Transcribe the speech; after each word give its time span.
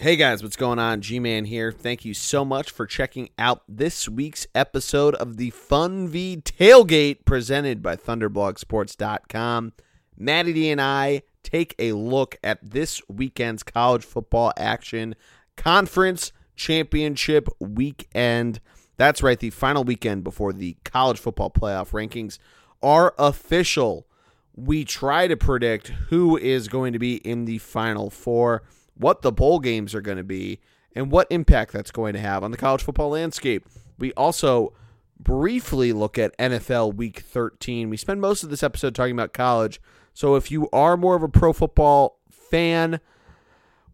Hey 0.00 0.16
guys, 0.16 0.42
what's 0.42 0.56
going 0.56 0.80
on? 0.80 1.02
G 1.02 1.20
Man 1.20 1.44
here. 1.44 1.70
Thank 1.70 2.04
you 2.04 2.14
so 2.14 2.44
much 2.44 2.72
for 2.72 2.84
checking 2.84 3.28
out 3.38 3.62
this 3.68 4.08
week's 4.08 4.44
episode 4.52 5.14
of 5.14 5.36
the 5.36 5.52
Funvee 5.52 6.42
Tailgate 6.42 7.24
presented 7.24 7.80
by 7.80 7.94
ThunderblogSports.com. 7.94 9.72
Matty 10.18 10.52
D 10.52 10.68
and 10.70 10.80
I 10.80 11.22
take 11.44 11.76
a 11.78 11.92
look 11.92 12.36
at 12.42 12.58
this 12.60 13.00
weekend's 13.08 13.62
college 13.62 14.04
football 14.04 14.52
action 14.56 15.14
conference 15.56 16.32
championship 16.56 17.48
weekend. 17.60 18.58
That's 18.96 19.22
right, 19.22 19.38
the 19.38 19.50
final 19.50 19.84
weekend 19.84 20.24
before 20.24 20.52
the 20.52 20.76
college 20.82 21.20
football 21.20 21.50
playoff 21.50 21.90
rankings 21.92 22.40
are 22.82 23.14
official. 23.16 24.08
We 24.56 24.84
try 24.84 25.28
to 25.28 25.36
predict 25.36 25.88
who 26.08 26.36
is 26.36 26.66
going 26.66 26.94
to 26.94 26.98
be 26.98 27.18
in 27.18 27.44
the 27.44 27.58
final 27.58 28.10
four 28.10 28.64
what 28.96 29.22
the 29.22 29.32
bowl 29.32 29.58
games 29.58 29.94
are 29.94 30.00
going 30.00 30.16
to 30.16 30.24
be, 30.24 30.60
and 30.94 31.10
what 31.10 31.26
impact 31.30 31.72
that's 31.72 31.90
going 31.90 32.12
to 32.12 32.20
have 32.20 32.44
on 32.44 32.50
the 32.50 32.56
college 32.56 32.82
football 32.82 33.10
landscape. 33.10 33.66
We 33.98 34.12
also 34.12 34.72
briefly 35.18 35.92
look 35.92 36.18
at 36.18 36.36
NFL 36.38 36.94
Week 36.94 37.20
13. 37.20 37.90
We 37.90 37.96
spend 37.96 38.20
most 38.20 38.42
of 38.42 38.50
this 38.50 38.62
episode 38.62 38.94
talking 38.94 39.14
about 39.14 39.32
college. 39.32 39.80
So 40.12 40.36
if 40.36 40.50
you 40.50 40.68
are 40.72 40.96
more 40.96 41.16
of 41.16 41.22
a 41.22 41.28
pro 41.28 41.52
football 41.52 42.18
fan, 42.30 43.00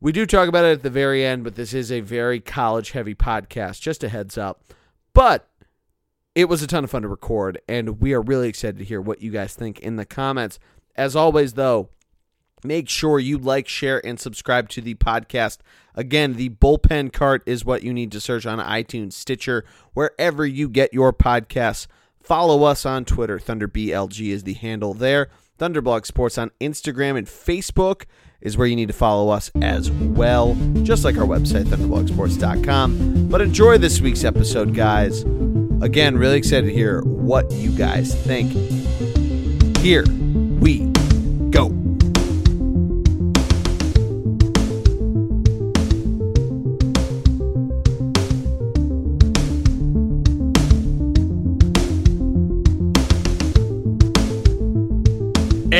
we 0.01 0.13
do 0.13 0.27
talk 0.27 0.49
about 0.49 0.65
it 0.65 0.73
at 0.73 0.83
the 0.83 0.91
very 0.91 1.25
end, 1.25 1.45
but 1.45 1.55
this 1.55 1.75
is 1.75 1.93
a 1.93 2.01
very 2.01 2.41
college 2.41 2.93
heavy 2.93 3.15
podcast, 3.15 3.81
just 3.81 4.05
a 4.05 4.09
heads 4.09 4.39
up. 4.39 4.63
But 5.13 5.49
it 6.35 6.49
was 6.49 6.63
a 6.63 6.67
ton 6.67 6.85
of 6.85 6.91
fun 6.91 7.03
to 7.03 7.09
record, 7.09 7.61
and 7.69 8.01
we 8.01 8.13
are 8.13 8.23
really 8.23 8.49
excited 8.49 8.79
to 8.79 8.85
hear 8.85 9.01
what 9.01 9.21
you 9.21 9.31
guys 9.31 9.55
think 9.55 9.81
in 9.81 9.97
the 9.97 10.07
comments. 10.07 10.59
As 10.97 11.17
always, 11.17 11.55
though, 11.55 11.91
Make 12.63 12.89
sure 12.89 13.19
you 13.19 13.39
like, 13.39 13.69
share, 13.69 14.05
and 14.05 14.21
subscribe 14.21 14.69
to 14.71 14.81
the 14.81 14.95
podcast. 14.95 15.59
Again, 15.95 16.35
the 16.35 16.51
bullpen 16.51 17.13
cart 17.13 17.43
is 17.47 17.65
what 17.65 17.83
you 17.83 17.93
need 17.93 18.13
to 18.13 18.21
search 18.21 18.47
on 18.47 18.59
iTunes, 18.59 19.15
Stitcher, 19.15 19.65
wherever 19.95 20.47
you 20.47 20.69
get 20.69 20.93
your 20.93 21.13
podcasts. 21.13 21.87
Follow 22.23 22.65
us 22.65 22.85
on 22.87 23.05
Twitter. 23.05 23.39
ThunderBLG 23.39 24.29
is 24.31 24.45
the 24.45 24.55
handle 24.55 24.95
there. 24.95 25.29
Thunderblog 25.59 26.07
Sports 26.07 26.39
on 26.39 26.51
Instagram 26.61 27.19
and 27.19 27.27
Facebook 27.27 28.05
is 28.41 28.57
where 28.57 28.67
you 28.67 28.77
need 28.77 28.89
to 28.89 28.95
follow 28.95 29.31
us 29.31 29.51
as 29.61 29.91
well, 29.91 30.55
just 30.83 31.05
like 31.05 31.17
our 31.17 31.27
website, 31.27 31.65
thunderblogsports.com. 31.65 33.29
But 33.29 33.43
enjoy 33.43 33.79
this 33.79 34.01
week's 34.01 34.25
episode, 34.25 34.75
guys. 34.75 35.23
Again, 35.83 36.17
really 36.17 36.39
excited 36.39 36.67
to 36.67 36.73
hear 36.73 37.03
what 37.03 37.51
you 37.53 37.71
guys 37.71 38.15
think. 38.15 38.53
Here 39.79 40.05
we 40.61 40.91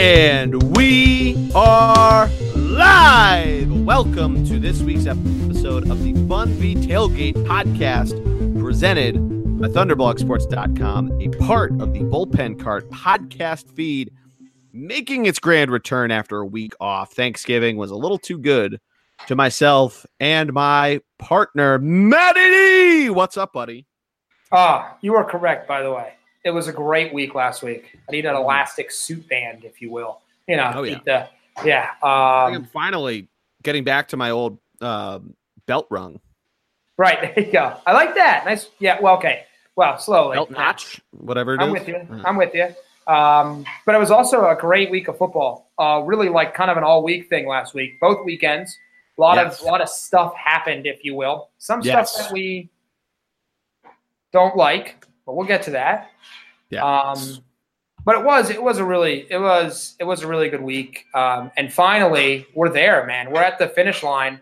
And 0.01 0.75
we 0.75 1.51
are 1.55 2.27
live. 2.57 3.71
Welcome 3.83 4.47
to 4.47 4.59
this 4.59 4.81
week's 4.81 5.05
episode 5.05 5.91
of 5.91 6.03
the 6.03 6.15
Funvee 6.15 6.83
Tailgate 6.83 7.35
podcast 7.45 8.15
presented 8.59 9.17
by 9.61 9.69
ThunderblogSports.com, 9.69 11.21
a 11.21 11.29
part 11.45 11.73
of 11.83 11.93
the 11.93 12.01
Bullpen 12.01 12.59
Cart 12.59 12.89
podcast 12.89 13.71
feed, 13.73 14.11
making 14.73 15.27
its 15.27 15.39
grand 15.39 15.71
return 15.71 16.11
after 16.11 16.39
a 16.39 16.47
week 16.47 16.73
off. 16.81 17.13
Thanksgiving 17.13 17.77
was 17.77 17.91
a 17.91 17.97
little 17.97 18.19
too 18.19 18.39
good 18.39 18.81
to 19.27 19.37
myself 19.37 20.07
and 20.19 20.55
my 20.55 21.03
partner, 21.19 21.79
D. 21.79 23.11
What's 23.11 23.37
up, 23.37 23.53
buddy? 23.53 23.87
Ah, 24.51 24.97
you 25.03 25.15
are 25.15 25.25
correct, 25.25 25.69
by 25.69 25.83
the 25.83 25.93
way 25.93 26.15
it 26.45 26.51
was 26.51 26.69
a 26.69 26.73
great 26.73 27.13
week 27.13 27.35
last 27.35 27.63
week. 27.63 27.99
I 28.09 28.13
need 28.13 28.27
an 28.27 28.35
mm-hmm. 28.35 28.45
elastic 28.45 28.91
suit 28.91 29.29
band, 29.29 29.65
if 29.65 29.83
you 29.83 29.91
will. 29.91 30.21
You 30.47 30.57
know, 30.57 30.73
oh, 30.75 30.83
yeah. 30.83 31.01
The, 31.05 31.29
yeah. 31.65 31.91
Um, 32.03 32.55
I'm 32.55 32.65
finally 32.65 33.29
getting 33.63 33.85
back 33.85 34.09
to 34.09 34.17
my 34.17 34.31
old 34.31 34.59
uh, 34.81 35.21
belt 35.67 35.87
rung. 35.91 36.21
Right. 36.97 37.35
There 37.35 37.45
you 37.45 37.53
go. 37.53 37.77
I 37.87 37.93
like 37.93 38.15
that. 38.15 38.45
Nice. 38.45 38.69
Yeah. 38.79 39.01
Well, 39.01 39.17
okay. 39.17 39.45
Well, 39.77 39.99
slowly. 39.99 40.37
Belt 40.37 40.51
notch, 40.51 41.01
whatever 41.13 41.55
it 41.55 41.61
I'm 41.61 41.69
is. 41.69 41.81
with 41.81 41.89
you. 41.89 41.97
Uh-huh. 41.97 42.23
I'm 42.27 42.37
with 42.37 42.55
you. 42.55 42.69
Um, 43.07 43.65
but 43.87 43.95
it 43.95 43.99
was 43.99 44.11
also 44.11 44.49
a 44.49 44.55
great 44.55 44.91
week 44.91 45.09
of 45.09 45.17
football. 45.17 45.71
Uh, 45.79 46.03
really 46.05 46.29
like 46.29 46.55
kind 46.55 46.71
of 46.71 46.77
an 46.77 46.85
all 46.85 47.03
week 47.03 47.29
thing 47.29 47.47
last 47.47 47.75
week, 47.75 47.99
both 48.01 48.25
weekends. 48.25 48.77
A 49.17 49.21
lot 49.21 49.37
yes. 49.37 49.61
of 49.61 49.67
a 49.67 49.71
lot 49.71 49.81
of 49.81 49.89
stuff 49.89 50.35
happened, 50.35 50.87
if 50.87 51.05
you 51.05 51.15
will. 51.15 51.49
Some 51.59 51.81
yes. 51.83 52.13
stuff 52.13 52.27
that 52.27 52.33
we 52.33 52.71
don't 54.33 54.57
like, 54.57 55.07
but 55.27 55.37
we'll 55.37 55.47
get 55.47 55.63
to 55.65 55.71
that. 55.73 56.11
Yeah. 56.71 56.85
Um, 56.85 57.43
but 58.05 58.17
it 58.17 58.25
was 58.25 58.51
it 58.51 58.63
was 58.63 58.79
a 58.79 58.85
really 58.85 59.27
it 59.31 59.39
was 59.39 59.95
it 59.99 60.05
was 60.05 60.23
a 60.23 60.27
really 60.27 60.49
good 60.49 60.63
week. 60.63 61.05
Um, 61.15 61.51
and 61.57 61.73
finally, 61.73 62.47
we're 62.55 62.71
there, 62.71 63.07
man. 63.07 63.31
We're 63.31 63.43
at 63.43 63.59
the 63.59 63.69
finish 63.69 64.03
line 64.03 64.41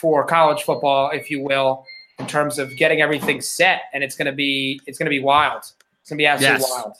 for 0.00 0.24
college 0.26 0.62
football, 0.62 1.10
if 1.10 1.30
you 1.30 1.42
will, 1.42 1.84
in 2.18 2.26
terms 2.26 2.58
of 2.58 2.76
getting 2.76 3.00
everything 3.00 3.40
set, 3.40 3.82
and 3.92 4.02
it's 4.02 4.16
gonna 4.16 4.32
be 4.32 4.80
it's 4.86 4.98
gonna 4.98 5.10
be 5.10 5.20
wild. 5.20 5.62
It's 6.00 6.10
gonna 6.10 6.18
be 6.18 6.26
absolutely 6.26 6.60
yes. 6.60 6.70
wild. 6.70 6.96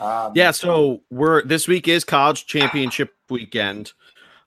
Um, 0.00 0.32
yeah, 0.34 0.50
so 0.50 1.02
we're 1.10 1.44
this 1.44 1.68
week 1.68 1.86
is 1.86 2.04
college 2.04 2.46
championship 2.46 3.14
weekend. 3.28 3.92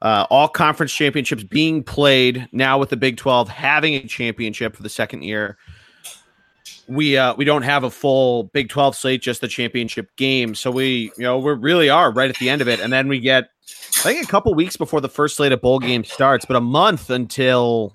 Uh, 0.01 0.27
all 0.29 0.49
conference 0.49 0.91
championships 0.91 1.43
being 1.43 1.81
played 1.81 2.49
now 2.51 2.77
with 2.77 2.89
the 2.89 2.97
Big 2.97 3.15
12 3.15 3.47
having 3.47 3.93
a 3.93 4.05
championship 4.05 4.75
for 4.75 4.83
the 4.83 4.89
second 4.89 5.23
year 5.23 5.57
we 6.87 7.17
uh 7.17 7.33
we 7.35 7.45
don't 7.45 7.61
have 7.61 7.83
a 7.83 7.89
full 7.89 8.45
Big 8.45 8.69
12 8.69 8.95
slate, 8.95 9.21
just 9.21 9.41
the 9.41 9.47
championship 9.47 10.15
game. 10.15 10.55
So 10.55 10.71
we, 10.71 11.11
you 11.17 11.23
know, 11.23 11.37
we 11.39 11.53
really 11.53 11.89
are 11.89 12.11
right 12.11 12.29
at 12.29 12.37
the 12.37 12.49
end 12.49 12.61
of 12.61 12.67
it. 12.67 12.79
And 12.79 12.91
then 12.91 13.07
we 13.07 13.19
get 13.19 13.49
I 13.99 14.01
think 14.13 14.23
a 14.23 14.27
couple 14.27 14.53
weeks 14.53 14.75
before 14.75 15.01
the 15.01 15.09
first 15.09 15.37
slate 15.37 15.51
of 15.51 15.61
bowl 15.61 15.79
game 15.79 16.03
starts, 16.03 16.45
but 16.45 16.55
a 16.55 16.61
month 16.61 17.09
until 17.09 17.91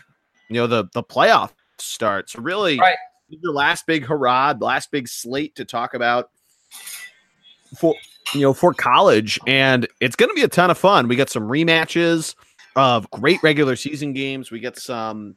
you 0.48 0.54
know 0.54 0.66
the 0.66 0.86
the 0.94 1.02
playoff 1.02 1.50
starts. 1.78 2.32
So 2.32 2.42
really 2.42 2.78
right. 2.78 2.96
the 3.42 3.52
last 3.52 3.86
big 3.86 4.04
hurrah, 4.04 4.54
the 4.54 4.64
last 4.64 4.90
big 4.90 5.08
slate 5.08 5.54
to 5.56 5.64
talk 5.64 5.94
about 5.94 6.30
for 7.76 7.94
you 8.34 8.40
know 8.40 8.54
for 8.54 8.72
college. 8.72 9.38
And 9.46 9.86
it's 10.00 10.16
gonna 10.16 10.34
be 10.34 10.42
a 10.42 10.48
ton 10.48 10.70
of 10.70 10.78
fun. 10.78 11.08
We 11.08 11.16
got 11.16 11.30
some 11.30 11.44
rematches 11.44 12.34
of 12.76 13.10
great 13.10 13.42
regular 13.42 13.76
season 13.76 14.12
games. 14.12 14.50
We 14.50 14.60
get 14.60 14.78
some 14.78 15.36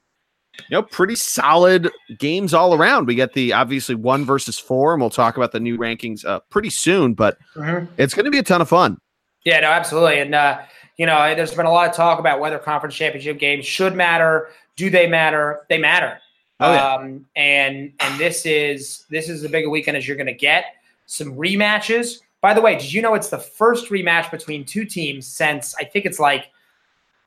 you 0.58 0.76
know, 0.76 0.82
pretty 0.82 1.16
solid 1.16 1.90
games 2.18 2.54
all 2.54 2.74
around. 2.74 3.08
We 3.08 3.16
get 3.16 3.34
the 3.34 3.54
obviously 3.54 3.96
one 3.96 4.26
versus 4.26 4.60
four, 4.60 4.94
and 4.94 5.02
we'll 5.02 5.10
talk 5.10 5.38
about 5.38 5.52
the 5.52 5.60
new 5.60 5.78
rankings 5.78 6.26
uh, 6.26 6.40
pretty 6.50 6.70
soon. 6.70 7.14
But 7.14 7.38
mm-hmm. 7.56 7.86
it's 7.98 8.14
going 8.14 8.26
to 8.26 8.32
be 8.32 8.38
a 8.38 8.44
ton 8.44 8.62
of 8.62 8.70
fun. 8.70 9.00
Yeah, 9.44 9.60
no, 9.62 9.68
absolutely. 9.68 10.20
And 10.20 10.36
uh, 10.36 10.62
you 10.98 11.06
know, 11.06 11.34
there's 11.36 11.54
been 11.54 11.66
a 11.66 11.72
lot 11.72 11.90
of 11.90 11.96
talk 11.96 12.20
about 12.20 12.40
whether 12.40 12.60
conference 12.60 12.96
championship 12.96 13.40
games 13.40 13.66
should 13.66 13.96
matter. 13.96 14.50
Do 14.76 14.90
they 14.90 15.08
matter? 15.08 15.66
They 15.70 15.78
matter. 15.78 16.20
Oh, 16.60 16.74
yeah. 16.74 16.94
Um, 16.94 17.26
and 17.36 17.92
and 18.00 18.20
this 18.20 18.46
is 18.46 19.06
this 19.10 19.30
is 19.30 19.42
the 19.42 19.50
bigger 19.50 19.70
weekend 19.70 19.98
as 19.98 20.08
you're 20.08 20.18
going 20.18 20.28
to 20.28 20.34
get 20.34 20.76
some 21.08 21.34
rematches. 21.36 22.20
By 22.42 22.54
the 22.54 22.62
way, 22.62 22.78
did 22.78 22.92
you 22.92 23.02
know 23.02 23.14
it's 23.14 23.30
the 23.30 23.40
first 23.40 23.90
rematch 23.90 24.30
between 24.32 24.66
two 24.66 24.86
teams 24.86 25.28
since 25.28 25.76
I 25.76 25.86
think 25.86 26.06
it's 26.06 26.20
like 26.20 26.52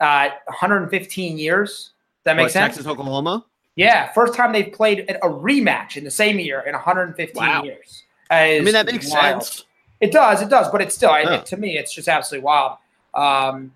uh, 0.01 0.29
115 0.47 1.39
years? 1.39 1.94
That 2.25 2.37
make 2.37 2.51
sense? 2.51 2.75
Texas, 2.75 2.87
Oklahoma. 2.87 3.45
Yeah, 3.77 4.13
first 4.13 4.35
time 4.35 4.53
they've 4.53 4.73
played 4.73 5.01
a 5.11 5.29
rematch 5.29 5.97
in 5.97 6.05
the 6.05 6.11
same 6.11 6.39
year 6.39 6.61
in 6.61 6.73
115 6.73 7.35
wow. 7.37 7.63
years. 7.65 8.05
I 8.31 8.61
mean, 8.61 8.73
that 8.73 8.87
makes 8.87 9.11
wild. 9.11 9.43
sense. 9.43 9.65
It 10.01 10.13
does, 10.13 10.43
it 10.43 10.49
does, 10.49 10.71
but 10.71 10.81
it's 10.81 10.95
still 10.95 11.11
yeah. 11.11 11.37
it, 11.37 11.47
to 11.47 11.57
me, 11.57 11.79
it's 11.79 11.95
just 11.95 12.09
absolutely 12.09 12.45
wild. 12.45 12.79
Um, 13.15 13.73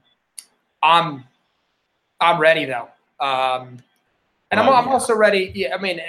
I'm, 0.83 1.25
I'm 2.21 2.41
ready 2.41 2.65
though, 2.65 2.89
um, 3.21 3.79
and 4.51 4.61
I'm, 4.61 4.69
I'm 4.69 4.89
also 4.89 5.15
ready. 5.15 5.53
Yeah, 5.55 5.75
I 5.75 5.81
mean, 5.81 6.01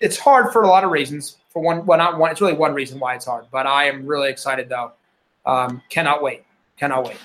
it's 0.00 0.18
hard 0.18 0.52
for 0.52 0.62
a 0.62 0.68
lot 0.68 0.84
of 0.84 0.90
reasons. 0.90 1.36
For 1.50 1.62
one, 1.62 1.86
well, 1.86 1.98
not 1.98 2.18
one. 2.18 2.30
It's 2.30 2.40
really 2.40 2.54
one 2.54 2.74
reason 2.74 2.98
why 2.98 3.14
it's 3.14 3.24
hard, 3.24 3.46
but 3.50 3.66
I 3.66 3.84
am 3.84 4.06
really 4.06 4.30
excited 4.30 4.68
though. 4.68 4.92
Um, 5.46 5.82
cannot 5.88 6.22
wait. 6.22 6.44
Cannot 6.76 7.04
wait. 7.04 7.16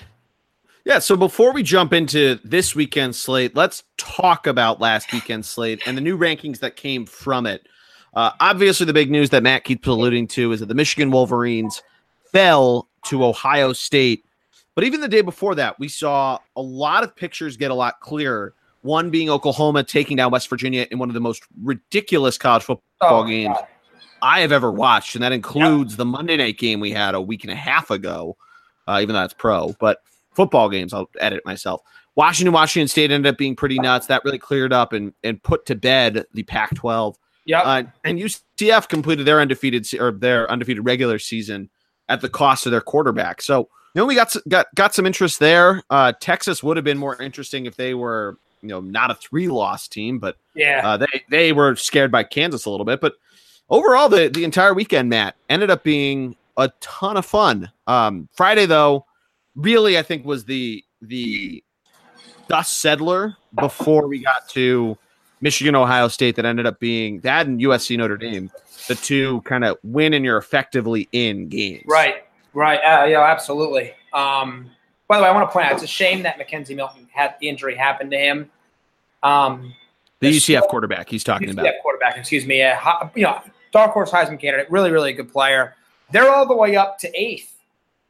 Yeah, 0.84 0.98
so 0.98 1.16
before 1.16 1.52
we 1.54 1.62
jump 1.62 1.94
into 1.94 2.38
this 2.44 2.74
weekend 2.74 3.16
slate, 3.16 3.56
let's 3.56 3.84
talk 3.96 4.46
about 4.46 4.80
last 4.80 5.12
weekend 5.14 5.46
slate 5.46 5.80
and 5.86 5.96
the 5.96 6.02
new 6.02 6.18
rankings 6.18 6.58
that 6.58 6.76
came 6.76 7.06
from 7.06 7.46
it. 7.46 7.66
Uh, 8.12 8.32
obviously, 8.38 8.84
the 8.84 8.92
big 8.92 9.10
news 9.10 9.30
that 9.30 9.42
Matt 9.42 9.64
keeps 9.64 9.88
alluding 9.88 10.28
to 10.28 10.52
is 10.52 10.60
that 10.60 10.66
the 10.66 10.74
Michigan 10.74 11.10
Wolverines 11.10 11.82
fell 12.30 12.86
to 13.06 13.24
Ohio 13.24 13.72
State. 13.72 14.26
But 14.74 14.84
even 14.84 15.00
the 15.00 15.08
day 15.08 15.22
before 15.22 15.54
that, 15.54 15.78
we 15.78 15.88
saw 15.88 16.38
a 16.54 16.62
lot 16.62 17.02
of 17.02 17.16
pictures 17.16 17.56
get 17.56 17.70
a 17.70 17.74
lot 17.74 18.00
clearer. 18.00 18.54
One 18.82 19.08
being 19.08 19.30
Oklahoma 19.30 19.84
taking 19.84 20.18
down 20.18 20.32
West 20.32 20.50
Virginia 20.50 20.86
in 20.90 20.98
one 20.98 21.08
of 21.08 21.14
the 21.14 21.20
most 21.20 21.44
ridiculous 21.62 22.36
college 22.36 22.64
football 22.64 23.22
oh, 23.22 23.24
games 23.24 23.56
God. 23.56 23.66
I 24.20 24.40
have 24.40 24.52
ever 24.52 24.70
watched, 24.70 25.14
and 25.14 25.24
that 25.24 25.32
includes 25.32 25.92
yep. 25.92 25.98
the 25.98 26.04
Monday 26.04 26.36
night 26.36 26.58
game 26.58 26.80
we 26.80 26.90
had 26.90 27.14
a 27.14 27.20
week 27.20 27.44
and 27.44 27.52
a 27.52 27.56
half 27.56 27.90
ago, 27.90 28.36
uh, 28.86 28.98
even 29.00 29.14
though 29.14 29.24
it's 29.24 29.34
pro. 29.34 29.74
But 29.80 30.02
football 30.34 30.68
games. 30.68 30.92
I'll 30.92 31.10
edit 31.20 31.44
myself. 31.44 31.82
Washington, 32.16 32.52
Washington 32.52 32.88
State 32.88 33.10
ended 33.10 33.32
up 33.32 33.38
being 33.38 33.56
pretty 33.56 33.78
nuts. 33.78 34.06
That 34.06 34.24
really 34.24 34.38
cleared 34.38 34.72
up 34.72 34.92
and 34.92 35.12
and 35.24 35.42
put 35.42 35.66
to 35.66 35.74
bed 35.74 36.26
the 36.32 36.42
Pac-12. 36.44 37.16
Yeah, 37.46 37.60
uh, 37.60 37.82
and 38.04 38.18
UCF 38.18 38.88
completed 38.88 39.26
their 39.26 39.40
undefeated 39.40 39.86
or 40.00 40.12
their 40.12 40.50
undefeated 40.50 40.84
regular 40.84 41.18
season 41.18 41.68
at 42.08 42.20
the 42.20 42.28
cost 42.28 42.66
of 42.66 42.72
their 42.72 42.80
quarterback. 42.80 43.42
So 43.42 43.68
you 43.94 44.00
know 44.00 44.06
we 44.06 44.14
got 44.14 44.34
got 44.48 44.66
got 44.74 44.94
some 44.94 45.06
interest 45.06 45.40
there. 45.40 45.82
Uh, 45.90 46.12
Texas 46.20 46.62
would 46.62 46.76
have 46.76 46.84
been 46.84 46.98
more 46.98 47.20
interesting 47.20 47.66
if 47.66 47.76
they 47.76 47.94
were 47.94 48.38
you 48.62 48.68
know 48.68 48.80
not 48.80 49.10
a 49.10 49.14
three 49.14 49.48
loss 49.48 49.88
team, 49.88 50.18
but 50.18 50.36
yeah, 50.54 50.80
uh, 50.84 50.96
they 50.96 51.24
they 51.28 51.52
were 51.52 51.76
scared 51.76 52.10
by 52.10 52.22
Kansas 52.22 52.64
a 52.64 52.70
little 52.70 52.86
bit. 52.86 53.00
But 53.00 53.14
overall, 53.68 54.08
the 54.08 54.28
the 54.28 54.44
entire 54.44 54.72
weekend, 54.72 55.10
Matt, 55.10 55.36
ended 55.48 55.70
up 55.70 55.84
being 55.84 56.36
a 56.56 56.70
ton 56.80 57.16
of 57.16 57.26
fun. 57.26 57.70
Um, 57.86 58.28
Friday 58.32 58.66
though, 58.66 59.04
really 59.56 59.98
I 59.98 60.02
think 60.02 60.24
was 60.24 60.44
the 60.44 60.84
the 61.00 61.62
dust 62.48 62.80
settler 62.80 63.36
before 63.54 64.06
we 64.06 64.22
got 64.22 64.48
to 64.50 64.98
Michigan, 65.40 65.74
Ohio 65.74 66.08
State 66.08 66.36
that 66.36 66.44
ended 66.44 66.66
up 66.66 66.80
being 66.80 67.20
that 67.20 67.46
and 67.46 67.60
USC 67.60 67.98
Notre 67.98 68.16
Dame, 68.16 68.50
the 68.88 68.94
two 68.94 69.42
kind 69.42 69.64
of 69.64 69.76
win 69.82 70.14
and 70.14 70.24
you're 70.24 70.38
effectively 70.38 71.08
in 71.12 71.48
games. 71.48 71.84
Right, 71.86 72.24
right. 72.54 72.78
Uh, 72.78 73.04
yeah, 73.04 73.20
absolutely. 73.20 73.92
Um, 74.12 74.70
by 75.06 75.18
the 75.18 75.22
way, 75.22 75.28
I 75.28 75.32
want 75.32 75.48
to 75.48 75.52
point 75.52 75.66
out 75.66 75.72
it's 75.72 75.82
a 75.82 75.86
shame 75.86 76.22
that 76.22 76.38
McKenzie 76.38 76.74
Milton 76.74 77.08
had 77.12 77.34
the 77.40 77.48
injury 77.48 77.74
happen 77.74 78.10
to 78.10 78.16
him. 78.16 78.50
Um, 79.22 79.74
the 80.20 80.30
UCF 80.30 80.40
still, 80.40 80.62
quarterback 80.62 81.10
he's 81.10 81.24
talking 81.24 81.48
UCF 81.48 81.52
about. 81.52 81.74
quarterback, 81.82 82.16
excuse 82.16 82.46
me. 82.46 82.62
Uh, 82.62 83.08
you 83.14 83.24
know, 83.24 83.40
dark 83.70 83.92
horse 83.92 84.10
Heisman 84.10 84.40
candidate, 84.40 84.70
really, 84.70 84.90
really 84.90 85.12
good 85.12 85.30
player. 85.30 85.74
They're 86.10 86.32
all 86.32 86.46
the 86.46 86.56
way 86.56 86.76
up 86.76 86.98
to 87.00 87.20
eighth, 87.20 87.53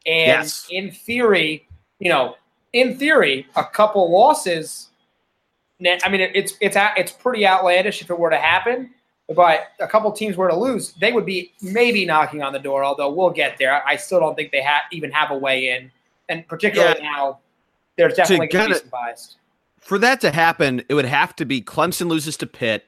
and 0.05 0.43
yes. 0.43 0.67
in 0.69 0.91
theory, 0.91 1.67
you 1.99 2.09
know, 2.09 2.35
in 2.73 2.97
theory, 2.97 3.47
a 3.55 3.63
couple 3.63 4.11
losses. 4.11 4.89
I 5.81 6.09
mean, 6.09 6.21
it's 6.21 6.53
it's 6.61 6.77
it's 6.77 7.11
pretty 7.11 7.45
outlandish 7.45 8.01
if 8.01 8.09
it 8.09 8.17
were 8.17 8.29
to 8.29 8.37
happen. 8.37 8.91
But 9.35 9.69
a 9.79 9.87
couple 9.87 10.11
teams 10.11 10.37
were 10.37 10.47
to 10.49 10.55
lose, 10.55 10.93
they 10.93 11.11
would 11.11 11.25
be 11.25 11.51
maybe 11.59 12.05
knocking 12.05 12.43
on 12.43 12.53
the 12.53 12.59
door. 12.59 12.83
Although 12.83 13.11
we'll 13.11 13.31
get 13.31 13.57
there. 13.57 13.81
I 13.85 13.95
still 13.95 14.19
don't 14.19 14.35
think 14.35 14.51
they 14.51 14.61
have 14.61 14.83
even 14.91 15.11
have 15.11 15.31
a 15.31 15.37
way 15.37 15.71
in, 15.71 15.91
and 16.29 16.47
particularly 16.47 16.99
yeah. 17.01 17.11
now, 17.11 17.39
there's 17.97 18.13
definitely 18.13 18.47
going 18.47 18.67
to 18.67 18.73
be 18.75 18.79
some 18.79 18.89
bias. 18.89 19.37
For 19.79 19.97
that 19.99 20.21
to 20.21 20.31
happen, 20.31 20.83
it 20.89 20.93
would 20.93 21.05
have 21.05 21.35
to 21.37 21.45
be 21.45 21.61
Clemson 21.61 22.07
loses 22.07 22.37
to 22.37 22.47
Pitt, 22.47 22.85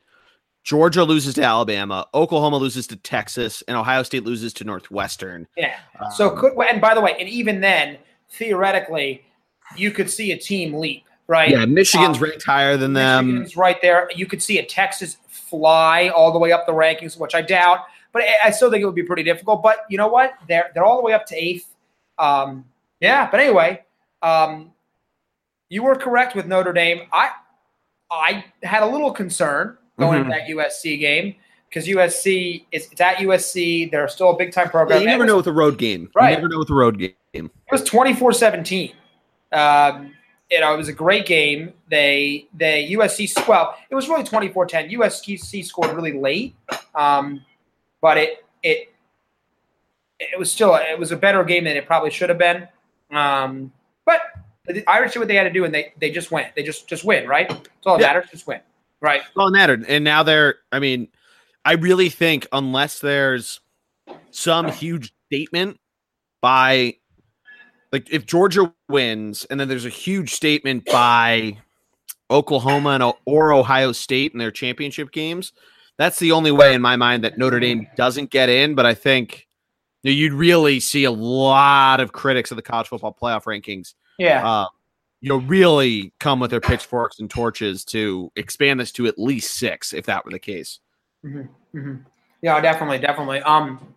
Georgia 0.67 1.05
loses 1.05 1.33
to 1.35 1.43
Alabama, 1.43 2.05
Oklahoma 2.13 2.57
loses 2.57 2.87
to 2.87 2.97
Texas, 2.97 3.63
and 3.69 3.77
Ohio 3.77 4.03
State 4.03 4.25
loses 4.25 4.51
to 4.51 4.65
Northwestern. 4.65 5.47
Yeah. 5.55 5.77
So 6.13 6.31
um, 6.31 6.37
could 6.37 6.59
and 6.69 6.81
by 6.81 6.93
the 6.93 6.99
way, 6.99 7.15
and 7.17 7.29
even 7.29 7.61
then, 7.61 7.97
theoretically, 8.31 9.23
you 9.77 9.91
could 9.91 10.09
see 10.09 10.33
a 10.33 10.37
team 10.37 10.73
leap, 10.73 11.05
right? 11.27 11.51
Yeah, 11.51 11.63
Michigan's 11.63 12.17
um, 12.17 12.23
ranked 12.23 12.43
higher 12.43 12.75
than 12.75 12.91
them. 12.91 13.27
Michigan's 13.27 13.55
right 13.55 13.81
there. 13.81 14.09
You 14.13 14.25
could 14.25 14.43
see 14.43 14.59
a 14.59 14.65
Texas 14.65 15.15
fly 15.29 16.09
all 16.09 16.33
the 16.33 16.39
way 16.39 16.51
up 16.51 16.65
the 16.65 16.73
rankings, 16.73 17.17
which 17.17 17.33
I 17.33 17.41
doubt, 17.41 17.85
but 18.11 18.23
I 18.43 18.51
still 18.51 18.69
think 18.69 18.81
it 18.81 18.85
would 18.85 18.93
be 18.93 19.03
pretty 19.03 19.23
difficult. 19.23 19.63
But 19.63 19.85
you 19.89 19.97
know 19.97 20.09
what? 20.09 20.33
They're 20.49 20.71
they're 20.73 20.83
all 20.83 20.97
the 20.97 21.03
way 21.03 21.13
up 21.13 21.25
to 21.27 21.35
eighth. 21.41 21.73
Um, 22.19 22.65
yeah, 22.99 23.31
but 23.31 23.39
anyway, 23.39 23.85
um, 24.21 24.73
you 25.69 25.83
were 25.83 25.95
correct 25.95 26.35
with 26.35 26.45
Notre 26.45 26.73
Dame. 26.73 27.03
I 27.13 27.29
I 28.11 28.43
had 28.63 28.83
a 28.83 28.87
little 28.87 29.11
concern 29.11 29.77
going 29.97 30.23
mm-hmm. 30.23 30.31
into 30.31 30.57
that 30.57 30.69
USC 30.69 30.99
game 30.99 31.35
because 31.69 31.87
USC 31.87 32.65
is 32.71 32.87
it's 32.91 33.01
at 33.01 33.17
USC. 33.17 33.91
They're 33.91 34.07
still 34.07 34.31
a 34.31 34.37
big 34.37 34.51
time 34.51 34.69
program. 34.69 34.99
Yeah, 34.99 35.03
you 35.03 35.09
never 35.09 35.25
know 35.25 35.37
with 35.37 35.47
a 35.47 35.53
road 35.53 35.77
game. 35.77 36.09
Right. 36.15 36.31
You 36.31 36.35
never 36.35 36.49
know 36.49 36.59
with 36.59 36.69
a 36.69 36.73
road 36.73 36.97
game. 36.97 37.13
It 37.33 37.51
was 37.71 37.83
24-17. 37.83 38.93
Um, 39.51 40.13
you 40.49 40.59
know, 40.61 40.73
it 40.73 40.77
was 40.77 40.87
a 40.87 40.93
great 40.93 41.25
game. 41.25 41.73
They 41.89 42.47
they 42.53 42.89
USC 42.91 43.47
well, 43.47 43.75
it 43.89 43.95
was 43.95 44.07
really 44.07 44.23
24-10. 44.23 44.93
USC 44.93 45.65
scored 45.65 45.93
really 45.93 46.17
late, 46.17 46.55
um, 46.95 47.43
but 48.01 48.17
it 48.17 48.45
it 48.63 48.93
it 50.19 50.39
was 50.39 50.51
still 50.51 50.75
it 50.75 50.97
was 50.97 51.11
a 51.11 51.17
better 51.17 51.43
game 51.43 51.65
than 51.65 51.75
it 51.75 51.85
probably 51.85 52.11
should 52.11 52.29
have 52.29 52.37
been. 52.37 52.67
Um, 53.11 53.71
but 54.05 54.21
the 54.65 54.87
Irish 54.89 55.13
did 55.13 55.19
what 55.19 55.27
they 55.27 55.35
had 55.35 55.43
to 55.43 55.51
do, 55.51 55.65
and 55.65 55.73
they 55.73 55.93
they 55.99 56.11
just 56.11 56.31
went. 56.31 56.55
They 56.55 56.63
just 56.63 56.87
just 56.87 57.03
win, 57.03 57.27
right? 57.27 57.47
That's 57.49 57.69
all 57.85 57.97
that 57.97 58.01
yeah. 58.01 58.13
matters. 58.13 58.29
Just 58.31 58.47
win, 58.47 58.61
right? 59.01 59.21
That 59.35 59.51
mattered, 59.51 59.85
and 59.87 60.03
now 60.03 60.23
they're. 60.23 60.55
I 60.71 60.79
mean, 60.79 61.07
I 61.65 61.73
really 61.73 62.09
think 62.09 62.47
unless 62.51 62.99
there's 62.99 63.59
some 64.31 64.71
huge 64.71 65.13
statement 65.27 65.79
by 66.41 66.95
like 67.91 68.11
if 68.11 68.25
Georgia 68.25 68.73
wins 68.89 69.45
and 69.45 69.59
then 69.59 69.67
there's 69.67 69.85
a 69.85 69.89
huge 69.89 70.33
statement 70.33 70.85
by 70.85 71.57
Oklahoma 72.29 72.89
and 72.89 73.13
or 73.25 73.53
Ohio 73.53 73.91
State 73.91 74.33
in 74.33 74.39
their 74.39 74.51
championship 74.51 75.11
games, 75.11 75.53
that's 75.97 76.19
the 76.19 76.31
only 76.31 76.51
way 76.51 76.73
in 76.73 76.81
my 76.81 76.95
mind 76.95 77.23
that 77.23 77.37
Notre 77.37 77.59
Dame 77.59 77.87
doesn't 77.95 78.29
get 78.29 78.49
in. 78.49 78.75
But 78.75 78.85
I 78.85 78.93
think 78.93 79.47
you 80.03 80.11
you'd 80.11 80.33
really 80.33 80.79
see 80.79 81.03
a 81.03 81.11
lot 81.11 81.99
of 81.99 82.11
critics 82.11 82.51
of 82.51 82.55
the 82.55 82.61
college 82.61 82.87
football 82.87 83.15
playoff 83.19 83.43
rankings. 83.43 83.93
Yeah. 84.17 84.47
Uh, 84.47 84.67
you 85.21 85.29
know, 85.29 85.37
really 85.37 86.13
come 86.19 86.39
with 86.39 86.51
their 86.51 86.61
pitchforks 86.61 87.19
and 87.19 87.29
torches 87.29 87.83
to 87.85 88.31
expand 88.35 88.79
this 88.79 88.91
to 88.93 89.07
at 89.07 89.17
least 89.17 89.57
six, 89.57 89.93
if 89.93 90.05
that 90.05 90.23
were 90.25 90.31
the 90.31 90.39
case. 90.39 90.79
Mm-hmm. 91.25 91.77
Mm-hmm. 91.77 91.95
Yeah, 92.41 92.61
definitely, 92.61 92.99
definitely. 92.99 93.41
Um, 93.41 93.95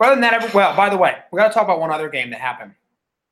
Rather 0.00 0.14
than 0.14 0.22
that, 0.22 0.54
well, 0.54 0.76
by 0.76 0.88
the 0.88 0.96
way, 0.96 1.16
we 1.32 1.38
got 1.38 1.48
to 1.48 1.54
talk 1.54 1.64
about 1.64 1.80
one 1.80 1.90
other 1.90 2.08
game 2.08 2.30
that 2.30 2.40
happened. 2.40 2.74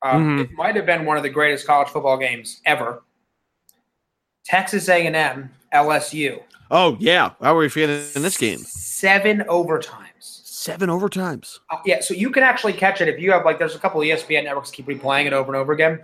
Uh, 0.02 0.14
mm-hmm. 0.14 0.40
It 0.40 0.52
might 0.52 0.76
have 0.76 0.86
been 0.86 1.04
one 1.04 1.16
of 1.16 1.22
the 1.22 1.30
greatest 1.30 1.66
college 1.66 1.88
football 1.88 2.18
games 2.18 2.60
ever. 2.64 3.02
Texas 4.44 4.88
A&M, 4.88 5.50
LSU. 5.74 6.42
Oh 6.70 6.96
yeah, 6.98 7.30
how 7.40 7.54
were 7.54 7.64
you 7.64 7.70
feeling 7.70 8.02
in 8.14 8.22
this 8.22 8.36
game? 8.36 8.58
Seven 8.58 9.40
overtimes. 9.48 10.20
Seven 10.20 10.88
overtimes. 10.88 11.60
Uh, 11.70 11.78
yeah, 11.84 12.00
so 12.00 12.12
you 12.12 12.30
can 12.30 12.42
actually 12.42 12.72
catch 12.72 13.00
it 13.00 13.08
if 13.08 13.20
you 13.20 13.30
have 13.30 13.44
like. 13.44 13.58
There's 13.58 13.76
a 13.76 13.78
couple 13.78 14.00
of 14.00 14.06
ESPN 14.06 14.44
networks 14.44 14.70
keep 14.70 14.86
replaying 14.86 15.26
it 15.26 15.32
over 15.32 15.52
and 15.52 15.56
over 15.56 15.72
again. 15.72 16.00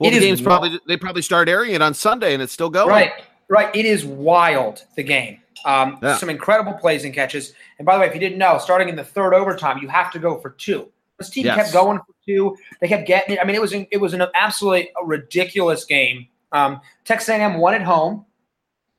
Well, 0.00 0.10
it 0.10 0.14
the 0.14 0.20
game's 0.20 0.40
probably 0.40 0.80
they 0.88 0.96
probably 0.96 1.22
start 1.22 1.48
airing 1.48 1.72
it 1.72 1.82
on 1.82 1.92
Sunday 1.92 2.32
and 2.32 2.42
it's 2.42 2.52
still 2.52 2.70
going. 2.70 2.88
Right, 2.88 3.12
right. 3.48 3.74
It 3.76 3.84
is 3.84 4.04
wild. 4.04 4.84
The 4.96 5.02
game. 5.02 5.40
Um, 5.66 5.98
yeah. 6.02 6.16
Some 6.16 6.30
incredible 6.30 6.72
plays 6.72 7.04
and 7.04 7.12
catches. 7.12 7.52
And 7.78 7.84
by 7.84 7.94
the 7.94 8.00
way, 8.00 8.06
if 8.06 8.14
you 8.14 8.20
didn't 8.20 8.38
know, 8.38 8.56
starting 8.58 8.88
in 8.88 8.96
the 8.96 9.04
third 9.04 9.34
overtime, 9.34 9.78
you 9.82 9.88
have 9.88 10.10
to 10.12 10.18
go 10.18 10.38
for 10.38 10.50
two. 10.50 10.90
This 11.18 11.28
team 11.28 11.44
yes. 11.44 11.54
kept 11.54 11.72
going 11.74 11.98
for 11.98 12.14
two. 12.26 12.56
They 12.80 12.88
kept 12.88 13.06
getting 13.06 13.36
it. 13.36 13.40
I 13.40 13.44
mean, 13.44 13.54
it 13.54 13.60
was 13.60 13.74
it 13.74 14.00
was 14.00 14.14
an 14.14 14.24
absolutely 14.34 14.90
ridiculous 15.04 15.84
game. 15.84 16.28
Um, 16.52 16.80
Texas 17.04 17.28
A&M 17.28 17.58
won 17.58 17.74
at 17.74 17.82
home. 17.82 18.24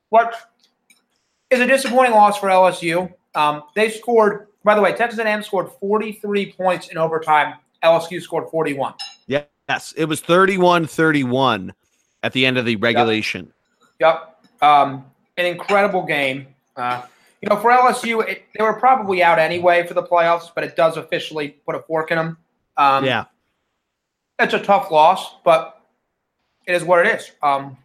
What 0.10 0.36
is 1.50 1.60
a 1.60 1.66
disappointing 1.66 2.14
loss 2.14 2.38
for 2.38 2.48
LSU? 2.48 3.12
Um, 3.34 3.64
they 3.76 3.90
scored. 3.90 4.48
By 4.64 4.76
the 4.76 4.82
way, 4.82 4.94
Texas 4.94 5.20
A&M 5.20 5.42
scored 5.42 5.72
43 5.80 6.54
points 6.54 6.90
in 6.90 6.98
overtime. 7.00 7.56
LSU 7.84 8.22
scored 8.22 8.50
41. 8.52 8.94
Yes, 9.70 9.94
it 9.96 10.06
was 10.06 10.22
31-31 10.22 11.72
at 12.24 12.34
the 12.34 12.46
end 12.46 12.58
of 12.58 12.66
the 12.66 12.76
regulation. 12.78 13.52
Yep. 14.00 14.38
yep. 14.62 14.68
Um, 14.70 15.06
an 15.38 15.46
incredible 15.46 16.04
game. 16.04 16.48
Uh, 16.76 17.02
you 17.42 17.50
know, 17.50 17.56
for 17.56 17.72
LSU, 17.72 18.28
it, 18.28 18.44
they 18.56 18.64
were 18.64 18.74
probably 18.74 19.24
out 19.24 19.40
anyway 19.40 19.86
for 19.88 19.94
the 19.94 20.04
playoffs, 20.04 20.52
but 20.54 20.64
it 20.64 20.76
does 20.76 20.98
officially 20.98 21.50
put 21.66 21.76
a 21.76 21.80
fork 21.80 22.12
in 22.12 22.18
them. 22.18 22.38
Um, 22.78 23.04
yeah, 23.06 23.26
it's 24.40 24.54
a 24.54 24.60
tough 24.60 24.92
loss, 24.92 25.36
but 25.44 25.82
it 26.68 26.74
is 26.74 26.84
what 26.84 27.06
it 27.06 27.20
is. 27.20 27.32
Um, 27.42 27.78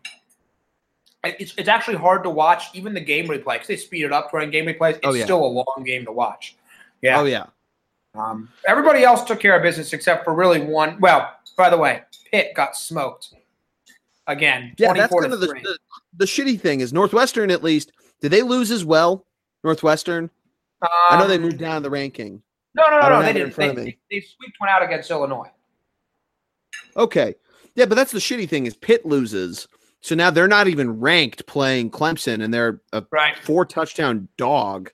it's, 1.24 1.54
it's 1.56 1.68
actually 1.68 1.96
hard 1.96 2.22
to 2.24 2.30
watch 2.30 2.64
even 2.74 2.94
the 2.94 3.00
game 3.00 3.26
replay 3.26 3.54
because 3.54 3.66
they 3.66 3.76
speed 3.76 4.04
it 4.04 4.12
up 4.12 4.30
during 4.30 4.50
game 4.50 4.66
replays. 4.66 4.96
It's 4.96 5.00
oh, 5.04 5.14
yeah. 5.14 5.24
still 5.24 5.44
a 5.44 5.48
long 5.48 5.84
game 5.84 6.04
to 6.04 6.12
watch. 6.12 6.56
Yeah. 7.02 7.20
Oh 7.20 7.24
yeah. 7.24 7.46
Um, 8.14 8.48
everybody 8.66 9.04
else 9.04 9.24
took 9.24 9.40
care 9.40 9.56
of 9.56 9.62
business 9.62 9.92
except 9.92 10.24
for 10.24 10.34
really 10.34 10.60
one. 10.60 10.98
Well, 11.00 11.35
by 11.56 11.70
the 11.70 11.76
way, 11.76 12.02
Pitt 12.30 12.54
got 12.54 12.76
smoked 12.76 13.34
again. 14.26 14.74
Yeah, 14.78 14.92
that's 14.92 15.12
kind 15.12 15.32
of 15.32 15.40
the, 15.40 15.46
the, 15.46 15.78
the 16.16 16.24
shitty 16.24 16.60
thing 16.60 16.80
is 16.80 16.92
Northwestern. 16.92 17.50
At 17.50 17.62
least 17.62 17.92
did 18.20 18.30
they 18.30 18.42
lose 18.42 18.70
as 18.70 18.84
well? 18.84 19.26
Northwestern. 19.64 20.30
Um, 20.82 20.88
I 21.10 21.18
know 21.18 21.26
they 21.26 21.38
moved 21.38 21.58
down 21.58 21.82
the 21.82 21.90
ranking. 21.90 22.42
No, 22.74 22.88
no, 22.90 23.00
no, 23.00 23.08
no. 23.08 23.22
They 23.22 23.32
didn't. 23.32 23.56
They, 23.56 23.68
they, 23.74 23.98
they 24.10 24.20
swept 24.20 24.54
one 24.58 24.68
out 24.68 24.82
against 24.82 25.10
Illinois. 25.10 25.50
Okay. 26.96 27.34
Yeah, 27.74 27.86
but 27.86 27.94
that's 27.94 28.12
the 28.12 28.18
shitty 28.18 28.48
thing 28.48 28.66
is 28.66 28.76
Pitt 28.76 29.06
loses. 29.06 29.68
So 30.00 30.14
now 30.14 30.30
they're 30.30 30.48
not 30.48 30.68
even 30.68 31.00
ranked 31.00 31.46
playing 31.46 31.90
Clemson, 31.90 32.42
and 32.42 32.52
they're 32.52 32.80
a 32.92 33.04
right. 33.10 33.36
four 33.38 33.64
touchdown 33.64 34.28
dog. 34.36 34.90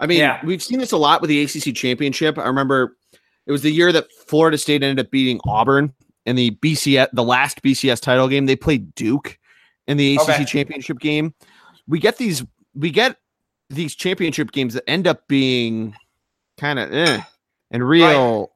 I 0.00 0.06
mean, 0.06 0.18
yeah. 0.18 0.44
we've 0.44 0.62
seen 0.62 0.78
this 0.78 0.92
a 0.92 0.96
lot 0.96 1.20
with 1.20 1.28
the 1.28 1.42
ACC 1.42 1.74
championship. 1.74 2.38
I 2.38 2.46
remember 2.46 2.96
it 3.46 3.52
was 3.52 3.62
the 3.62 3.70
year 3.70 3.92
that 3.92 4.12
Florida 4.12 4.58
State 4.58 4.82
ended 4.82 5.04
up 5.04 5.10
beating 5.10 5.40
Auburn 5.46 5.92
in 6.26 6.36
the 6.36 6.52
BCS, 6.52 7.08
the 7.12 7.22
last 7.22 7.62
BCS 7.62 8.00
title 8.00 8.28
game. 8.28 8.46
They 8.46 8.56
played 8.56 8.94
Duke 8.94 9.38
in 9.86 9.96
the 9.96 10.16
ACC 10.16 10.28
okay. 10.28 10.44
championship 10.44 10.98
game. 10.98 11.34
We 11.86 11.98
get 11.98 12.16
these, 12.16 12.44
we 12.74 12.90
get 12.90 13.16
these 13.70 13.94
championship 13.94 14.52
games 14.52 14.74
that 14.74 14.88
end 14.88 15.06
up 15.06 15.26
being 15.28 15.94
kind 16.58 16.78
of 16.78 16.92
eh, 16.92 17.20
and 17.70 17.86
real. 17.86 18.40
Right. 18.40 18.48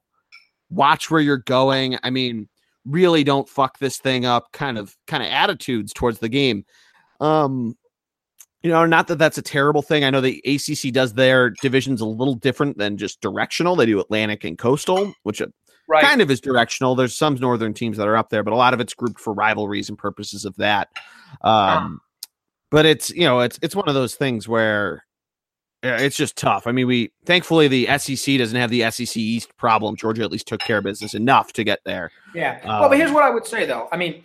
Watch 0.70 1.10
where 1.10 1.20
you're 1.20 1.38
going. 1.38 1.98
I 2.02 2.10
mean, 2.10 2.48
really 2.84 3.24
don't 3.24 3.48
fuck 3.48 3.78
this 3.78 3.98
thing 3.98 4.24
up 4.24 4.52
kind 4.52 4.78
of 4.78 4.96
kind 5.06 5.22
of 5.22 5.28
attitudes 5.30 5.92
towards 5.92 6.18
the 6.18 6.28
game. 6.28 6.64
Um, 7.20 7.76
you 8.62 8.70
know, 8.70 8.84
not 8.86 9.06
that 9.08 9.18
that's 9.18 9.38
a 9.38 9.42
terrible 9.42 9.82
thing. 9.82 10.04
I 10.04 10.10
know 10.10 10.20
the 10.20 10.42
ACC 10.44 10.92
does 10.92 11.14
their 11.14 11.50
divisions 11.50 12.00
a 12.00 12.06
little 12.06 12.34
different 12.34 12.78
than 12.78 12.96
just 12.96 13.20
directional. 13.20 13.76
They 13.76 13.86
do 13.86 14.00
Atlantic 14.00 14.44
and 14.44 14.58
Coastal, 14.58 15.14
which 15.22 15.40
right. 15.86 16.02
kind 16.02 16.20
of 16.20 16.30
is 16.30 16.40
directional. 16.40 16.94
There's 16.94 17.16
some 17.16 17.34
northern 17.36 17.72
teams 17.72 17.96
that 17.98 18.08
are 18.08 18.16
up 18.16 18.30
there, 18.30 18.42
but 18.42 18.52
a 18.52 18.56
lot 18.56 18.74
of 18.74 18.80
it's 18.80 18.94
grouped 18.94 19.20
for 19.20 19.32
rivalries 19.32 19.88
and 19.88 19.96
purposes 19.96 20.44
of 20.44 20.56
that. 20.56 20.88
Um, 21.42 22.00
but 22.70 22.84
it's 22.84 23.10
you 23.10 23.24
know 23.24 23.40
it's 23.40 23.58
it's 23.62 23.76
one 23.76 23.88
of 23.88 23.94
those 23.94 24.14
things 24.14 24.48
where 24.48 25.04
it's 25.82 26.16
just 26.16 26.36
tough. 26.36 26.66
I 26.66 26.72
mean, 26.72 26.86
we 26.86 27.12
thankfully 27.24 27.68
the 27.68 27.86
SEC 27.98 28.38
doesn't 28.38 28.58
have 28.58 28.70
the 28.70 28.90
SEC 28.90 29.16
East 29.16 29.56
problem. 29.56 29.96
Georgia 29.96 30.22
at 30.22 30.32
least 30.32 30.48
took 30.48 30.60
care 30.60 30.78
of 30.78 30.84
business 30.84 31.14
enough 31.14 31.52
to 31.52 31.64
get 31.64 31.80
there. 31.84 32.10
Yeah. 32.34 32.58
Um, 32.64 32.80
well, 32.80 32.88
but 32.88 32.98
here's 32.98 33.12
what 33.12 33.22
I 33.22 33.30
would 33.30 33.46
say 33.46 33.64
though. 33.64 33.88
I 33.92 33.96
mean, 33.96 34.24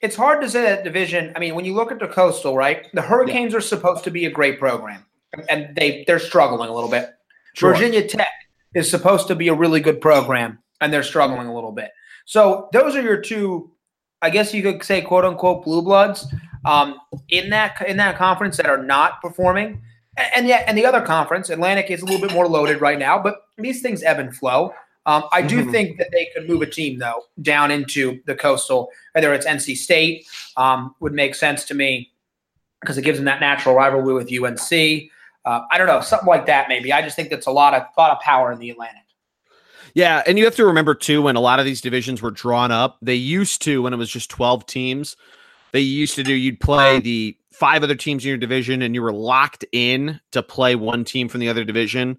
it's 0.00 0.16
hard 0.16 0.40
to 0.42 0.48
say 0.48 0.62
that 0.62 0.84
division. 0.84 1.32
I 1.36 1.38
mean, 1.38 1.54
when 1.54 1.64
you 1.64 1.74
look 1.74 1.92
at 1.92 1.98
the 1.98 2.08
Coastal, 2.08 2.56
right? 2.56 2.86
The 2.94 3.02
Hurricanes 3.02 3.52
yeah. 3.52 3.58
are 3.58 3.62
supposed 3.62 4.04
to 4.04 4.10
be 4.10 4.26
a 4.26 4.30
great 4.30 4.58
program, 4.58 5.04
and 5.48 5.74
they 5.76 6.04
they're 6.06 6.18
struggling 6.18 6.70
a 6.70 6.74
little 6.74 6.90
bit. 6.90 7.10
Sure. 7.54 7.72
Virginia 7.72 8.06
Tech 8.06 8.28
is 8.74 8.90
supposed 8.90 9.28
to 9.28 9.34
be 9.34 9.48
a 9.48 9.54
really 9.54 9.80
good 9.80 10.00
program, 10.00 10.58
and 10.80 10.92
they're 10.92 11.02
struggling 11.02 11.48
a 11.48 11.54
little 11.54 11.72
bit. 11.72 11.90
So 12.24 12.68
those 12.72 12.94
are 12.96 13.02
your 13.02 13.20
two, 13.20 13.72
I 14.22 14.30
guess 14.30 14.54
you 14.54 14.62
could 14.62 14.82
say, 14.84 15.02
quote 15.02 15.24
unquote, 15.24 15.64
blue 15.64 15.82
bloods 15.82 16.26
um, 16.64 16.98
in 17.28 17.50
that 17.50 17.84
in 17.86 17.96
that 17.98 18.16
conference 18.16 18.56
that 18.56 18.66
are 18.66 18.82
not 18.82 19.20
performing. 19.20 19.82
And 20.34 20.46
yet, 20.46 20.64
and 20.66 20.76
the 20.76 20.84
other 20.84 21.00
conference, 21.00 21.50
Atlantic, 21.50 21.90
is 21.90 22.02
a 22.02 22.04
little 22.04 22.20
bit 22.20 22.34
more 22.34 22.46
loaded 22.46 22.80
right 22.80 22.98
now. 22.98 23.22
But 23.22 23.42
these 23.56 23.80
things 23.80 24.02
ebb 24.02 24.18
and 24.18 24.34
flow. 24.34 24.74
Um, 25.06 25.24
I 25.32 25.42
do 25.42 25.62
mm-hmm. 25.62 25.70
think 25.70 25.98
that 25.98 26.08
they 26.12 26.28
could 26.34 26.48
move 26.48 26.62
a 26.62 26.66
team 26.66 26.98
though 26.98 27.24
down 27.40 27.70
into 27.70 28.20
the 28.26 28.34
coastal, 28.34 28.90
whether 29.12 29.32
it's 29.32 29.46
NC 29.46 29.76
State, 29.76 30.26
um, 30.56 30.94
would 31.00 31.12
make 31.12 31.34
sense 31.34 31.64
to 31.66 31.74
me 31.74 32.12
because 32.80 32.98
it 32.98 33.02
gives 33.02 33.18
them 33.18 33.24
that 33.26 33.40
natural 33.40 33.74
rivalry 33.74 34.14
with 34.14 34.30
UNC. 34.30 35.10
Uh, 35.44 35.62
I 35.70 35.78
don't 35.78 35.86
know, 35.86 36.00
something 36.00 36.28
like 36.28 36.46
that 36.46 36.68
maybe. 36.68 36.92
I 36.92 37.02
just 37.02 37.16
think 37.16 37.30
that's 37.30 37.46
a 37.46 37.50
lot 37.50 37.74
of 37.74 37.82
lot 37.96 38.10
of 38.10 38.20
power 38.20 38.52
in 38.52 38.58
the 38.58 38.70
Atlantic. 38.70 39.02
Yeah, 39.94 40.22
and 40.26 40.38
you 40.38 40.44
have 40.44 40.54
to 40.56 40.66
remember 40.66 40.94
too 40.94 41.22
when 41.22 41.36
a 41.36 41.40
lot 41.40 41.58
of 41.58 41.64
these 41.64 41.80
divisions 41.80 42.22
were 42.22 42.30
drawn 42.30 42.70
up, 42.70 42.98
they 43.02 43.14
used 43.14 43.62
to 43.62 43.82
when 43.82 43.92
it 43.92 43.96
was 43.96 44.10
just 44.10 44.30
12 44.30 44.66
teams, 44.66 45.16
they 45.72 45.80
used 45.80 46.14
to 46.14 46.22
do 46.22 46.32
you'd 46.32 46.60
play 46.60 47.00
the 47.00 47.36
five 47.50 47.82
other 47.82 47.94
teams 47.94 48.24
in 48.24 48.28
your 48.28 48.38
division 48.38 48.82
and 48.82 48.94
you 48.94 49.02
were 49.02 49.12
locked 49.12 49.64
in 49.72 50.20
to 50.32 50.42
play 50.42 50.74
one 50.74 51.04
team 51.04 51.28
from 51.28 51.40
the 51.40 51.48
other 51.48 51.64
division. 51.64 52.18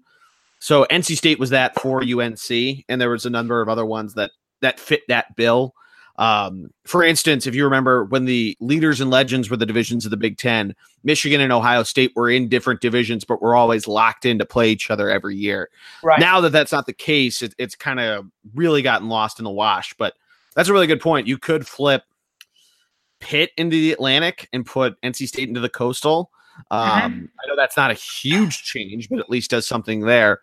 So 0.62 0.86
NC 0.92 1.16
State 1.16 1.40
was 1.40 1.50
that 1.50 1.74
for 1.80 2.04
UNC, 2.04 2.84
and 2.88 3.00
there 3.00 3.10
was 3.10 3.26
a 3.26 3.30
number 3.30 3.60
of 3.60 3.68
other 3.68 3.84
ones 3.84 4.14
that 4.14 4.30
that 4.60 4.78
fit 4.78 5.02
that 5.08 5.34
bill. 5.34 5.74
Um, 6.18 6.70
for 6.84 7.02
instance, 7.02 7.48
if 7.48 7.54
you 7.56 7.64
remember 7.64 8.04
when 8.04 8.26
the 8.26 8.56
leaders 8.60 9.00
and 9.00 9.10
legends 9.10 9.50
were 9.50 9.56
the 9.56 9.66
divisions 9.66 10.04
of 10.04 10.12
the 10.12 10.16
Big 10.16 10.38
Ten, 10.38 10.76
Michigan 11.02 11.40
and 11.40 11.52
Ohio 11.52 11.82
State 11.82 12.12
were 12.14 12.30
in 12.30 12.48
different 12.48 12.80
divisions, 12.80 13.24
but 13.24 13.42
were 13.42 13.56
always 13.56 13.88
locked 13.88 14.24
in 14.24 14.38
to 14.38 14.44
play 14.44 14.70
each 14.70 14.88
other 14.88 15.10
every 15.10 15.34
year. 15.34 15.68
Right. 16.00 16.20
Now 16.20 16.40
that 16.40 16.50
that's 16.50 16.70
not 16.70 16.86
the 16.86 16.92
case, 16.92 17.42
it, 17.42 17.56
it's 17.58 17.74
kind 17.74 17.98
of 17.98 18.26
really 18.54 18.82
gotten 18.82 19.08
lost 19.08 19.40
in 19.40 19.44
the 19.44 19.50
wash. 19.50 19.94
But 19.94 20.14
that's 20.54 20.68
a 20.68 20.72
really 20.72 20.86
good 20.86 21.00
point. 21.00 21.26
You 21.26 21.38
could 21.38 21.66
flip 21.66 22.04
Pitt 23.18 23.50
into 23.56 23.74
the 23.74 23.90
Atlantic 23.90 24.48
and 24.52 24.64
put 24.64 25.00
NC 25.02 25.26
State 25.26 25.48
into 25.48 25.60
the 25.60 25.68
Coastal. 25.68 26.30
Um, 26.70 27.30
I 27.44 27.48
know 27.48 27.56
that's 27.56 27.76
not 27.76 27.90
a 27.90 27.94
huge 27.94 28.62
change, 28.62 29.08
but 29.08 29.18
at 29.18 29.30
least 29.30 29.50
does 29.50 29.66
something 29.66 30.00
there. 30.00 30.40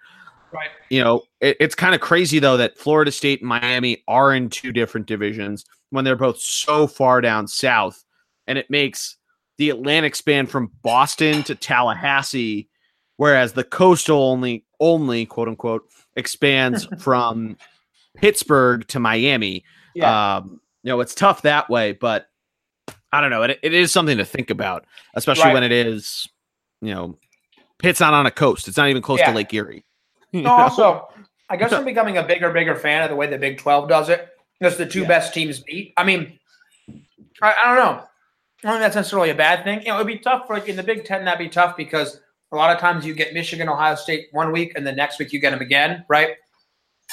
Right. 0.51 0.69
You 0.89 1.03
know, 1.03 1.23
it, 1.41 1.57
it's 1.59 1.75
kind 1.75 1.93
of 1.93 2.01
crazy 2.01 2.39
though 2.39 2.57
that 2.57 2.77
Florida 2.77 3.11
State 3.11 3.41
and 3.41 3.49
Miami 3.49 4.03
are 4.07 4.33
in 4.33 4.49
two 4.49 4.71
different 4.71 5.07
divisions 5.07 5.65
when 5.91 6.05
they're 6.05 6.15
both 6.15 6.39
so 6.39 6.87
far 6.87 7.21
down 7.21 7.47
south, 7.47 8.03
and 8.47 8.57
it 8.57 8.69
makes 8.69 9.17
the 9.57 9.69
Atlantic 9.69 10.15
span 10.15 10.47
from 10.47 10.71
Boston 10.81 11.43
to 11.43 11.55
Tallahassee, 11.55 12.69
whereas 13.17 13.53
the 13.53 13.63
coastal 13.63 14.23
only 14.23 14.65
only 14.79 15.25
quote 15.25 15.47
unquote 15.47 15.83
expands 16.15 16.87
from 16.99 17.57
Pittsburgh 18.15 18.87
to 18.87 18.99
Miami. 18.99 19.63
Yeah. 19.93 20.37
Um, 20.37 20.61
you 20.83 20.89
know, 20.89 21.01
it's 21.01 21.13
tough 21.13 21.41
that 21.41 21.69
way, 21.69 21.91
but 21.91 22.28
I 23.11 23.21
don't 23.21 23.29
know. 23.29 23.43
It, 23.43 23.59
it 23.63 23.73
is 23.73 23.91
something 23.91 24.17
to 24.17 24.25
think 24.25 24.49
about, 24.49 24.85
especially 25.15 25.45
right. 25.45 25.53
when 25.53 25.63
it 25.63 25.71
is, 25.71 26.27
you 26.81 26.93
know, 26.93 27.17
Pitt's 27.79 27.99
not 27.99 28.13
on 28.13 28.25
a 28.25 28.31
coast. 28.31 28.67
It's 28.67 28.77
not 28.77 28.89
even 28.89 29.01
close 29.01 29.19
yeah. 29.19 29.31
to 29.31 29.35
Lake 29.35 29.53
Erie. 29.53 29.83
No, 30.31 30.51
also, 30.51 31.07
I 31.49 31.57
guess 31.57 31.73
I'm 31.73 31.85
becoming 31.85 32.17
a 32.17 32.23
bigger, 32.23 32.51
bigger 32.51 32.75
fan 32.75 33.01
of 33.01 33.09
the 33.09 33.15
way 33.15 33.25
the 33.25 33.39
Big 33.39 33.57
12 33.57 33.89
does 33.89 34.09
it. 34.09 34.27
Because 34.59 34.77
the 34.77 34.85
two 34.85 35.01
yeah. 35.01 35.07
best 35.07 35.33
teams 35.33 35.59
beat. 35.61 35.91
I 35.97 36.03
mean, 36.03 36.37
I, 37.41 37.55
I, 37.63 37.75
don't 37.75 37.77
know. 37.77 38.03
I 38.03 38.67
don't 38.67 38.73
think 38.73 38.81
that's 38.81 38.95
necessarily 38.95 39.31
a 39.31 39.35
bad 39.35 39.63
thing. 39.63 39.81
You 39.81 39.87
know, 39.87 39.95
it'd 39.95 40.05
be 40.05 40.19
tough 40.19 40.45
for 40.45 40.53
like 40.53 40.67
in 40.67 40.75
the 40.75 40.83
Big 40.83 41.03
Ten. 41.03 41.25
That'd 41.25 41.39
be 41.39 41.49
tough 41.49 41.75
because 41.75 42.19
a 42.51 42.55
lot 42.55 42.75
of 42.75 42.79
times 42.79 43.07
you 43.07 43.15
get 43.15 43.33
Michigan, 43.33 43.69
Ohio 43.69 43.95
State 43.95 44.27
one 44.33 44.51
week, 44.51 44.73
and 44.75 44.85
the 44.85 44.91
next 44.91 45.17
week 45.17 45.33
you 45.33 45.39
get 45.39 45.49
them 45.51 45.61
again, 45.61 46.05
right? 46.09 46.35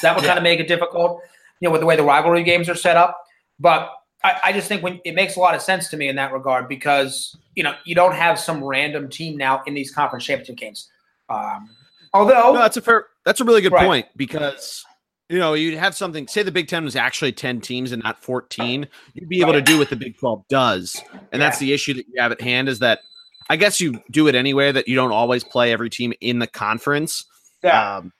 That 0.02 0.14
would 0.14 0.24
yeah. 0.24 0.30
kind 0.30 0.38
of 0.38 0.42
make 0.42 0.60
it 0.60 0.68
difficult, 0.68 1.22
you 1.60 1.68
know, 1.68 1.72
with 1.72 1.80
the 1.80 1.86
way 1.86 1.96
the 1.96 2.02
rivalry 2.02 2.42
games 2.42 2.68
are 2.68 2.74
set 2.74 2.98
up. 2.98 3.18
But 3.58 3.90
I, 4.26 4.40
I, 4.44 4.52
just 4.52 4.66
think 4.66 4.82
when 4.82 5.00
it 5.04 5.14
makes 5.14 5.36
a 5.36 5.40
lot 5.40 5.54
of 5.54 5.62
sense 5.62 5.88
to 5.88 5.96
me 5.96 6.08
in 6.08 6.16
that 6.16 6.32
regard 6.32 6.68
because 6.68 7.36
you 7.54 7.62
know 7.62 7.74
you 7.84 7.94
don't 7.94 8.14
have 8.14 8.38
some 8.38 8.62
random 8.62 9.08
team 9.08 9.36
now 9.36 9.62
in 9.66 9.74
these 9.74 9.92
conference 9.92 10.24
championship 10.24 10.56
games. 10.56 10.88
Um, 11.28 11.70
although 12.12 12.52
no, 12.52 12.58
that's 12.58 12.76
a 12.76 12.80
fair, 12.80 13.06
that's 13.24 13.40
a 13.40 13.44
really 13.44 13.60
good 13.60 13.72
right. 13.72 13.86
point 13.86 14.06
because 14.16 14.84
you 15.28 15.38
know 15.38 15.54
you'd 15.54 15.78
have 15.78 15.94
something. 15.94 16.26
Say 16.26 16.42
the 16.42 16.50
Big 16.50 16.68
Ten 16.68 16.84
was 16.84 16.96
actually 16.96 17.32
ten 17.32 17.60
teams 17.60 17.92
and 17.92 18.02
not 18.02 18.22
fourteen, 18.22 18.88
you'd 19.14 19.28
be 19.28 19.40
able 19.40 19.52
to 19.52 19.62
do 19.62 19.78
what 19.78 19.90
the 19.90 19.96
Big 19.96 20.18
Twelve 20.18 20.44
does, 20.48 21.00
and 21.12 21.22
yeah. 21.32 21.38
that's 21.38 21.58
the 21.58 21.72
issue 21.72 21.94
that 21.94 22.06
you 22.08 22.20
have 22.20 22.32
at 22.32 22.40
hand 22.40 22.68
is 22.68 22.80
that 22.80 23.00
I 23.48 23.56
guess 23.56 23.80
you 23.80 24.00
do 24.10 24.26
it 24.26 24.34
anyway 24.34 24.72
that 24.72 24.88
you 24.88 24.96
don't 24.96 25.12
always 25.12 25.44
play 25.44 25.72
every 25.72 25.90
team 25.90 26.12
in 26.20 26.40
the 26.40 26.48
conference. 26.48 27.24
Yeah. 27.62 27.98
Um, 27.98 28.12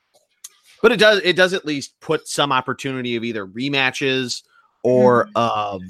but 0.83 0.93
it 0.93 0.99
does 0.99 1.21
it 1.25 1.35
does 1.35 1.53
at 1.53 1.65
least 1.65 1.99
put 2.01 2.29
some 2.29 2.53
opportunity 2.53 3.17
of 3.17 3.25
either 3.25 3.45
rematches 3.45 4.43
or 4.87 5.27
mm-hmm. 5.27 5.37
of 5.37 5.83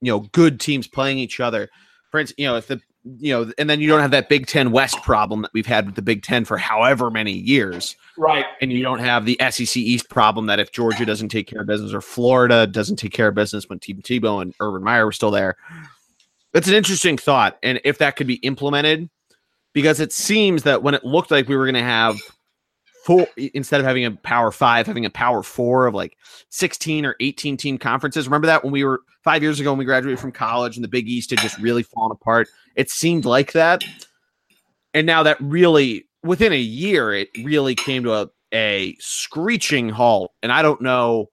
you 0.00 0.10
know 0.12 0.20
good 0.32 0.60
teams 0.60 0.86
playing 0.86 1.18
each 1.18 1.40
other. 1.40 1.68
For 2.10 2.20
instance, 2.20 2.38
you 2.38 2.46
know 2.46 2.56
if 2.56 2.66
the 2.66 2.80
you 3.18 3.32
know, 3.32 3.52
and 3.58 3.70
then 3.70 3.80
you 3.80 3.88
don't 3.88 4.00
have 4.00 4.10
that 4.10 4.28
Big 4.28 4.46
Ten 4.46 4.70
West 4.70 5.02
problem 5.02 5.42
that 5.42 5.52
we've 5.54 5.66
had 5.66 5.86
with 5.86 5.94
the 5.94 6.02
Big 6.02 6.22
Ten 6.22 6.44
for 6.44 6.58
however 6.58 7.10
many 7.10 7.32
years, 7.32 7.96
right? 8.16 8.44
And 8.60 8.72
you 8.72 8.82
don't 8.82 8.98
have 8.98 9.24
the 9.24 9.38
SEC 9.50 9.76
East 9.76 10.08
problem 10.10 10.46
that 10.46 10.58
if 10.58 10.72
Georgia 10.72 11.06
doesn't 11.06 11.28
take 11.28 11.46
care 11.46 11.60
of 11.62 11.66
business 11.66 11.92
or 11.92 12.00
Florida 12.00 12.66
doesn't 12.66 12.96
take 12.96 13.12
care 13.12 13.28
of 13.28 13.34
business 13.34 13.68
when 13.68 13.78
Tim 13.78 14.02
Tebow 14.02 14.42
and 14.42 14.54
Urban 14.60 14.82
Meyer 14.82 15.06
were 15.06 15.12
still 15.12 15.30
there. 15.30 15.56
That's 16.52 16.68
an 16.68 16.74
interesting 16.74 17.16
thought, 17.16 17.58
and 17.62 17.80
if 17.84 17.98
that 17.98 18.16
could 18.16 18.26
be 18.26 18.36
implemented, 18.36 19.08
because 19.72 20.00
it 20.00 20.12
seems 20.12 20.64
that 20.64 20.82
when 20.82 20.94
it 20.94 21.04
looked 21.04 21.30
like 21.30 21.48
we 21.48 21.56
were 21.56 21.66
going 21.66 21.74
to 21.74 21.82
have 21.82 22.16
four 23.08 23.26
instead 23.54 23.80
of 23.80 23.86
having 23.86 24.04
a 24.04 24.10
power 24.10 24.50
five, 24.50 24.86
having 24.86 25.06
a 25.06 25.10
power 25.10 25.42
four 25.42 25.86
of 25.86 25.94
like 25.94 26.14
16 26.50 27.06
or 27.06 27.16
18 27.20 27.56
team 27.56 27.78
conferences. 27.78 28.26
Remember 28.26 28.46
that 28.48 28.62
when 28.62 28.70
we 28.70 28.84
were 28.84 29.00
five 29.24 29.42
years 29.42 29.58
ago 29.58 29.72
when 29.72 29.78
we 29.78 29.86
graduated 29.86 30.20
from 30.20 30.30
college 30.30 30.76
and 30.76 30.84
the 30.84 30.88
Big 30.88 31.08
East 31.08 31.30
had 31.30 31.38
just 31.38 31.56
really 31.56 31.82
fallen 31.82 32.12
apart? 32.12 32.48
It 32.76 32.90
seemed 32.90 33.24
like 33.24 33.52
that. 33.52 33.82
And 34.92 35.06
now 35.06 35.22
that 35.22 35.38
really 35.40 36.06
within 36.22 36.52
a 36.52 36.58
year, 36.58 37.14
it 37.14 37.30
really 37.42 37.74
came 37.74 38.02
to 38.02 38.12
a, 38.12 38.28
a 38.52 38.94
screeching 39.00 39.88
halt. 39.88 40.32
And 40.42 40.52
I 40.52 40.60
don't 40.60 40.82
know 40.82 41.30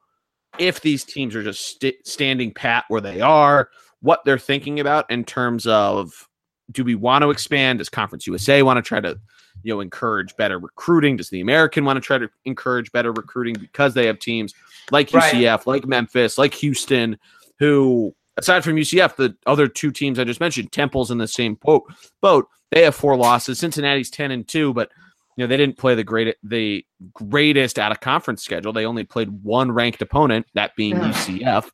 if 0.58 0.80
these 0.80 1.04
teams 1.04 1.36
are 1.36 1.44
just 1.44 1.76
st- 1.76 2.08
standing 2.08 2.54
pat 2.54 2.86
where 2.88 3.02
they 3.02 3.20
are, 3.20 3.68
what 4.00 4.22
they're 4.24 4.40
thinking 4.40 4.80
about 4.80 5.12
in 5.12 5.26
terms 5.26 5.68
of 5.68 6.30
do 6.72 6.86
we 6.86 6.96
want 6.96 7.24
to 7.24 7.32
expand? 7.32 7.80
Does 7.80 7.90
Conference 7.90 8.26
USA 8.28 8.64
want 8.64 8.78
to 8.78 8.82
try 8.82 9.02
to 9.02 9.20
you 9.66 9.74
know 9.74 9.80
encourage 9.80 10.36
better 10.38 10.60
recruiting? 10.60 11.18
Does 11.18 11.30
the 11.30 11.42
American 11.42 11.86
want 11.86 11.98
to 11.98 12.02
try 12.02 12.20
to 12.20 12.30
encourage 12.46 12.92
better 12.92 13.12
recruiting 13.12 13.56
because 13.56 13.96
they 13.96 14.06
have 14.06 14.20
teams 14.20 14.54
like 14.92 15.10
UCF, 15.10 15.58
right. 15.58 15.68
like 15.68 15.88
Memphis, 15.88 16.38
like 16.38 16.54
Houston, 16.54 17.18
who 17.58 18.16
aside 18.38 18.64
from 18.64 18.76
UCF, 18.76 19.16
the 19.16 19.36
other 19.48 19.68
two 19.68 19.92
teams 19.92 20.20
I 20.20 20.24
just 20.24 20.40
mentioned, 20.40 20.72
Temple's 20.72 21.10
in 21.10 21.18
the 21.18 21.28
same 21.28 21.56
boat. 21.56 21.84
Boat. 22.22 22.48
They 22.72 22.84
have 22.84 22.96
four 22.96 23.18
losses. 23.18 23.58
Cincinnati's 23.58 24.12
ten 24.12 24.30
and 24.30 24.48
two, 24.48 24.72
but 24.74 24.92
you 25.36 25.44
know 25.44 25.48
they 25.48 25.58
didn't 25.58 25.78
play 25.78 25.96
the 25.96 26.04
great 26.04 26.36
the 26.44 26.86
greatest 27.12 27.80
out 27.80 27.92
of 27.92 28.02
conference 28.02 28.44
schedule. 28.44 28.72
They 28.72 28.86
only 28.86 29.04
played 29.04 29.30
one 29.44 29.72
ranked 29.72 30.02
opponent, 30.04 30.46
that 30.54 30.76
being 30.76 30.96
yeah. 30.96 31.12
UCF. 31.12 31.72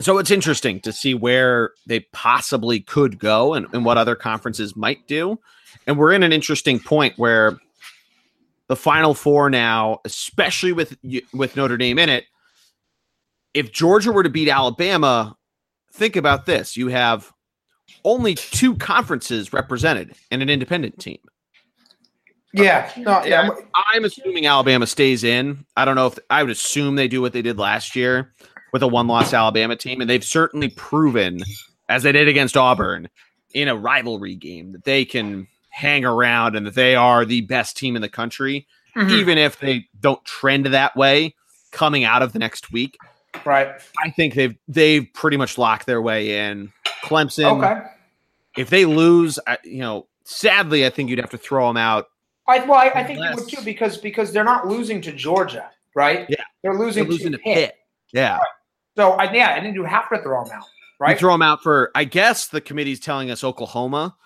So 0.00 0.18
it's 0.18 0.30
interesting 0.30 0.80
to 0.80 0.92
see 0.92 1.14
where 1.14 1.72
they 1.86 2.00
possibly 2.12 2.80
could 2.80 3.18
go 3.18 3.54
and, 3.54 3.66
and 3.72 3.84
what 3.84 3.96
other 3.96 4.14
conferences 4.14 4.76
might 4.76 5.06
do. 5.06 5.38
And 5.86 5.98
we're 5.98 6.12
in 6.12 6.22
an 6.22 6.32
interesting 6.32 6.78
point 6.78 7.14
where 7.18 7.58
the 8.68 8.76
final 8.76 9.14
four 9.14 9.48
now, 9.50 10.00
especially 10.04 10.72
with 10.72 10.96
with 11.32 11.56
Notre 11.56 11.76
Dame 11.76 11.98
in 11.98 12.08
it, 12.08 12.24
if 13.54 13.72
Georgia 13.72 14.12
were 14.12 14.22
to 14.22 14.30
beat 14.30 14.48
Alabama, 14.48 15.36
think 15.92 16.16
about 16.16 16.46
this. 16.46 16.76
You 16.76 16.88
have 16.88 17.32
only 18.04 18.34
two 18.34 18.76
conferences 18.76 19.52
represented 19.52 20.14
and 20.30 20.42
an 20.42 20.50
independent 20.50 20.98
team. 20.98 21.18
Yeah, 22.52 22.90
no, 22.96 23.22
yeah. 23.24 23.50
I'm 23.74 24.04
assuming 24.04 24.46
Alabama 24.46 24.86
stays 24.86 25.24
in. 25.24 25.64
I 25.76 25.84
don't 25.84 25.94
know 25.94 26.06
if 26.06 26.18
I 26.30 26.42
would 26.42 26.50
assume 26.50 26.96
they 26.96 27.08
do 27.08 27.20
what 27.20 27.32
they 27.32 27.42
did 27.42 27.58
last 27.58 27.94
year 27.94 28.34
with 28.72 28.82
a 28.82 28.86
one-loss 28.88 29.34
Alabama 29.34 29.76
team, 29.76 30.00
and 30.00 30.08
they've 30.08 30.24
certainly 30.24 30.70
proven, 30.70 31.42
as 31.88 32.02
they 32.02 32.12
did 32.12 32.28
against 32.28 32.56
Auburn, 32.56 33.08
in 33.52 33.68
a 33.68 33.76
rivalry 33.76 34.34
game, 34.34 34.72
that 34.72 34.84
they 34.84 35.04
can 35.04 35.46
hang 35.76 36.06
around 36.06 36.56
and 36.56 36.66
that 36.66 36.74
they 36.74 36.94
are 36.94 37.26
the 37.26 37.42
best 37.42 37.76
team 37.76 37.96
in 37.96 38.00
the 38.00 38.08
country, 38.08 38.66
mm-hmm. 38.96 39.10
even 39.10 39.36
if 39.36 39.60
they 39.60 39.86
don't 40.00 40.24
trend 40.24 40.64
that 40.64 40.96
way 40.96 41.34
coming 41.70 42.02
out 42.02 42.22
of 42.22 42.32
the 42.32 42.38
next 42.38 42.72
week. 42.72 42.96
Right. 43.44 43.68
I 44.02 44.10
think 44.10 44.32
they've 44.32 44.56
they've 44.66 45.06
pretty 45.12 45.36
much 45.36 45.58
locked 45.58 45.84
their 45.84 46.00
way 46.00 46.48
in. 46.48 46.72
Clemson. 47.04 47.62
Okay. 47.62 47.86
If 48.56 48.70
they 48.70 48.86
lose, 48.86 49.38
you 49.64 49.80
know, 49.80 50.06
sadly, 50.24 50.86
I 50.86 50.88
think 50.88 51.10
you'd 51.10 51.18
have 51.18 51.28
to 51.30 51.38
throw 51.38 51.68
them 51.68 51.76
out. 51.76 52.06
I, 52.48 52.60
well, 52.60 52.78
I, 52.78 52.90
I 52.94 53.04
think 53.04 53.18
you 53.18 53.30
would 53.34 53.46
too 53.46 53.62
because 53.62 53.98
because 53.98 54.32
they're 54.32 54.44
not 54.44 54.66
losing 54.66 55.02
to 55.02 55.12
Georgia, 55.12 55.68
right? 55.94 56.24
Yeah, 56.30 56.42
they're 56.62 56.78
losing, 56.78 57.04
they're 57.04 57.12
losing 57.12 57.32
to, 57.32 57.38
to 57.38 57.44
Pitt. 57.44 57.54
Pitt. 57.54 57.74
Yeah. 58.14 58.38
Right. 58.38 58.46
So 58.96 59.10
I, 59.12 59.30
yeah, 59.30 59.54
I 59.54 59.60
think 59.60 59.74
you 59.74 59.84
have 59.84 60.08
to 60.08 60.22
throw 60.22 60.42
them 60.42 60.56
out, 60.56 60.64
right? 60.98 61.10
You 61.10 61.18
throw 61.18 61.32
them 61.32 61.42
out 61.42 61.62
for. 61.62 61.90
I 61.94 62.04
guess 62.04 62.46
the 62.46 62.62
committee's 62.62 62.98
telling 62.98 63.30
us 63.30 63.44
Oklahoma. 63.44 64.16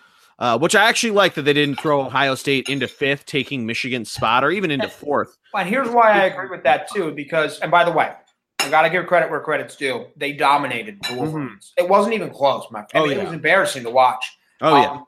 Uh, 0.40 0.58
which 0.58 0.74
I 0.74 0.84
actually 0.84 1.10
like 1.10 1.34
that 1.34 1.42
they 1.42 1.52
didn't 1.52 1.78
throw 1.78 2.00
Ohio 2.00 2.34
State 2.34 2.70
into 2.70 2.88
fifth, 2.88 3.26
taking 3.26 3.66
Michigan's 3.66 4.10
spot, 4.10 4.42
or 4.42 4.50
even 4.50 4.70
into 4.70 4.88
fourth. 4.88 5.36
And 5.54 5.68
here's 5.68 5.90
why 5.90 6.12
I 6.12 6.24
agree 6.24 6.48
with 6.48 6.64
that 6.64 6.90
too, 6.90 7.12
because 7.12 7.60
and 7.60 7.70
by 7.70 7.84
the 7.84 7.92
way, 7.92 8.10
I 8.58 8.70
got 8.70 8.82
to 8.82 8.90
give 8.90 9.06
credit 9.06 9.30
where 9.30 9.40
credit's 9.40 9.76
due. 9.76 10.06
They 10.16 10.32
dominated 10.32 10.98
the 11.08 11.16
Wolverines. 11.16 11.72
Mm-hmm. 11.78 11.84
It 11.84 11.90
wasn't 11.90 12.14
even 12.14 12.30
close, 12.30 12.66
my 12.70 12.84
friend. 12.86 13.06
Oh, 13.06 13.10
yeah. 13.10 13.18
It 13.18 13.24
was 13.24 13.32
embarrassing 13.34 13.82
to 13.84 13.90
watch. 13.90 14.24
Oh 14.62 14.74
um, 14.74 14.82
yeah. 14.82 15.00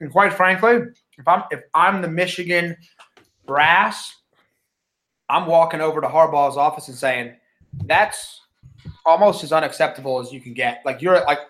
And 0.00 0.10
quite 0.12 0.32
frankly, 0.32 0.80
if 1.18 1.26
I'm 1.26 1.42
if 1.50 1.60
I'm 1.74 2.02
the 2.02 2.08
Michigan 2.08 2.76
brass, 3.46 4.14
I'm 5.28 5.46
walking 5.46 5.80
over 5.80 6.00
to 6.00 6.06
Harbaugh's 6.06 6.56
office 6.56 6.88
and 6.88 6.96
saying, 6.96 7.34
"That's 7.84 8.40
almost 9.04 9.42
as 9.42 9.52
unacceptable 9.52 10.20
as 10.20 10.32
you 10.32 10.40
can 10.40 10.54
get." 10.54 10.82
Like 10.84 11.02
you're 11.02 11.14
like, 11.14 11.26
I, 11.28 11.32
I, 11.32 11.44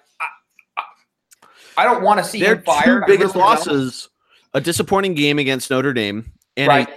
I 1.78 1.84
don't 1.84 2.02
want 2.02 2.18
to 2.18 2.24
see 2.24 2.40
Their 2.40 2.56
him 2.56 2.62
fired. 2.62 3.06
two 3.06 3.12
biggest 3.12 3.36
losses: 3.36 4.08
a 4.52 4.60
disappointing 4.60 5.14
game 5.14 5.38
against 5.38 5.70
Notre 5.70 5.92
Dame 5.92 6.32
and 6.56 6.68
right. 6.68 6.88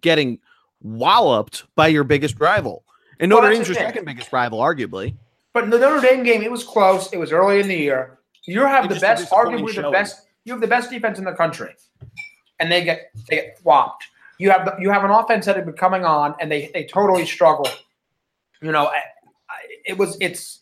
getting 0.00 0.40
walloped 0.82 1.64
by 1.76 1.86
your 1.86 2.02
biggest 2.02 2.40
rival. 2.40 2.84
And 3.20 3.30
Notre 3.30 3.42
well, 3.44 3.52
Dame's 3.52 3.68
your 3.68 3.76
second 3.76 4.04
biggest 4.04 4.32
rival, 4.32 4.58
arguably. 4.58 5.14
But 5.54 5.64
in 5.64 5.70
the 5.70 5.78
Notre 5.78 6.00
Dame 6.00 6.24
game, 6.24 6.42
it 6.42 6.50
was 6.50 6.64
close. 6.64 7.12
It 7.12 7.18
was 7.18 7.32
early 7.32 7.60
in 7.60 7.68
the 7.68 7.76
year. 7.76 8.18
You 8.46 8.60
have 8.60 8.88
the 8.88 8.96
best, 8.96 9.30
arguably 9.30 9.74
the 9.74 9.90
best. 9.90 10.26
You 10.44 10.52
have 10.52 10.60
the 10.60 10.66
best 10.66 10.90
defense 10.90 11.18
in 11.18 11.24
the 11.24 11.32
country, 11.32 11.74
and 12.58 12.70
they 12.70 12.84
get 12.84 13.10
they 13.28 13.36
get 13.36 13.60
whopped. 13.62 14.04
You 14.38 14.50
have 14.50 14.64
the, 14.64 14.76
you 14.80 14.90
have 14.90 15.04
an 15.04 15.10
offense 15.10 15.46
that 15.46 15.56
had 15.56 15.64
been 15.64 15.74
coming 15.74 16.04
on, 16.04 16.34
and 16.40 16.50
they 16.50 16.70
they 16.74 16.84
totally 16.84 17.26
struggle. 17.26 17.68
You 18.60 18.72
know, 18.72 18.86
I, 18.86 18.96
I, 19.48 19.56
it 19.86 19.98
was 19.98 20.16
it's 20.20 20.60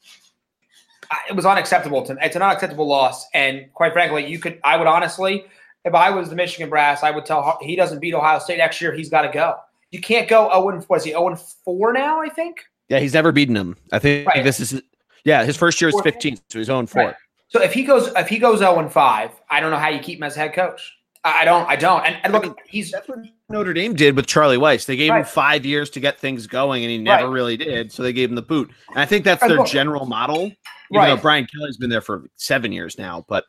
it 1.29 1.37
was 1.37 1.47
unacceptable. 1.47 2.03
To, 2.07 2.17
it's 2.21 2.37
an 2.37 2.43
unacceptable 2.43 2.87
loss, 2.87 3.27
and 3.35 3.73
quite 3.75 3.93
frankly, 3.93 4.27
you 4.27 4.39
could 4.39 4.61
I 4.65 4.77
would 4.77 4.87
honestly, 4.87 5.45
if 5.85 5.95
I 5.95 6.11
was 6.11 6.29
the 6.29 6.37
Michigan 6.37 6.71
brass, 6.71 7.03
I 7.03 7.11
would 7.11 7.25
tell 7.25 7.59
he 7.61 7.77
doesn't 7.77 8.01
beat 8.01 8.15
Ohio 8.15 8.39
State 8.39 8.59
next 8.59 8.81
year. 8.81 8.93
He's 8.93 9.09
got 9.09 9.23
to 9.23 9.29
go. 9.29 9.57
You 9.91 10.01
can't 10.01 10.29
go 10.29 10.51
0 10.53 10.71
and 10.71 10.87
was 10.89 11.05
he 11.05 11.11
0 11.13 11.29
and 11.29 11.39
4 11.39 11.93
now, 11.93 12.21
I 12.21 12.29
think? 12.29 12.65
Yeah, 12.89 12.99
he's 12.99 13.15
never 13.15 13.33
beaten 13.33 13.57
him. 13.57 13.77
I 13.93 13.99
think 13.99 14.27
right. 14.27 14.43
this 14.43 14.61
is 14.61 14.83
yeah, 15.25 15.45
his 15.45 15.57
first 15.57 15.81
year 15.81 15.89
is 15.89 16.01
15, 16.03 16.37
so 16.49 16.59
he's 16.59 16.67
0 16.67 16.81
and 16.81 16.91
4. 16.91 17.03
Right. 17.03 17.15
So 17.49 17.63
if 17.63 17.73
he 17.73 17.85
goes 17.85 18.09
if 18.17 18.29
he 18.29 18.39
goes 18.39 18.59
0 18.59 18.79
and 18.79 18.93
5, 18.93 19.31
I 19.51 19.61
don't 19.61 19.71
know 19.71 19.79
how 19.79 19.89
you 19.89 20.01
keep 20.01 20.19
him 20.19 20.25
as 20.25 20.35
head 20.35 20.53
coach. 20.55 20.93
I 21.25 21.47
don't. 21.47 21.67
I 21.67 21.77
don't. 21.77 22.05
And, 22.05 22.17
and 22.23 22.33
look, 22.35 22.59
he's 22.69 22.91
that's 22.91 23.09
what 23.09 23.19
Notre 23.49 23.73
Dame 23.73 23.95
did 23.95 24.15
with 24.15 24.27
Charlie 24.27 24.59
Weis. 24.59 24.85
They 24.85 24.97
gave 24.97 25.11
right. 25.11 25.21
him 25.21 25.25
five 25.25 25.65
years 25.65 25.89
to 25.91 26.01
get 26.01 26.21
things 26.21 26.47
going, 26.47 26.85
and 26.85 26.91
he 26.91 26.99
never 26.99 27.25
right. 27.25 27.33
really 27.33 27.57
did. 27.57 27.91
So 27.91 28.03
they 28.03 28.13
gave 28.13 28.29
him 28.29 28.35
the 28.35 28.43
boot. 28.43 28.71
And 28.91 28.99
I 28.99 29.07
think 29.07 29.25
that's 29.25 29.41
their 29.41 29.57
look, 29.57 29.67
general 29.67 30.05
model. 30.05 30.53
Even 30.95 31.09
right. 31.09 31.15
though 31.15 31.21
Brian 31.21 31.47
Kelly's 31.47 31.77
been 31.77 31.91
there 31.91 32.01
for 32.01 32.27
seven 32.37 32.73
years 32.73 32.99
now, 32.99 33.25
but 33.29 33.45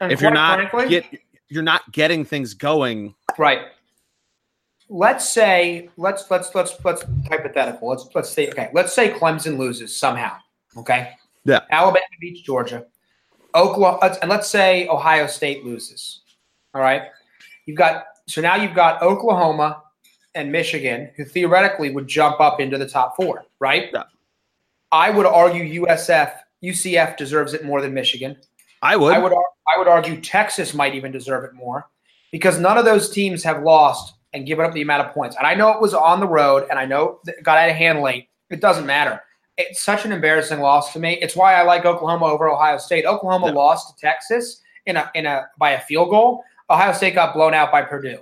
and 0.00 0.12
if 0.12 0.20
you're 0.20 0.30
not 0.30 0.70
frankly, 0.70 0.88
get, 0.88 1.04
you're 1.48 1.62
not 1.62 1.90
getting 1.92 2.24
things 2.24 2.54
going, 2.54 3.14
right? 3.38 3.66
let's 4.92 5.28
say 5.28 5.88
let's 5.96 6.30
let's 6.30 6.54
let's 6.54 6.76
let's 6.84 7.04
hypothetical. 7.28 7.88
Let's 7.88 8.08
let's 8.14 8.30
say 8.30 8.48
okay. 8.48 8.70
Let's 8.72 8.92
say 8.92 9.10
Clemson 9.10 9.58
loses 9.58 9.96
somehow. 9.96 10.36
Okay. 10.76 11.12
Yeah. 11.44 11.60
Alabama 11.70 12.04
beats 12.20 12.42
Georgia. 12.42 12.86
Oklahoma, 13.54 14.16
and 14.22 14.30
let's 14.30 14.48
say 14.48 14.86
Ohio 14.88 15.26
State 15.26 15.64
loses. 15.64 16.22
All 16.74 16.80
right. 16.80 17.02
You've 17.66 17.78
got 17.78 18.04
so 18.28 18.40
now 18.40 18.56
you've 18.56 18.74
got 18.74 19.02
Oklahoma 19.02 19.82
and 20.34 20.52
Michigan, 20.52 21.10
who 21.16 21.24
theoretically 21.24 21.90
would 21.90 22.06
jump 22.06 22.40
up 22.40 22.60
into 22.60 22.78
the 22.78 22.88
top 22.88 23.16
four, 23.16 23.44
right? 23.58 23.90
Yeah. 23.92 24.04
I 24.90 25.10
would 25.10 25.26
argue 25.26 25.84
USF, 25.84 26.32
UCF 26.62 27.16
deserves 27.16 27.54
it 27.54 27.64
more 27.64 27.80
than 27.80 27.94
Michigan. 27.94 28.36
I 28.82 28.96
would. 28.96 29.14
I 29.14 29.18
would. 29.18 29.32
I 29.32 29.78
would 29.78 29.88
argue 29.88 30.20
Texas 30.20 30.74
might 30.74 30.94
even 30.94 31.12
deserve 31.12 31.44
it 31.44 31.54
more 31.54 31.88
because 32.32 32.58
none 32.58 32.76
of 32.76 32.84
those 32.84 33.10
teams 33.10 33.44
have 33.44 33.62
lost 33.62 34.14
and 34.32 34.46
given 34.46 34.64
up 34.64 34.72
the 34.72 34.82
amount 34.82 35.06
of 35.06 35.14
points. 35.14 35.36
And 35.36 35.46
I 35.46 35.54
know 35.54 35.70
it 35.70 35.80
was 35.80 35.94
on 35.94 36.20
the 36.20 36.26
road, 36.26 36.66
and 36.68 36.78
I 36.78 36.84
know 36.84 37.20
it 37.26 37.42
got 37.42 37.58
out 37.58 37.70
of 37.70 37.76
hand 37.76 38.00
late. 38.00 38.28
It 38.50 38.60
doesn't 38.60 38.86
matter. 38.86 39.22
It's 39.56 39.82
such 39.82 40.04
an 40.04 40.12
embarrassing 40.12 40.60
loss 40.60 40.92
to 40.94 40.98
me. 40.98 41.18
It's 41.20 41.36
why 41.36 41.54
I 41.54 41.62
like 41.62 41.84
Oklahoma 41.84 42.26
over 42.26 42.48
Ohio 42.48 42.78
State. 42.78 43.04
Oklahoma 43.04 43.48
yeah. 43.48 43.52
lost 43.52 43.94
to 43.94 44.00
Texas 44.00 44.62
in 44.86 44.96
a 44.96 45.10
in 45.14 45.26
a 45.26 45.48
by 45.58 45.70
a 45.70 45.80
field 45.80 46.10
goal. 46.10 46.42
Ohio 46.70 46.92
State 46.92 47.14
got 47.14 47.34
blown 47.34 47.54
out 47.54 47.70
by 47.70 47.82
Purdue. 47.82 48.18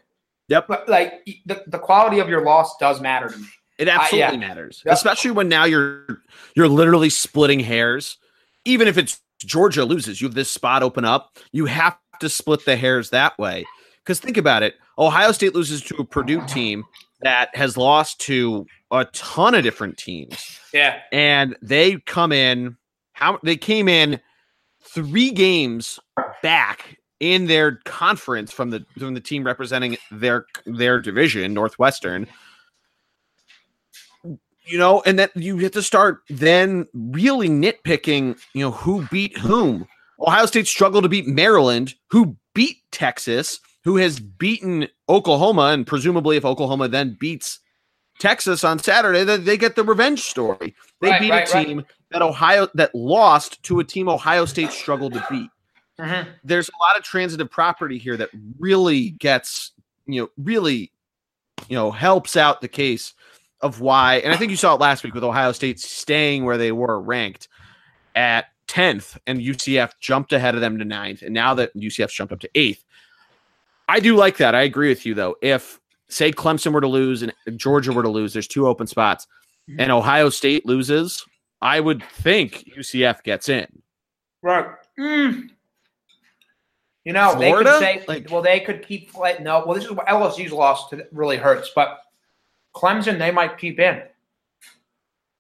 Yep. 0.49 0.67
But 0.67 0.89
like 0.89 1.25
the, 1.47 1.63
the 1.69 1.79
quality 1.79 2.19
of 2.19 2.29
your 2.29 2.45
loss 2.45 2.77
does 2.79 3.01
matter 3.01 3.29
to 3.29 3.39
me. 3.39 3.47
It 3.79 3.89
absolutely 3.89 4.39
yeah. 4.39 4.49
matters, 4.49 4.83
yep. 4.85 4.95
especially 4.95 5.31
when 5.31 5.49
now 5.49 5.65
you're 5.65 6.23
you're 6.55 6.69
literally 6.69 7.09
splitting 7.09 7.61
hairs. 7.61 8.19
Even 8.71 8.89
if 8.89 8.97
it's 8.97 9.21
Georgia 9.41 9.85
loses, 9.85 10.21
you 10.21 10.29
have 10.29 10.35
this 10.35 10.51
spot 10.51 10.83
open 10.83 11.05
up. 11.05 11.37
You 11.53 11.67
have 11.67 11.99
to 12.21 12.29
split 12.29 12.65
the 12.65 12.77
hairs 12.77 13.11
that 13.11 13.37
way. 13.39 13.65
Because 14.05 14.21
think 14.21 14.37
about 14.37 14.63
it 14.63 14.75
Ohio 14.99 15.33
State 15.33 15.55
loses 15.55 15.83
to 15.83 15.97
a 15.97 16.05
Purdue 16.05 16.45
team 16.47 16.85
that 17.23 17.55
has 17.55 17.77
lost 17.77 18.21
to 18.21 18.67
a 18.91 19.05
ton 19.07 19.55
of 19.55 19.63
different 19.63 19.97
teams. 19.97 20.59
Yeah. 20.73 21.01
And 21.13 21.57
they 21.63 21.99
come 22.07 22.33
in, 22.33 22.77
how 23.13 23.39
they 23.43 23.57
came 23.57 23.89
in 23.89 24.21
three 24.83 25.31
games 25.31 25.99
back 26.43 26.97
in 27.19 27.47
their 27.47 27.81
conference 27.85 28.53
from 28.53 28.71
the 28.71 28.85
from 28.99 29.15
the 29.15 29.21
team 29.21 29.45
representing 29.45 29.97
their 30.11 30.47
their 30.65 31.01
division, 31.01 31.53
Northwestern. 31.53 32.27
You 34.71 34.79
know, 34.79 35.03
and 35.05 35.19
that 35.19 35.37
you 35.37 35.59
have 35.59 35.73
to 35.73 35.83
start 35.83 36.21
then 36.29 36.87
really 36.95 37.49
nitpicking, 37.49 38.39
you 38.55 38.61
know, 38.61 38.71
who 38.71 39.07
beat 39.11 39.37
whom. 39.37 39.87
Ohio 40.21 40.47
State 40.47 40.67
struggled 40.67 41.03
to 41.03 41.09
beat 41.09 41.27
Maryland, 41.27 41.95
who 42.11 42.37
beat 42.55 42.77
Texas 42.93 43.59
who 43.85 43.97
has 43.97 44.21
beaten 44.21 44.89
Oklahoma, 45.09 45.69
and 45.69 45.87
presumably 45.87 46.37
if 46.37 46.45
Oklahoma 46.45 46.89
then 46.89 47.17
beats 47.19 47.61
Texas 48.19 48.65
on 48.65 48.79
Saturday, 48.79 49.25
that 49.25 49.45
they 49.45 49.57
get 49.57 49.77
the 49.77 49.85
revenge 49.85 50.23
story. 50.23 50.75
They 51.01 51.11
right, 51.11 51.21
beat 51.21 51.31
right, 51.31 51.49
a 51.49 51.65
team 51.65 51.79
right. 51.79 51.87
that 52.11 52.23
Ohio 52.23 52.69
that 52.75 52.95
lost 52.95 53.63
to 53.65 53.81
a 53.81 53.85
team 53.85 54.09
Ohio 54.09 54.45
State 54.45 54.71
struggled 54.71 55.15
to 55.15 55.25
beat. 55.31 55.51
Mm-hmm. 55.99 56.31
There's 56.45 56.69
a 56.69 56.79
lot 56.87 56.99
of 56.99 57.05
transitive 57.05 57.51
property 57.51 57.99
here 57.99 58.17
that 58.17 58.31
really 58.59 59.11
gets, 59.11 59.73
you 60.07 60.23
know, 60.23 60.31
really, 60.37 60.93
you 61.69 61.77
know, 61.77 61.91
helps 61.91 62.37
out 62.37 62.61
the 62.61 62.69
case 62.69 63.15
of 63.63 63.81
why. 63.81 64.17
And 64.17 64.33
I 64.33 64.37
think 64.37 64.51
you 64.51 64.57
saw 64.57 64.75
it 64.75 64.81
last 64.81 65.05
week 65.05 65.15
with 65.15 65.25
Ohio 65.25 65.53
State 65.53 65.81
staying 65.81 66.45
where 66.45 66.59
they 66.59 66.73
were 66.73 67.01
ranked 67.01 67.49
at 68.15 68.47
10th, 68.69 69.19
and 69.27 69.41
UCF 69.41 69.93
jumped 70.01 70.33
ahead 70.33 70.55
of 70.55 70.61
them 70.61 70.79
to 70.79 70.85
ninth. 70.85 71.23
And 71.23 71.35
now 71.35 71.55
that 71.55 71.75
UCF's 71.77 72.15
jumped 72.15 72.33
up 72.33 72.41
to 72.41 72.51
eighth, 72.55 72.85
I 73.89 74.01
do 74.01 74.17
like 74.17 74.37
that. 74.37 74.55
I 74.55 74.63
agree 74.63 74.89
with 74.89 75.05
you 75.05 75.15
though. 75.15 75.37
If 75.43 75.81
say 76.09 76.31
Clemson 76.33 76.73
were 76.73 76.81
to 76.81 76.89
lose 76.89 77.23
and 77.23 77.33
Georgia 77.57 77.93
were 77.93 78.03
to 78.03 78.09
lose, 78.09 78.33
there's 78.33 78.47
two 78.47 78.67
open 78.67 78.87
spots, 78.87 79.27
mm-hmm. 79.69 79.81
and 79.81 79.91
Ohio 79.91 80.29
State 80.29 80.65
loses, 80.65 81.25
I 81.61 81.81
would 81.81 82.03
think 82.05 82.65
UCF 82.77 83.23
gets 83.25 83.49
in. 83.49 83.83
Right. 84.43 84.67
Mm. 84.99 85.51
You 87.05 87.13
know, 87.13 87.33
Florida? 87.33 87.71
they 87.81 87.95
could 87.97 88.03
say, 88.03 88.05
like, 88.07 88.31
well, 88.31 88.43
they 88.43 88.61
could 88.61 88.87
keep. 88.87 89.11
No, 89.41 89.65
well, 89.67 89.75
this 89.75 89.85
is 89.85 89.91
what 89.91 90.07
LSU's 90.07 90.53
loss 90.53 90.89
to 90.91 91.07
really 91.13 91.37
hurts, 91.37 91.71
but 91.75 91.99
Clemson 92.75 93.19
they 93.19 93.31
might 93.31 93.59
keep 93.59 93.79
in. 93.79 94.03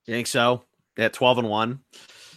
You 0.07 0.15
think 0.15 0.27
so? 0.27 0.65
At 0.97 1.13
twelve 1.13 1.39
and 1.39 1.49
one. 1.49 1.81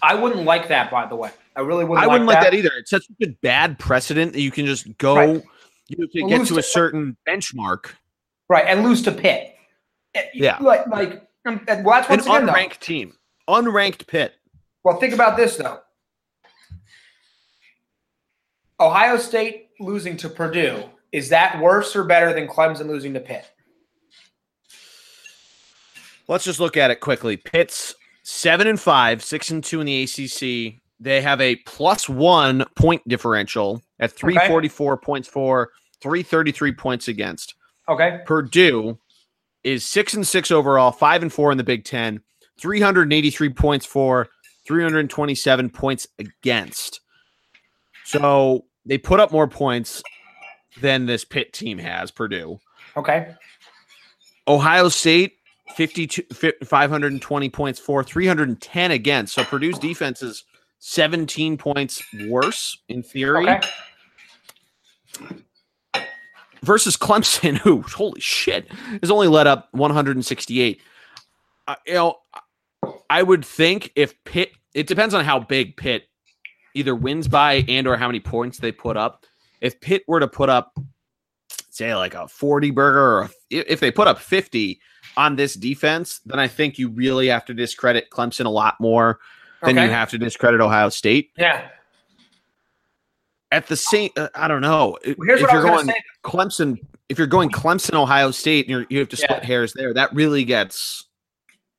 I 0.01 0.15
wouldn't 0.15 0.43
like 0.43 0.67
that, 0.67 0.91
by 0.91 1.06
the 1.08 1.15
way. 1.15 1.32
I 1.56 1.62
really 1.62 1.86
wouldn't. 1.86 2.03
I 2.03 2.08
wouldn't 2.08 2.27
like 2.27 2.41
that. 2.41 2.51
that. 2.51 2.58
either. 2.58 2.71
It's 2.77 2.89
such 2.89 3.06
a 3.21 3.27
bad 3.27 3.79
precedent 3.79 4.34
that 4.34 4.41
you 4.41 4.51
can 4.51 4.65
just 4.65 4.97
go. 4.97 5.15
Right 5.15 5.43
you 5.88 6.08
can 6.08 6.27
get 6.27 6.39
to, 6.47 6.53
to 6.53 6.60
a 6.60 6.63
certain 6.63 7.17
benchmark, 7.27 7.91
right, 8.49 8.65
and 8.67 8.84
lose 8.84 9.01
to 9.03 9.12
Pitt. 9.12 9.56
Eh, 10.15 10.23
yeah, 10.34 10.58
like 10.60 10.88
like 10.88 11.27
um, 11.45 11.62
well, 11.67 12.01
that's 12.08 12.10
an 12.10 12.19
unranked 12.19 12.79
though. 12.79 12.86
team, 12.86 13.13
unranked 13.47 14.08
Pitt. 14.08 14.36
Well, 14.84 14.97
think 14.99 15.13
about 15.13 15.38
this 15.38 15.58
though. 15.58 15.79
Ohio 18.79 19.17
State 19.17 19.69
losing 19.79 20.17
to 20.17 20.27
Purdue 20.27 20.84
Is 21.12 21.29
that 21.29 21.60
worse 21.62 21.95
or 21.95 22.03
better 22.03 22.34
than 22.34 22.47
Clemson 22.47 22.88
losing 22.88 23.13
to 23.13 23.19
Pitt? 23.19 23.45
Let's 26.27 26.45
just 26.45 26.59
look 26.59 26.77
at 26.77 26.91
it 26.91 26.99
quickly. 26.99 27.38
Pitt's 27.38 27.95
seven 28.23 28.67
and 28.67 28.79
five, 28.79 29.23
six 29.23 29.51
and 29.51 29.63
two 29.63 29.81
in 29.81 29.86
the 29.86 30.03
ACC. 30.03 30.81
They 30.99 31.21
have 31.21 31.41
a 31.41 31.57
plus 31.65 32.07
one 32.07 32.65
point 32.75 33.05
differential 33.07 33.81
at 33.99 34.12
344 34.12 34.93
okay. 34.93 35.05
points 35.05 35.27
for, 35.27 35.71
333 36.01 36.73
points 36.73 37.07
against. 37.07 37.55
Okay. 37.89 38.19
Purdue 38.25 38.97
is 39.63 39.86
six 39.86 40.13
and 40.13 40.25
six 40.25 40.51
overall, 40.51 40.91
five 40.91 41.21
and 41.21 41.31
four 41.31 41.51
in 41.51 41.57
the 41.57 41.63
Big 41.63 41.83
Ten, 41.83 42.21
383 42.59 43.49
points 43.49 43.86
for, 43.86 44.29
327 44.65 45.69
points 45.69 46.07
against. 46.19 47.01
So 48.05 48.65
they 48.86 48.97
put 48.97 49.19
up 49.19 49.31
more 49.31 49.47
points 49.47 50.03
than 50.81 51.05
this 51.05 51.25
Pitt 51.25 51.53
team 51.53 51.77
has, 51.77 52.12
Purdue. 52.12 52.59
Okay. 52.95 53.33
Ohio 54.47 54.89
State 54.89 55.33
52 55.75 56.23
520 56.63 57.49
points 57.49 57.79
for 57.79 58.03
310 58.03 58.91
against. 58.91 59.33
So 59.33 59.43
Purdue's 59.43 59.79
defense 59.79 60.21
is 60.21 60.43
17 60.79 61.57
points 61.57 62.03
worse 62.27 62.77
in 62.89 63.03
theory. 63.03 63.49
Okay. 63.49 63.67
Versus 66.62 66.97
Clemson, 66.97 67.57
who 67.59 67.81
holy 67.81 68.21
shit 68.21 68.71
has 69.01 69.12
only 69.12 69.27
let 69.27 69.47
up 69.47 69.69
168. 69.71 70.81
Uh, 71.67 71.75
you 71.88 71.93
know, 71.93 72.17
I 73.09 73.23
would 73.23 73.45
think 73.45 73.91
if 73.95 74.21
Pitt, 74.25 74.51
it 74.73 74.88
depends 74.88 75.13
on 75.13 75.23
how 75.23 75.39
big 75.39 75.77
Pitt 75.77 76.03
either 76.73 76.95
wins 76.95 77.27
by 77.27 77.63
and 77.67 77.88
or 77.88 77.95
how 77.95 78.07
many 78.07 78.19
points 78.19 78.57
they 78.57 78.71
put 78.71 78.97
up. 78.97 79.25
If 79.62 79.79
Pitt 79.79 80.03
were 80.07 80.19
to 80.19 80.27
put 80.27 80.49
up, 80.49 80.77
say, 81.75 81.95
like 81.95 82.13
a 82.13 82.27
40 82.27 82.71
burger, 82.71 83.19
or 83.19 83.29
if 83.49 83.79
they 83.79 83.91
put 83.91 84.07
up 84.07 84.19
50, 84.19 84.79
on 85.17 85.36
this 85.36 85.53
defense, 85.53 86.21
then 86.25 86.39
I 86.39 86.47
think 86.47 86.79
you 86.79 86.89
really 86.89 87.27
have 87.27 87.45
to 87.45 87.53
discredit 87.53 88.09
Clemson 88.09 88.45
a 88.45 88.49
lot 88.49 88.79
more 88.79 89.19
than 89.62 89.77
okay. 89.77 89.86
you 89.86 89.91
have 89.91 90.09
to 90.12 90.17
discredit 90.17 90.62
Ohio 90.62 90.89
State. 90.89 91.31
Yeah. 91.38 91.67
At 93.51 93.67
the 93.67 93.75
same, 93.75 94.09
uh, 94.17 94.29
I 94.36 94.47
don't 94.47 94.62
know. 94.62 94.97
Well, 95.05 95.15
if 95.29 95.51
you're 95.51 95.62
going 95.62 95.91
Clemson, 96.23 96.79
if 97.09 97.17
you're 97.17 97.27
going 97.27 97.49
Clemson, 97.49 97.93
Ohio 97.93 98.31
State, 98.31 98.67
and 98.67 98.86
you 98.89 98.99
have 98.99 99.09
to 99.09 99.15
split 99.15 99.39
yeah. 99.43 99.45
hairs 99.45 99.73
there, 99.73 99.93
that 99.93 100.13
really 100.15 100.43
gets. 100.43 101.05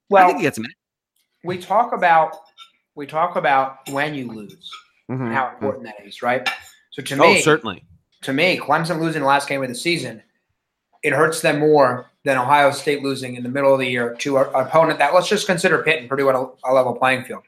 Well, 0.09 0.25
I 0.25 0.29
think 0.29 0.41
it 0.41 0.43
gets. 0.43 0.61
We 1.43 1.59
talk 1.59 1.93
about 1.93 2.37
we 2.95 3.07
talk 3.07 3.35
about 3.35 3.79
when 3.91 4.15
you 4.15 4.31
lose, 4.31 4.71
mm-hmm. 5.11 5.33
how 5.33 5.51
important 5.53 5.85
that 5.87 6.07
is, 6.07 6.23
right? 6.23 6.49
So 6.93 7.03
to 7.03 7.15
oh, 7.15 7.19
me, 7.19 7.39
oh, 7.39 7.41
certainly. 7.41 7.85
To 8.25 8.33
me, 8.33 8.59
Clemson 8.59 9.01
losing 9.01 9.21
the 9.21 9.29
last 9.29 9.49
game 9.49 9.63
of 9.63 9.69
the 9.69 9.75
season, 9.75 10.23
it 11.03 11.13
hurts 11.13 11.43
them 11.43 11.61
more 11.61 12.11
than 12.25 12.39
Ohio 12.39 12.71
State 12.71 13.03
losing 13.03 13.37
in 13.37 13.43
the 13.43 13.51
middle 13.51 13.73
of 13.73 13.79
the 13.79 13.87
year 13.87 14.15
to 14.21 14.39
an 14.39 14.47
opponent 14.55 14.99
that 14.99 15.13
let's 15.13 15.29
just 15.29 15.47
consider 15.47 15.83
Pitt 15.83 16.01
and 16.01 16.09
Purdue 16.09 16.31
at 16.31 16.35
a, 16.35 16.49
a 16.65 16.73
level 16.73 16.95
playing 16.95 17.25
field. 17.25 17.43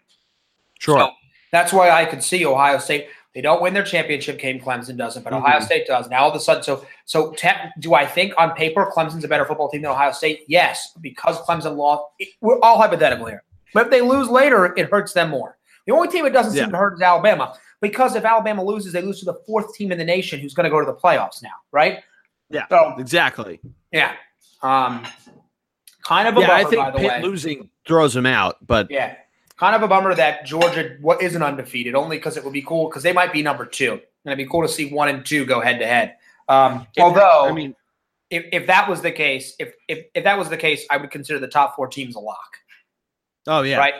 Sure. 0.78 0.98
So 0.98 1.10
that's 1.50 1.72
why 1.72 1.90
I 1.90 2.04
could 2.04 2.22
see 2.22 2.44
Ohio 2.44 2.76
State. 2.76 3.08
They 3.34 3.40
don't 3.40 3.62
win 3.62 3.72
their 3.72 3.84
championship 3.84 4.38
game. 4.38 4.60
Clemson 4.60 4.98
doesn't, 4.98 5.22
but 5.22 5.32
mm-hmm. 5.32 5.44
Ohio 5.44 5.60
State 5.60 5.86
does. 5.86 6.10
Now 6.10 6.24
all 6.24 6.30
of 6.30 6.36
a 6.36 6.40
sudden, 6.40 6.62
so 6.62 6.84
so 7.06 7.32
te- 7.32 7.48
do 7.80 7.94
I 7.94 8.04
think 8.04 8.34
on 8.36 8.52
paper 8.52 8.90
Clemson's 8.94 9.24
a 9.24 9.28
better 9.28 9.46
football 9.46 9.70
team 9.70 9.80
than 9.80 9.90
Ohio 9.90 10.12
State? 10.12 10.44
Yes, 10.46 10.92
because 11.00 11.38
Clemson 11.38 11.76
lost. 11.76 12.04
It, 12.18 12.28
we're 12.42 12.60
all 12.60 12.76
hypothetical 12.76 13.24
here, 13.24 13.42
but 13.72 13.86
if 13.86 13.90
they 13.90 14.02
lose 14.02 14.28
later, 14.28 14.74
it 14.76 14.90
hurts 14.90 15.14
them 15.14 15.30
more. 15.30 15.56
The 15.86 15.94
only 15.94 16.08
team 16.08 16.26
it 16.26 16.30
doesn't 16.30 16.54
yeah. 16.54 16.64
seem 16.64 16.72
to 16.72 16.76
hurt 16.76 16.94
is 16.94 17.00
Alabama 17.00 17.56
because 17.80 18.14
if 18.14 18.24
Alabama 18.24 18.64
loses, 18.64 18.92
they 18.92 19.02
lose 19.02 19.18
to 19.20 19.24
the 19.24 19.34
fourth 19.46 19.74
team 19.74 19.92
in 19.92 19.98
the 19.98 20.04
nation 20.04 20.40
who's 20.40 20.54
going 20.54 20.64
to 20.64 20.70
go 20.70 20.80
to 20.80 20.86
the 20.86 20.94
playoffs 20.94 21.42
now, 21.42 21.50
right? 21.72 22.00
Yeah. 22.50 22.66
So 22.68 22.94
exactly. 22.98 23.60
Yeah. 23.92 24.14
Um, 24.62 25.06
kind 26.02 26.28
of 26.28 26.36
a 26.36 26.40
yeah, 26.40 26.46
bummer, 26.46 26.66
I 26.66 26.70
think 26.70 26.82
by 26.82 26.90
the 26.90 26.98
Pitt 26.98 27.08
way. 27.08 27.22
losing 27.22 27.70
throws 27.86 28.14
him 28.14 28.26
out, 28.26 28.64
but 28.66 28.90
yeah, 28.90 29.16
kind 29.56 29.74
of 29.74 29.82
a 29.82 29.88
bummer 29.88 30.14
that 30.14 30.46
Georgia 30.46 30.96
what 31.00 31.22
isn't 31.22 31.42
undefeated. 31.42 31.94
Only 31.94 32.16
because 32.16 32.36
it 32.36 32.44
would 32.44 32.52
be 32.52 32.62
cool 32.62 32.88
because 32.88 33.02
they 33.02 33.12
might 33.12 33.32
be 33.32 33.42
number 33.42 33.66
two, 33.66 33.92
and 33.92 34.00
it'd 34.24 34.38
be 34.38 34.46
cool 34.46 34.62
to 34.62 34.68
see 34.68 34.92
one 34.92 35.08
and 35.08 35.24
two 35.24 35.44
go 35.44 35.60
head 35.60 35.78
to 35.80 35.86
head. 35.86 36.16
Um, 36.48 36.86
although, 36.98 37.46
I 37.46 37.52
mean, 37.52 37.74
if, 38.30 38.44
if 38.52 38.66
that 38.68 38.88
was 38.88 39.02
the 39.02 39.10
case, 39.10 39.54
if, 39.58 39.74
if 39.88 40.06
if 40.14 40.24
that 40.24 40.38
was 40.38 40.48
the 40.48 40.56
case, 40.56 40.86
I 40.90 40.96
would 40.96 41.10
consider 41.10 41.38
the 41.38 41.48
top 41.48 41.76
four 41.76 41.88
teams 41.88 42.16
a 42.16 42.20
lock. 42.20 42.56
Oh 43.46 43.62
yeah, 43.62 43.78
right. 43.78 43.94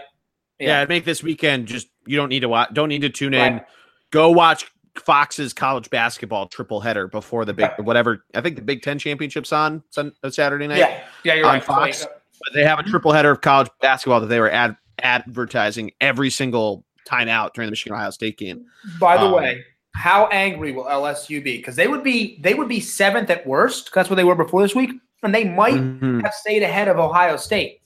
Yeah, 0.58 0.80
yeah 0.80 0.84
make 0.86 1.04
this 1.04 1.22
weekend 1.22 1.66
just 1.66 1.88
you 2.06 2.16
don't 2.16 2.28
need 2.28 2.40
to 2.40 2.48
watch, 2.48 2.70
don't 2.72 2.88
need 2.88 3.02
to 3.02 3.10
tune 3.10 3.34
in. 3.34 3.54
Right. 3.54 3.66
Go 4.10 4.30
watch 4.30 4.70
Fox's 5.00 5.52
college 5.52 5.90
basketball 5.90 6.46
triple 6.48 6.80
header 6.80 7.08
before 7.08 7.44
the 7.44 7.54
big 7.54 7.70
whatever. 7.78 8.24
I 8.34 8.40
think 8.40 8.56
the 8.56 8.62
Big 8.62 8.82
Ten 8.82 8.98
championships 8.98 9.52
on 9.52 9.82
Saturday 10.30 10.66
night. 10.66 10.78
Yeah, 10.78 11.00
yeah, 11.24 11.34
you're 11.34 11.46
on 11.46 11.54
right. 11.54 11.64
Fox. 11.64 12.04
But 12.04 12.54
they 12.54 12.64
have 12.64 12.78
a 12.78 12.82
triple 12.82 13.12
header 13.12 13.30
of 13.30 13.40
college 13.40 13.68
basketball 13.80 14.20
that 14.20 14.26
they 14.26 14.40
were 14.40 14.50
ad- 14.50 14.76
advertising 15.02 15.90
every 16.00 16.30
single 16.30 16.84
time 17.04 17.28
out 17.28 17.54
during 17.54 17.66
the 17.66 17.70
Michigan 17.72 17.94
Ohio 17.94 18.10
State 18.10 18.36
game. 18.36 18.66
By 19.00 19.16
the 19.16 19.24
um, 19.24 19.32
way, 19.32 19.64
how 19.94 20.26
angry 20.26 20.72
will 20.72 20.84
LSU 20.84 21.42
be? 21.42 21.56
Because 21.56 21.76
they 21.76 21.88
would 21.88 22.02
be 22.02 22.38
they 22.40 22.54
would 22.54 22.68
be 22.68 22.80
seventh 22.80 23.30
at 23.30 23.46
worst. 23.46 23.90
That's 23.94 24.10
what 24.10 24.16
they 24.16 24.24
were 24.24 24.34
before 24.34 24.62
this 24.62 24.74
week, 24.74 24.90
and 25.22 25.34
they 25.34 25.44
might 25.44 25.74
mm-hmm. 25.74 26.20
have 26.20 26.34
stayed 26.34 26.62
ahead 26.62 26.88
of 26.88 26.98
Ohio 26.98 27.36
State. 27.36 27.80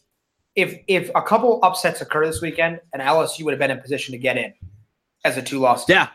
If 0.60 0.78
if 0.86 1.10
a 1.14 1.22
couple 1.22 1.58
upsets 1.62 2.00
occur 2.00 2.26
this 2.26 2.40
weekend, 2.40 2.80
and 2.92 3.02
LSU 3.02 3.44
would 3.44 3.52
have 3.52 3.58
been 3.58 3.70
in 3.70 3.80
position 3.80 4.12
to 4.12 4.18
get 4.18 4.36
in 4.36 4.52
as 5.24 5.36
a 5.36 5.42
two 5.42 5.58
loss. 5.58 5.88
Yeah, 5.88 6.08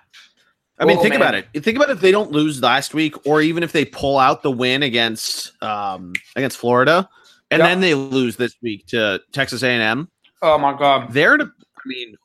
I 0.78 0.86
mean, 0.86 0.98
think 0.98 1.12
man. 1.12 1.22
about 1.22 1.36
it. 1.36 1.64
Think 1.64 1.78
about 1.78 1.90
if 1.90 2.02
they 2.02 2.12
don't 2.12 2.32
lose 2.32 2.62
last 2.62 2.94
week, 2.94 3.26
or 3.26 3.42
even 3.42 3.64
if 3.64 3.72
they 3.72 3.86
pull 3.86 4.18
out 4.18 4.44
the 4.44 4.52
win 4.52 4.84
against 4.84 5.52
um, 5.64 6.14
against 6.36 6.58
Florida, 6.58 7.08
and 7.50 7.60
yep. 7.60 7.70
then 7.70 7.80
they 7.80 7.94
lose 7.94 8.36
this 8.36 8.56
week 8.62 8.86
to 8.88 9.22
Texas 9.32 9.64
A 9.64 9.70
and 9.70 9.82
M. 9.82 10.10
Oh 10.42 10.58
my 10.58 10.78
God! 10.78 11.14
They're, 11.14 11.40
I 11.40 11.48
mean, 11.86 12.16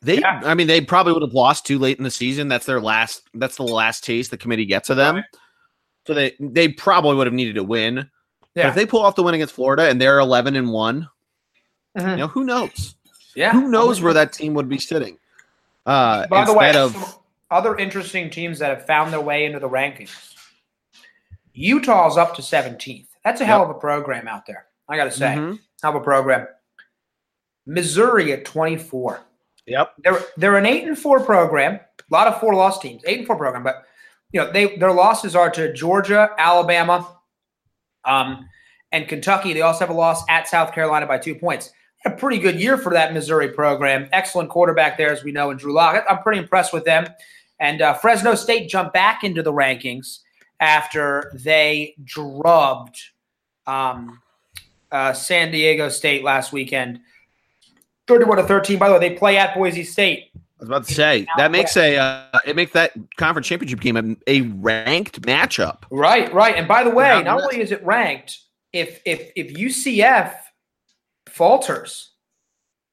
they. 0.00 0.18
Yeah. 0.20 0.40
I 0.44 0.54
mean, 0.54 0.68
they 0.68 0.80
probably 0.80 1.12
would 1.12 1.22
have 1.22 1.34
lost 1.34 1.66
too 1.66 1.78
late 1.78 1.98
in 1.98 2.04
the 2.04 2.10
season. 2.10 2.48
That's 2.48 2.64
their 2.64 2.80
last. 2.80 3.28
That's 3.34 3.56
the 3.56 3.64
last 3.64 4.04
taste 4.04 4.30
the 4.30 4.38
committee 4.38 4.66
gets 4.66 4.88
of 4.88 4.96
them. 4.96 5.16
Right. 5.16 5.24
So 6.06 6.14
they 6.14 6.34
they 6.40 6.68
probably 6.68 7.14
would 7.16 7.26
have 7.26 7.34
needed 7.34 7.56
to 7.56 7.64
win. 7.64 8.08
Yeah. 8.54 8.62
But 8.62 8.66
if 8.68 8.74
they 8.74 8.86
pull 8.86 9.02
off 9.02 9.16
the 9.16 9.22
win 9.22 9.34
against 9.34 9.54
Florida 9.54 9.90
and 9.90 10.00
they're 10.00 10.18
eleven 10.18 10.56
and 10.56 10.70
one, 10.70 11.10
mm-hmm. 11.96 12.10
you 12.10 12.16
know 12.16 12.26
who 12.28 12.44
knows? 12.44 12.94
Yeah, 13.34 13.52
who 13.52 13.68
knows 13.68 14.00
where 14.00 14.14
that 14.14 14.32
team 14.32 14.54
would 14.54 14.68
be 14.68 14.78
sitting? 14.78 15.18
Uh, 15.84 16.26
By 16.26 16.44
the 16.44 16.52
way, 16.52 16.74
of 16.74 17.18
other 17.50 17.76
interesting 17.76 18.30
teams 18.30 18.58
that 18.58 18.70
have 18.70 18.86
found 18.86 19.12
their 19.12 19.20
way 19.20 19.44
into 19.44 19.58
the 19.58 19.68
rankings. 19.68 20.34
Utah's 21.52 22.16
up 22.16 22.34
to 22.36 22.42
17th. 22.42 23.06
That's 23.24 23.40
a 23.40 23.44
yep. 23.44 23.48
hell 23.48 23.62
of 23.62 23.70
a 23.70 23.74
program 23.74 24.28
out 24.28 24.46
there. 24.46 24.66
I 24.88 24.96
got 24.96 25.04
to 25.04 25.10
say, 25.10 25.26
mm-hmm. 25.26 25.56
hell 25.82 25.96
of 25.96 26.02
a 26.02 26.04
program. 26.04 26.46
Missouri 27.66 28.32
at 28.32 28.44
24. 28.44 29.20
Yep. 29.66 29.94
They're 29.98 30.20
they're 30.36 30.56
an 30.56 30.66
eight 30.66 30.86
and 30.86 30.96
four 30.96 31.20
program. 31.20 31.74
A 31.74 31.80
lot 32.10 32.28
of 32.28 32.38
four 32.38 32.54
loss 32.54 32.78
teams, 32.78 33.02
eight 33.04 33.18
and 33.18 33.26
four 33.26 33.36
program, 33.36 33.64
but 33.64 33.84
you 34.30 34.40
know 34.40 34.52
they 34.52 34.76
their 34.76 34.92
losses 34.92 35.34
are 35.34 35.50
to 35.50 35.72
Georgia, 35.72 36.30
Alabama, 36.38 37.16
um, 38.04 38.48
and 38.92 39.08
Kentucky. 39.08 39.52
They 39.52 39.62
also 39.62 39.80
have 39.80 39.90
a 39.90 39.98
loss 39.98 40.22
at 40.28 40.46
South 40.46 40.72
Carolina 40.72 41.06
by 41.06 41.18
two 41.18 41.34
points 41.34 41.72
a 42.06 42.10
pretty 42.10 42.38
good 42.38 42.60
year 42.60 42.78
for 42.78 42.92
that 42.92 43.12
Missouri 43.12 43.48
program. 43.48 44.08
Excellent 44.12 44.48
quarterback 44.48 44.96
there, 44.96 45.12
as 45.12 45.24
we 45.24 45.32
know, 45.32 45.50
in 45.50 45.56
Drew 45.56 45.72
Lock. 45.72 46.04
I'm 46.08 46.22
pretty 46.22 46.38
impressed 46.38 46.72
with 46.72 46.84
them. 46.84 47.06
And 47.58 47.82
uh, 47.82 47.94
Fresno 47.94 48.34
State 48.34 48.68
jumped 48.68 48.92
back 48.92 49.24
into 49.24 49.42
the 49.42 49.52
rankings 49.52 50.20
after 50.60 51.32
they 51.34 51.94
drubbed 52.04 53.00
um, 53.66 54.20
uh, 54.90 55.12
San 55.12 55.50
Diego 55.50 55.88
State 55.88 56.22
last 56.22 56.52
weekend. 56.52 57.00
31 58.06 58.38
to 58.38 58.42
13. 58.44 58.78
By 58.78 58.88
the 58.88 58.94
way, 58.94 59.00
they 59.00 59.14
play 59.14 59.36
at 59.36 59.54
Boise 59.54 59.84
State. 59.84 60.30
I 60.34 60.38
was 60.60 60.68
about 60.68 60.86
to 60.86 60.94
say 60.94 61.26
that 61.36 61.50
makes 61.50 61.76
a 61.76 61.98
uh, 61.98 62.38
it 62.46 62.56
makes 62.56 62.72
that 62.72 62.92
conference 63.18 63.46
championship 63.46 63.78
game 63.80 63.96
a, 63.96 64.16
a, 64.26 64.40
ranked 64.40 65.20
matchup. 65.20 65.82
Right, 65.90 66.32
right. 66.32 66.56
And 66.56 66.66
by 66.66 66.82
the 66.82 66.88
way, 66.88 67.22
not 67.22 67.42
only 67.42 67.60
is 67.60 67.72
it 67.72 67.84
ranked, 67.84 68.38
if 68.72 69.02
if 69.04 69.32
if 69.36 69.52
UCF 69.52 70.34
falters. 71.36 72.12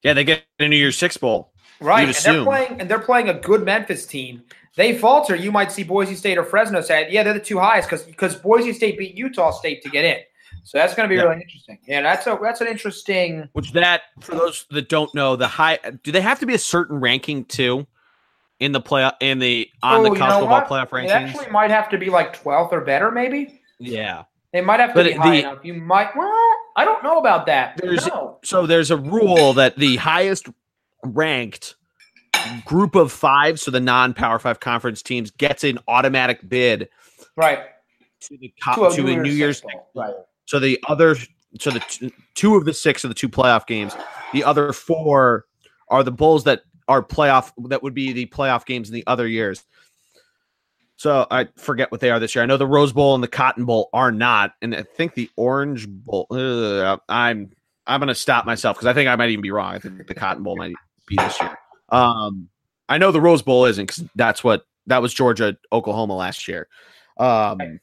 Yeah, 0.04 0.14
they 0.14 0.26
get 0.26 0.44
into 0.60 0.76
your 0.76 0.92
six 0.92 1.16
bowl. 1.16 1.54
Right, 1.80 2.08
and 2.08 2.16
they're 2.16 2.44
playing 2.44 2.82
and 2.82 2.90
they're 2.90 3.00
playing 3.00 3.30
a 3.30 3.34
good 3.34 3.64
Memphis 3.64 4.06
team. 4.06 4.44
They 4.76 4.98
falter. 4.98 5.36
You 5.36 5.52
might 5.52 5.72
see 5.72 5.84
Boise 5.84 6.16
State 6.16 6.38
or 6.38 6.44
Fresno 6.44 6.82
say, 6.82 7.08
"Yeah, 7.10 7.24
they're 7.24 7.34
the 7.34 7.40
two 7.40 7.60
highest 7.60 7.90
because 7.90 8.04
because 8.04 8.36
Boise 8.36 8.74
State 8.74 8.98
beat 8.98 9.16
Utah 9.16 9.52
State 9.52 9.82
to 9.84 9.90
get 9.90 10.04
in." 10.06 10.18
So 10.64 10.78
that's 10.78 10.94
going 10.94 11.08
to 11.08 11.14
be 11.14 11.18
yeah. 11.18 11.24
really 11.24 11.42
interesting. 11.42 11.80
Yeah, 11.88 12.02
that's 12.02 12.28
a 12.28 12.38
that's 12.42 12.62
an 12.62 12.68
interesting. 12.68 13.50
Which 13.54 13.72
that 13.74 14.04
for 14.22 14.36
those 14.36 14.66
that 14.72 14.90
don't 14.90 15.14
know, 15.14 15.36
the 15.36 15.48
high 15.48 15.80
do 16.04 16.12
they 16.12 16.22
have 16.22 16.40
to 16.40 16.46
be 16.46 16.54
a 16.54 16.60
certain 16.60 17.00
ranking 17.00 17.46
too 17.46 17.88
in 18.60 18.72
the 18.72 18.82
play 18.82 19.10
in 19.20 19.40
the 19.40 19.70
on 19.82 20.06
oh, 20.06 20.14
the 20.14 20.20
college 20.20 20.42
football 20.42 20.62
playoff 20.62 20.90
rankings? 20.90 21.06
It 21.06 21.12
actually 21.12 21.52
might 21.52 21.72
have 21.72 21.90
to 21.90 21.98
be 21.98 22.10
like 22.10 22.34
twelfth 22.34 22.74
or 22.74 22.82
better, 22.82 23.12
maybe. 23.12 23.62
Yeah, 23.80 24.24
they 24.54 24.62
might 24.62 24.80
have 24.80 24.92
to 24.92 24.96
but 24.96 25.06
be 25.06 25.14
high 25.14 25.32
the, 25.32 25.40
enough. 25.40 25.60
You 25.64 25.74
might. 25.74 26.16
Well, 26.16 26.53
I 26.76 26.86
don't 26.86 27.04
know 27.04 27.20
about 27.20 27.46
that. 27.46 27.78
There's 27.78 28.08
no. 28.08 28.40
so 28.44 28.66
there's 28.66 28.92
a 28.92 28.98
rule 28.98 29.54
that 29.54 29.78
the 29.78 29.98
highest 29.98 30.48
ranked 31.04 31.76
group 32.66 32.96
of 32.96 33.12
five, 33.12 33.60
so 33.60 33.72
the 33.72 33.80
non-power 33.80 34.40
five 34.40 34.60
conference 34.60 35.02
teams, 35.02 35.32
gets 35.32 35.64
an 35.64 35.80
automatic 35.88 36.48
bid. 36.48 36.90
Right. 37.36 37.60
to 38.22 38.38
the 38.38 38.54
co- 38.64 38.94
to, 38.94 39.04
the 39.04 39.16
New 39.16 39.32
Year's 39.32 39.62
Bowl. 39.62 39.90
Right. 39.96 40.14
So 40.46 40.60
the 40.60 40.80
other, 40.88 41.16
so 41.60 41.72
the 41.72 41.80
t- 41.80 42.14
two 42.36 42.56
of 42.56 42.66
the 42.66 42.74
six 42.74 43.04
of 43.04 43.10
the 43.10 43.16
two 43.16 43.30
playoff 43.30 43.68
games, 43.68 43.96
the 44.34 44.44
other 44.44 44.74
four 44.74 45.46
are 45.90 46.04
the 46.04 46.12
Bulls 46.12 46.44
that 46.46 46.64
are 46.88 47.02
playoff 47.02 47.52
that 47.70 47.82
would 47.84 47.94
be 47.94 48.12
the 48.12 48.26
playoff 48.28 48.66
games 48.66 48.90
in 48.90 48.96
the 48.96 49.04
other 49.08 49.28
years. 49.28 49.64
So 50.96 51.28
I 51.32 51.48
forget 51.58 51.92
what 51.92 52.02
they 52.02 52.12
are 52.12 52.20
this 52.20 52.36
year. 52.36 52.44
I 52.44 52.46
know 52.46 52.58
the 52.58 52.68
Rose 52.68 52.94
Bowl 52.94 53.16
and 53.16 53.24
the 53.24 53.28
Cotton 53.28 53.66
Bowl 53.66 53.90
are 53.94 54.12
not, 54.12 54.54
and 54.62 54.76
I 54.76 54.84
think 54.84 55.16
the 55.16 55.30
Orange 55.36 55.88
Bowl. 55.88 56.28
Uh, 56.30 56.98
I'm 57.10 57.52
I'm 57.88 58.00
going 58.00 58.08
to 58.08 58.16
stop 58.16 58.46
myself 58.46 58.78
because 58.78 58.88
I 58.88 58.94
think 58.94 59.10
I 59.10 59.16
might 59.16 59.30
even 59.30 59.42
be 59.42 59.52
wrong. 59.52 59.74
I 59.74 59.80
think 59.80 60.08
the 60.08 60.16
Cotton 60.16 60.44
Bowl 60.44 60.56
might 60.56 60.76
be 61.08 61.16
this 61.16 61.40
year. 61.42 61.58
Um, 61.90 62.48
I 62.90 62.98
know 62.98 63.12
the 63.12 63.22
Rose 63.22 63.42
Bowl 63.42 63.66
isn't 63.66 63.86
because 63.86 64.04
that's 64.16 64.44
what 64.44 64.66
that 64.88 65.02
was 65.02 65.14
Georgia 65.14 65.58
Oklahoma 65.72 66.16
last 66.16 66.48
year. 66.48 66.68
Um, 67.18 67.80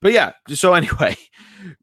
but 0.00 0.12
yeah. 0.12 0.32
So 0.48 0.74
anyway, 0.74 1.16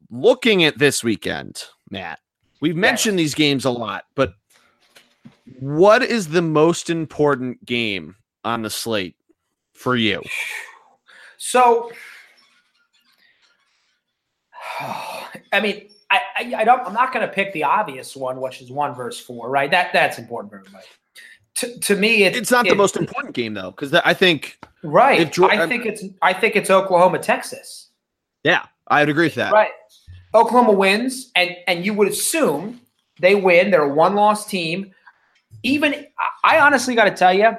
looking 0.09 0.63
at 0.63 0.77
this 0.79 1.03
weekend, 1.03 1.63
Matt, 1.89 2.19
we've 2.61 2.75
mentioned 2.75 3.19
these 3.19 3.35
games 3.35 3.65
a 3.65 3.71
lot, 3.71 4.05
but 4.15 4.33
what 5.59 6.01
is 6.03 6.29
the 6.29 6.41
most 6.41 6.89
important 6.89 7.65
game 7.65 8.15
on 8.43 8.61
the 8.61 8.69
slate 8.69 9.15
for 9.73 9.95
you? 9.95 10.21
So, 11.37 11.91
I 14.79 15.59
mean, 15.61 15.89
I, 16.09 16.19
I, 16.37 16.53
I 16.57 16.63
don't. 16.63 16.81
I'm 16.85 16.93
not 16.93 17.13
going 17.13 17.27
to 17.27 17.33
pick 17.33 17.53
the 17.53 17.63
obvious 17.63 18.15
one, 18.15 18.39
which 18.39 18.61
is 18.61 18.71
one 18.71 18.93
verse 18.93 19.19
four, 19.19 19.49
right? 19.49 19.69
That 19.69 19.91
that's 19.93 20.17
important 20.19 20.51
for 20.51 20.59
everybody. 20.59 20.85
To, 21.55 21.79
to 21.79 21.95
me, 21.95 22.23
it, 22.23 22.35
it's 22.35 22.51
not 22.51 22.65
it, 22.65 22.69
the 22.69 22.75
most 22.75 22.95
important 22.95 23.35
game 23.35 23.53
though, 23.53 23.71
because 23.71 23.93
I 23.93 24.13
think 24.13 24.59
right. 24.83 25.21
If, 25.21 25.39
I 25.43 25.67
think 25.67 25.85
it's 25.85 26.03
I 26.21 26.33
think 26.33 26.55
it's 26.55 26.69
Oklahoma 26.69 27.19
Texas. 27.19 27.89
Yeah, 28.43 28.65
I 28.87 29.01
would 29.01 29.09
agree 29.09 29.25
with 29.25 29.35
that. 29.35 29.53
Right. 29.53 29.71
Oklahoma 30.33 30.71
wins, 30.73 31.31
and 31.35 31.55
and 31.67 31.85
you 31.85 31.93
would 31.93 32.07
assume 32.07 32.79
they 33.19 33.35
win. 33.35 33.71
They're 33.71 33.83
a 33.83 33.93
one 33.93 34.15
loss 34.15 34.45
team. 34.45 34.91
Even 35.63 36.07
I 36.43 36.59
honestly 36.59 36.95
got 36.95 37.05
to 37.05 37.11
tell 37.11 37.33
you, 37.33 37.55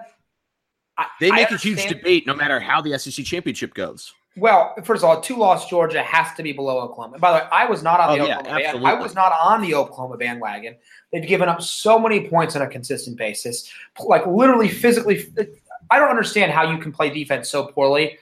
they 1.20 1.30
make 1.30 1.50
a 1.50 1.56
huge 1.56 1.86
debate 1.86 2.26
no 2.26 2.34
matter 2.34 2.60
how 2.60 2.80
the 2.80 2.98
SEC 2.98 3.24
championship 3.24 3.74
goes. 3.74 4.14
Well, 4.36 4.74
first 4.82 5.04
of 5.04 5.10
all, 5.10 5.20
two 5.20 5.36
loss 5.36 5.68
Georgia 5.68 6.02
has 6.02 6.34
to 6.34 6.42
be 6.42 6.52
below 6.52 6.80
Oklahoma. 6.80 7.18
By 7.18 7.30
the 7.30 7.38
way, 7.38 7.48
I 7.52 7.66
was 7.66 7.84
not 7.84 8.00
on 8.00 8.10
oh, 8.10 8.14
the 8.14 8.20
oh, 8.20 8.38
Oklahoma 8.38 8.60
yeah, 8.60 8.72
band. 8.72 8.86
I 8.86 8.94
was 8.94 9.14
not 9.14 9.32
on 9.40 9.62
the 9.62 9.74
Oklahoma 9.74 10.16
bandwagon. 10.16 10.74
They've 11.12 11.26
given 11.26 11.48
up 11.48 11.62
so 11.62 11.98
many 12.00 12.28
points 12.28 12.56
on 12.56 12.62
a 12.62 12.66
consistent 12.66 13.16
basis, 13.16 13.70
like 14.04 14.26
literally 14.26 14.68
physically. 14.68 15.26
I 15.90 15.98
don't 16.00 16.10
understand 16.10 16.50
how 16.50 16.68
you 16.70 16.78
can 16.78 16.90
play 16.90 17.10
defense 17.10 17.48
so 17.48 17.66
poorly. 17.66 18.18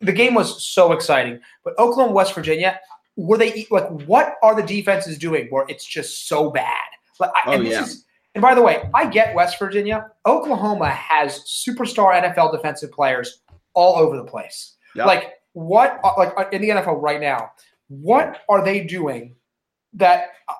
The 0.00 0.12
game 0.12 0.34
was 0.34 0.62
so 0.62 0.92
exciting, 0.92 1.40
but 1.64 1.78
Oklahoma, 1.78 2.12
West 2.12 2.34
Virginia, 2.34 2.78
were 3.16 3.38
they 3.38 3.66
like? 3.70 3.88
What 4.06 4.34
are 4.42 4.54
the 4.54 4.66
defenses 4.66 5.16
doing 5.16 5.46
where 5.48 5.64
it's 5.68 5.86
just 5.86 6.28
so 6.28 6.50
bad? 6.50 6.76
Like, 7.18 7.30
oh, 7.46 7.52
and 7.52 7.66
yeah. 7.66 7.84
Is, 7.84 8.04
and 8.34 8.42
by 8.42 8.54
the 8.54 8.62
way, 8.62 8.88
I 8.92 9.06
get 9.06 9.34
West 9.34 9.58
Virginia. 9.58 10.10
Oklahoma 10.26 10.90
has 10.90 11.40
superstar 11.40 12.20
NFL 12.20 12.52
defensive 12.52 12.90
players 12.90 13.42
all 13.74 13.96
over 13.96 14.16
the 14.16 14.24
place. 14.24 14.74
Yep. 14.96 15.06
Like 15.06 15.32
what, 15.52 16.00
uh, 16.02 16.12
like 16.16 16.32
uh, 16.36 16.44
in 16.50 16.60
the 16.60 16.70
NFL 16.70 17.00
right 17.00 17.20
now, 17.20 17.52
what 17.88 18.40
are 18.48 18.64
they 18.64 18.82
doing 18.82 19.36
that 19.92 20.30
uh, 20.48 20.54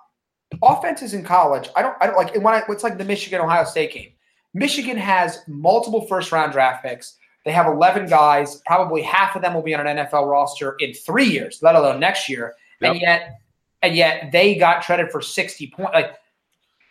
offenses 0.62 1.14
in 1.14 1.24
college? 1.24 1.68
I 1.74 1.82
don't, 1.82 1.96
I 2.00 2.06
don't 2.06 2.16
like 2.16 2.34
when 2.36 2.54
I, 2.54 2.62
it's 2.68 2.84
like 2.84 2.96
the 2.96 3.04
Michigan 3.04 3.40
Ohio 3.40 3.64
State 3.64 3.92
game. 3.92 4.10
Michigan 4.52 4.96
has 4.96 5.40
multiple 5.48 6.06
first 6.06 6.30
round 6.30 6.52
draft 6.52 6.84
picks. 6.84 7.16
They 7.44 7.50
have 7.50 7.66
11 7.66 8.06
guys. 8.06 8.62
Probably 8.66 9.02
half 9.02 9.34
of 9.34 9.42
them 9.42 9.52
will 9.52 9.62
be 9.62 9.74
on 9.74 9.86
an 9.86 9.96
NFL 9.96 10.30
roster 10.30 10.76
in 10.78 10.94
three 10.94 11.26
years, 11.26 11.58
let 11.60 11.74
alone 11.74 11.98
next 11.98 12.28
year. 12.28 12.54
Yep. 12.80 12.92
And 12.92 13.00
yet, 13.00 13.40
and 13.82 13.96
yet 13.96 14.32
they 14.32 14.54
got 14.54 14.82
traded 14.82 15.10
for 15.10 15.20
60 15.20 15.66
points. 15.76 15.92
Like 15.92 16.14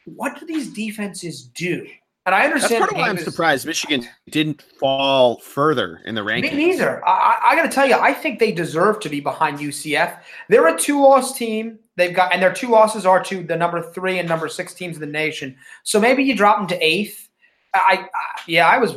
what 0.06 0.40
do 0.40 0.46
these 0.46 0.74
defenses 0.74 1.46
do? 1.46 1.88
And 2.26 2.34
I 2.34 2.46
understand. 2.46 2.84
That's 2.84 2.92
part 2.92 2.92
of 2.94 2.98
why 2.98 3.10
I'm 3.10 3.18
surprised 3.18 3.66
Michigan 3.66 4.08
didn't 4.30 4.62
fall 4.80 5.40
further 5.42 6.02
in 6.06 6.16
the 6.16 6.22
rankings. 6.22 6.54
Me 6.54 6.68
neither. 6.68 7.06
I, 7.06 7.40
I 7.44 7.56
got 7.56 7.64
to 7.64 7.70
tell 7.70 7.86
you, 7.86 7.96
I 7.96 8.14
think 8.14 8.40
they 8.40 8.54
deserve 8.54 9.02
to 9.02 9.10
be 9.10 9.20
behind 9.20 9.60
UCF. 9.60 10.20
They're 10.48 10.74
a 10.74 10.80
two-loss 10.80 11.38
team. 11.38 11.80
They've 11.98 12.16
got, 12.16 12.34
and 12.34 12.42
their 12.42 12.54
two 12.54 12.70
losses 12.70 13.06
are 13.06 13.22
to 13.26 13.44
the 13.44 13.58
number 13.58 13.82
three 13.92 14.20
and 14.20 14.28
number 14.28 14.48
six 14.48 14.74
teams 14.74 14.96
in 14.96 15.02
the 15.02 15.08
nation. 15.08 15.58
So 15.84 16.00
maybe 16.00 16.24
you 16.24 16.34
drop 16.36 16.60
them 16.60 16.68
to 16.68 16.82
eighth. 16.82 17.30
I, 17.74 18.08
I 18.14 18.42
yeah, 18.48 18.70
I 18.70 18.78
was, 18.78 18.96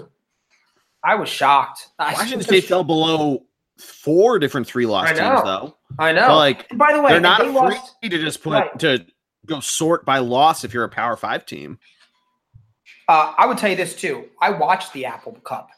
I 1.03 1.16
was 1.16 1.29
shocked. 1.29 1.88
Washington 1.99 2.42
State 2.42 2.64
fell 2.64 2.85
below 2.85 3.45
four 3.77 4.38
different 4.38 4.69
three-loss 4.69 5.09
teams, 5.09 5.19
though. 5.19 5.77
I 5.99 6.12
know. 6.12 6.29
So 6.29 6.37
like, 6.37 6.71
and 6.71 6.79
by 6.79 6.92
the 6.92 7.03
way, 7.03 7.11
they're 7.11 7.21
not 7.21 7.40
they 7.40 7.49
afraid 7.49 7.75
lost, 7.75 7.97
to 8.03 8.09
just 8.09 8.40
put 8.40 8.53
right. 8.53 8.79
to 8.79 9.05
go 9.47 9.61
sort 9.61 10.05
by 10.05 10.19
loss 10.19 10.65
if 10.65 10.75
you're 10.75 10.85
a 10.85 10.89
Power 10.89 11.17
Five 11.17 11.47
team. 11.47 11.79
Uh, 13.09 13.35
I 13.39 13.47
would 13.47 13.59
tell 13.59 13.71
you 13.71 13.77
this 13.77 13.95
too. 13.95 14.25
I 14.41 14.51
watched 14.51 14.93
the 14.93 15.07
Apple 15.07 15.33
Cup, 15.45 15.71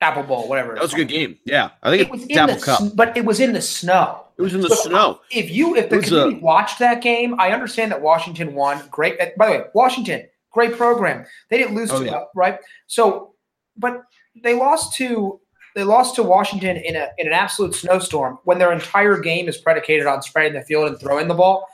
Apple 0.00 0.22
Bowl, 0.22 0.48
whatever. 0.48 0.74
That 0.74 0.82
was 0.82 0.92
a 0.92 0.96
good 0.96 1.08
game. 1.08 1.38
Yeah, 1.44 1.70
I 1.82 1.90
think 1.90 2.02
it 2.02 2.10
was 2.10 2.24
in 2.26 2.38
Apple 2.38 2.56
the, 2.56 2.60
Cup, 2.60 2.82
but 2.94 3.16
it 3.16 3.24
was 3.24 3.40
in 3.40 3.52
the 3.52 3.62
snow. 3.62 4.24
It 4.38 4.42
was 4.42 4.54
in 4.54 4.60
the 4.60 4.68
so 4.68 4.88
snow. 4.88 5.20
If 5.30 5.50
you 5.50 5.76
if 5.76 5.90
the 5.90 6.00
community 6.00 6.38
a, 6.38 6.40
watched 6.40 6.78
that 6.78 7.02
game, 7.02 7.38
I 7.38 7.52
understand 7.52 7.92
that 7.92 8.00
Washington 8.00 8.54
won. 8.54 8.82
Great. 8.90 9.18
By 9.18 9.32
the 9.36 9.52
way, 9.52 9.64
Washington, 9.74 10.26
great 10.50 10.76
program. 10.76 11.26
They 11.48 11.58
didn't 11.58 11.74
lose 11.74 11.90
oh, 11.90 11.98
to 12.00 12.04
yeah. 12.04 12.24
right. 12.34 12.58
So, 12.86 13.34
but 13.76 14.02
they 14.42 14.54
lost 14.54 14.94
to 14.94 15.40
they 15.74 15.84
lost 15.84 16.14
to 16.16 16.22
Washington 16.22 16.76
in 16.76 16.96
a 16.96 17.08
in 17.18 17.26
an 17.26 17.32
absolute 17.32 17.74
snowstorm 17.74 18.38
when 18.44 18.58
their 18.58 18.72
entire 18.72 19.18
game 19.18 19.48
is 19.48 19.58
predicated 19.58 20.06
on 20.06 20.22
spreading 20.22 20.54
the 20.54 20.62
field 20.62 20.88
and 20.88 20.98
throwing 21.00 21.28
the 21.28 21.34
ball. 21.34 21.66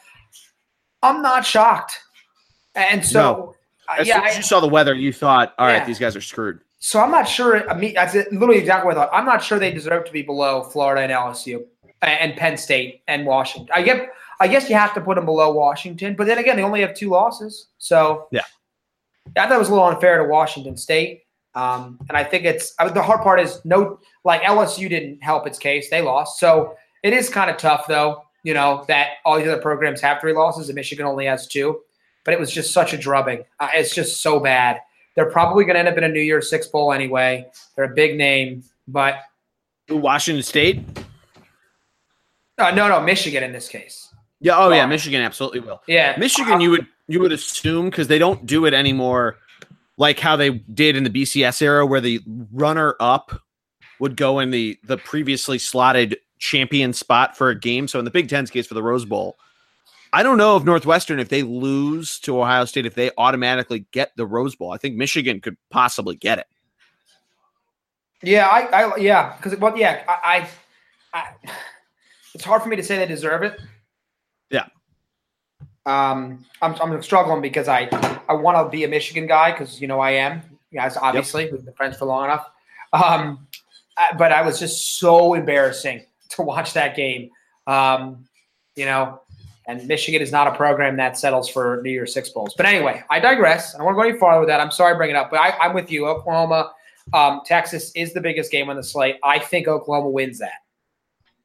I'm 1.03 1.23
not 1.23 1.45
shocked. 1.45 1.99
And 2.75 3.05
so, 3.05 3.21
no. 3.21 3.55
Uh, 3.89 4.01
as 4.01 4.09
yeah, 4.09 4.17
soon 4.17 4.25
as 4.27 4.37
you 4.37 4.43
saw 4.43 4.61
the 4.61 4.69
weather, 4.69 4.95
you 4.95 5.13
thought, 5.13 5.55
"All 5.59 5.69
yeah. 5.69 5.79
right, 5.79 5.87
these 5.87 5.99
guys 5.99 6.17
are 6.17 6.21
screwed." 6.21 6.61
So 6.79 7.01
I'm 7.01 7.11
not 7.11 7.29
sure. 7.29 7.69
I 7.71 7.77
mean, 7.77 7.95
that's 7.95 8.15
literally 8.15 8.59
exactly 8.59 8.89
what 8.89 8.99
I 8.99 9.05
thought. 9.07 9.15
I'm 9.15 9.25
not 9.25 9.43
sure 9.43 9.59
they 9.59 9.73
deserve 9.73 10.05
to 10.05 10.13
be 10.13 10.23
below 10.23 10.63
Florida 10.63 11.03
and 11.03 11.13
LSU 11.13 11.65
and 12.03 12.37
Penn 12.37 12.57
State 12.57 13.03
and 13.09 13.27
Washington. 13.27 13.69
I 13.75 13.83
get. 13.83 14.11
I 14.39 14.49
guess 14.49 14.69
you 14.69 14.77
have 14.77 14.93
to 14.93 15.01
put 15.01 15.15
them 15.15 15.25
below 15.25 15.51
Washington, 15.53 16.15
but 16.15 16.27
then 16.27 16.37
again, 16.37 16.57
they 16.57 16.63
only 16.63 16.83
have 16.83 16.95
two 16.95 17.09
losses. 17.09 17.69
So 17.79 18.29
yeah, 18.33 18.43
I 19.37 19.47
thought 19.47 19.53
it 19.53 19.59
was 19.59 19.69
a 19.69 19.73
little 19.73 19.89
unfair 19.89 20.19
to 20.19 20.25
Washington 20.29 20.77
State. 20.77 21.23
Um, 21.55 21.99
and 22.11 22.19
I 22.19 22.23
think 22.23 22.45
it's 22.45 22.75
I 22.79 22.85
mean, 22.85 22.93
the 22.93 23.03
hard 23.03 23.23
part 23.23 23.41
is 23.41 23.61
no, 23.65 23.99
like 24.25 24.43
LSU 24.43 24.91
didn't 24.91 25.23
help 25.23 25.47
its 25.47 25.59
case; 25.59 25.89
they 25.89 26.03
lost. 26.03 26.39
So 26.39 26.77
it 27.03 27.15
is 27.15 27.31
kind 27.31 27.51
of 27.51 27.57
tough, 27.57 27.87
though 27.87 28.26
you 28.47 28.55
know, 28.55 28.85
that 28.87 29.15
all 29.25 29.37
these 29.37 29.49
other 29.49 29.61
programs 29.61 30.01
have 30.01 30.21
three 30.21 30.33
losses 30.33 30.69
and 30.69 30.77
Michigan 30.77 31.05
only 31.05 31.27
has 31.27 31.49
two. 31.49 31.81
But 32.25 32.33
it 32.33 32.39
was 32.39 32.53
just 32.53 32.73
such 32.73 32.93
a 32.93 32.97
drubbing. 32.97 33.43
Uh, 33.59 33.71
it's 33.75 33.93
just 33.93 34.23
so 34.23 34.39
bad. 34.39 34.81
They're 35.17 35.31
probably 35.31 35.65
going 35.65 35.75
to 35.75 35.81
end 35.81 35.89
up 35.89 35.99
in 35.99 36.05
a 36.05 36.09
New 36.09 36.21
Year's 36.21 36.49
Six 36.49 36.69
Bowl 36.69 36.93
anyway. 36.93 37.51
They're 37.75 37.87
a 37.87 37.95
big 37.95 38.17
name, 38.17 38.63
but 38.87 39.17
Washington 39.89 40.45
State. 40.45 40.85
Uh, 42.57 42.71
no, 42.71 42.89
no, 42.89 43.01
Michigan 43.01 43.43
in 43.43 43.51
this 43.51 43.69
case. 43.69 44.15
Yeah. 44.39 44.57
Oh, 44.57 44.71
yeah. 44.71 44.87
Michigan 44.87 45.23
absolutely 45.23 45.61
will. 45.61 45.83
Yeah. 45.89 46.15
Michigan, 46.17 46.61
you 46.61 46.71
would 46.71 46.87
you 47.09 47.19
would 47.19 47.33
assume 47.33 47.91
because 47.91 48.07
they 48.07 48.19
don't 48.19 48.47
do 48.47 48.65
it 48.65 48.75
anymore, 48.75 49.39
like 49.97 50.21
how 50.21 50.37
they 50.37 50.51
did 50.51 50.95
in 50.95 51.03
the 51.03 51.11
BCS 51.11 51.63
era, 51.63 51.85
where 51.85 52.01
the 52.01 52.21
runner 52.53 52.95
up 53.01 53.43
would 53.99 54.17
go 54.17 54.39
in 54.39 54.53
the 54.53 54.79
the 54.85 54.99
previously 54.99 55.59
slotted 55.59 56.17
champion 56.39 56.93
spot 56.93 57.37
for 57.37 57.51
a 57.51 57.59
game. 57.59 57.89
So 57.89 57.99
in 57.99 58.05
the 58.05 58.11
Big 58.11 58.29
Ten's 58.29 58.51
case 58.51 58.67
for 58.67 58.75
the 58.75 58.83
Rose 58.83 59.05
Bowl, 59.05 59.39
I 60.13 60.23
don't 60.23 60.39
know 60.39 60.57
if 60.57 60.65
Northwestern, 60.65 61.19
if 61.19 61.29
they 61.29 61.43
lose 61.43 62.19
to 62.21 62.41
Ohio 62.41 62.65
State, 62.65 62.87
if 62.87 62.95
they 62.95 63.11
automatically 63.19 63.87
get 63.91 64.13
the 64.17 64.27
Rose 64.27 64.55
Bowl. 64.55 64.73
I 64.73 64.79
think 64.79 64.97
Michigan 64.97 65.41
could 65.41 65.57
possibly 65.71 66.17
get 66.17 66.39
it. 66.39 66.47
Yeah, 68.23 68.47
I, 68.47 68.85
I 68.85 68.97
yeah, 68.97 69.37
because 69.37 69.59
well, 69.59 69.77
yeah, 69.77 70.03
I, 70.09 70.49
I, 71.13 71.21
I, 71.21 71.51
it's 72.35 72.45
hard 72.45 72.63
for 72.63 72.69
me 72.69 72.77
to 72.77 72.83
say 72.83 72.97
they 72.97 73.07
deserve 73.07 73.43
it. 73.43 73.61
Yeah. 74.51 74.67
Um, 75.85 76.45
I'm 76.63 76.75
I'm 76.81 77.03
struggling 77.03 77.43
because 77.43 77.69
I 77.69 77.89
I 78.29 78.33
want 78.33 78.57
to 78.57 78.71
be 78.71 78.85
a 78.85 78.89
Michigan 78.89 79.27
guy 79.27 79.53
because 79.53 79.81
you 79.81 79.87
know 79.87 80.01
I 80.01 80.13
am. 80.13 80.43
Guys, 80.73 80.97
obviously 80.97 81.45
yep. 81.45 81.53
we've 81.53 81.65
been 81.65 81.75
friends 81.75 81.97
for 81.97 82.07
long 82.07 82.25
enough. 82.25 82.47
Um, 82.93 83.47
but 84.19 84.33
I 84.33 84.43
was 84.43 84.59
just 84.59 84.99
so 84.99 85.35
embarrassing 85.35 86.05
to 86.31 86.43
watch 86.43 86.73
that 86.75 86.97
game. 86.97 87.31
Um, 87.67 88.27
you 88.77 88.85
know, 88.85 89.21
and 89.67 89.87
Michigan 89.89 90.23
is 90.23 90.31
not 90.31 90.47
a 90.47 90.55
program 90.55 90.97
that 90.97 91.19
settles 91.19 91.49
for 91.49 91.81
New 91.83 91.91
Year's 91.91 92.15
Six 92.15 92.29
bowls. 92.29 92.55
But 92.57 92.67
anyway, 92.67 93.03
I 93.11 93.19
digress. 93.19 93.75
I 93.75 93.79
don't 93.79 93.87
want 93.87 93.97
to 93.97 94.03
go 94.03 94.09
any 94.09 94.19
farther 94.19 94.41
with 94.41 94.49
that. 94.49 94.61
I'm 94.61 94.71
sorry 94.71 94.95
to 94.95 94.97
bring 94.97 95.11
it 95.11 95.17
up, 95.17 95.31
but 95.31 95.41
I, 95.41 95.67
am 95.67 95.75
with 95.75 95.91
you. 95.91 96.07
Oklahoma, 96.07 96.73
um, 97.13 97.41
Texas 97.45 97.91
is 97.97 98.13
the 98.13 98.21
biggest 98.21 98.53
game 98.53 98.71
on 98.71 98.77
the 98.77 98.83
slate. 98.83 99.17
I 99.25 99.39
think 99.39 99.67
Oklahoma 99.67 100.11
wins 100.11 100.39
that. 100.39 100.61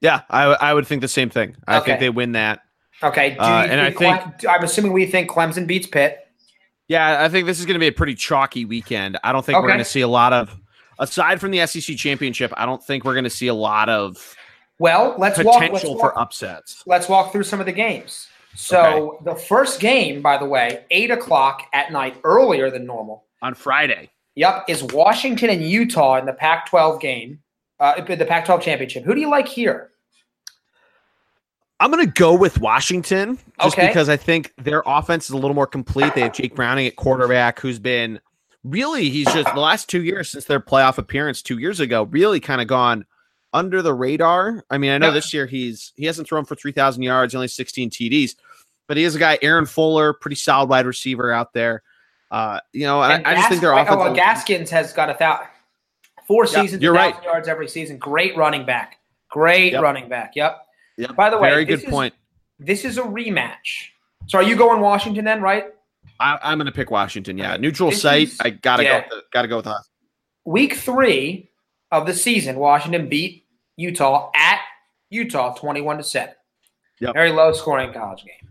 Yeah, 0.02 0.22
I, 0.30 0.44
I 0.44 0.74
would 0.74 0.86
think 0.86 1.02
the 1.02 1.08
same 1.08 1.30
thing. 1.30 1.56
I 1.68 1.78
okay. 1.78 1.86
think 1.86 2.00
they 2.00 2.10
win 2.10 2.34
that. 2.34 2.62
Okay, 3.04 3.36
uh, 3.38 3.64
and 3.64 3.82
I 3.82 3.92
think 3.92 4.40
Cle- 4.40 4.50
I'm 4.50 4.64
assuming 4.64 4.94
we 4.94 5.08
think 5.08 5.30
Clemson 5.30 5.66
beats 5.66 5.88
Pitt. 5.88 6.20
Yeah, 6.88 7.24
I 7.24 7.30
think 7.30 7.48
this 7.48 7.60
is 7.60 7.66
going 7.66 7.76
to 7.76 7.80
be 7.80 7.88
a 7.88 7.92
pretty 7.92 8.16
chalky 8.16 8.66
weekend. 8.66 9.18
I 9.24 9.32
don't 9.32 9.46
think 9.46 9.58
okay. 9.58 9.64
we're 9.64 9.70
going 9.70 9.80
to 9.80 9.86
see 9.86 10.02
a 10.02 10.08
lot 10.08 10.34
of, 10.34 10.56
aside 11.00 11.40
from 11.40 11.52
the 11.52 11.66
SEC 11.66 11.96
championship. 11.96 12.52
I 12.58 12.66
don't 12.66 12.84
think 12.84 13.06
we're 13.06 13.14
going 13.14 13.24
to 13.24 13.30
see 13.30 13.48
a 13.48 13.54
lot 13.54 13.90
of 13.90 14.36
Well, 14.80 15.16
let's 15.18 15.38
potential 15.38 15.72
walk, 15.72 15.72
let's 15.72 15.84
for 15.84 16.20
upsets. 16.20 16.84
Let's 16.86 17.08
walk 17.08 17.32
through 17.32 17.44
some 17.44 17.60
of 17.60 17.66
the 17.66 17.72
games. 17.72 18.28
So 18.56 19.14
okay. 19.14 19.26
the 19.26 19.36
first 19.36 19.80
game, 19.80 20.22
by 20.22 20.38
the 20.38 20.46
way, 20.46 20.84
eight 20.92 21.12
o'clock 21.12 21.64
at 21.74 21.92
night, 21.92 22.18
earlier 22.24 22.70
than 22.70 22.86
normal 22.86 23.26
on 23.42 23.54
Friday. 23.54 24.10
Yep, 24.36 24.66
is 24.68 24.84
Washington 24.84 25.50
and 25.50 25.62
Utah 25.62 26.18
in 26.18 26.26
the 26.26 26.34
Pac-12 26.34 27.00
game, 27.02 27.40
uh, 27.80 28.02
the 28.02 28.26
Pac-12 28.26 28.62
championship. 28.62 29.04
Who 29.04 29.14
do 29.14 29.22
you 29.22 29.30
like 29.30 29.48
here? 29.48 29.92
I'm 31.82 31.92
going 31.92 32.06
to 32.06 32.12
go 32.12 32.34
with 32.34 32.60
Washington 32.60 33.40
just 33.62 33.76
okay. 33.76 33.88
because 33.88 34.08
I 34.08 34.16
think 34.16 34.54
their 34.58 34.84
offense 34.86 35.26
is 35.26 35.32
a 35.32 35.38
little 35.38 35.56
more 35.56 35.66
complete. 35.66 36.14
They 36.14 36.22
have 36.22 36.34
Jake 36.34 36.56
Browning 36.56 36.86
at 36.86 36.96
quarterback, 36.96 37.60
who's 37.60 37.80
been 37.80 38.20
really, 38.64 39.10
he's 39.10 39.26
just 39.34 39.52
the 39.54 39.60
last 39.60 39.90
two 39.90 40.04
years 40.04 40.30
since 40.30 40.46
their 40.46 40.60
playoff 40.60 41.00
appearance 41.00 41.42
two 41.42 41.58
years 41.58 41.80
ago, 41.80 42.04
really 42.04 42.40
kind 42.40 42.62
of 42.62 42.68
gone 42.68 43.06
under 43.54 43.82
the 43.82 43.94
radar. 43.94 44.64
I 44.70 44.78
mean, 44.78 44.92
I 44.92 44.98
know 44.98 45.08
yeah. 45.08 45.14
this 45.14 45.34
year 45.34 45.46
he's 45.46 45.94
he 45.96 46.06
hasn't 46.06 46.28
thrown 46.28 46.46
for 46.46 46.56
3,000 46.56 47.04
yards, 47.04 47.36
only 47.36 47.48
16 47.48 47.90
TDs, 47.90 48.36
but 48.88 48.98
he 48.98 49.04
is 49.04 49.16
a 49.16 49.20
guy, 49.20 49.38
Aaron 49.42 49.66
Fuller, 49.66 50.14
pretty 50.14 50.36
solid 50.36 50.70
wide 50.70 50.86
receiver 50.86 51.32
out 51.32 51.54
there. 51.54 51.84
Uh, 52.30 52.60
you 52.72 52.86
know, 52.86 53.02
I, 53.02 53.22
I, 53.26 53.36
just 53.36 53.50
think 53.50 53.62
their 53.62 53.74
offense. 53.74 53.90
Oh, 54.00 54.14
Gaskins 54.14 54.70
has 54.70 54.94
got 54.94 55.10
a 55.10 55.14
thousand, 55.14 55.48
four 56.28 56.46
seasons, 56.46 56.82
you're 56.82 56.94
right. 56.94 57.22
yards 57.24 57.50
every 57.50 57.68
season. 57.68 57.98
Great 57.98 58.38
running 58.38 58.66
back. 58.66 59.00
Great 59.30 59.74
yep. 59.74 59.82
running 59.82 60.08
back. 60.08 60.34
Yep. 60.36 60.66
Yep. 60.98 61.16
By 61.16 61.30
the 61.30 61.38
way, 61.38 61.50
very 61.50 61.66
good 61.66 61.84
is, 61.84 61.90
point. 61.90 62.14
This 62.58 62.86
is 62.86 62.98
a 62.98 63.02
rematch. 63.02 63.90
So 64.28 64.38
are 64.38 64.44
you 64.44 64.56
going 64.56 64.80
Washington 64.80 65.26
then, 65.26 65.42
right? 65.42 65.66
I, 66.20 66.52
am 66.52 66.58
going 66.58 66.68
to 66.68 66.72
pick 66.72 66.92
Washington. 66.92 67.38
Yeah, 67.38 67.58
neutral 67.58 67.90
this 67.90 68.02
site. 68.02 68.30
Is, 68.30 68.40
I 68.40 68.52
gotta 68.52 68.84
yeah. 68.84 69.10
go. 69.10 69.22
Got 69.34 69.42
to 69.42 69.48
go 69.48 69.58
with 69.58 69.68
us. 69.68 69.90
Week 70.46 70.76
three 70.76 71.50
of 71.92 72.06
the 72.06 72.14
season, 72.14 72.58
Washington 72.58 73.10
beat 73.10 73.41
Utah 73.82 74.32
at 74.36 74.60
Utah, 75.10 75.54
21 75.54 75.98
to 75.98 76.04
seven. 76.04 76.36
Yep. 77.00 77.14
Very 77.14 77.32
low 77.32 77.52
scoring 77.52 77.92
college 77.92 78.24
game. 78.24 78.50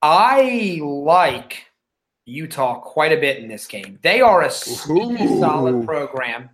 I 0.00 0.80
like 0.82 1.64
Utah 2.24 2.80
quite 2.80 3.12
a 3.12 3.20
bit 3.20 3.38
in 3.38 3.48
this 3.48 3.66
game. 3.66 3.98
They 4.02 4.20
are 4.20 4.42
a 4.42 4.50
solid 4.50 5.84
program. 5.84 6.50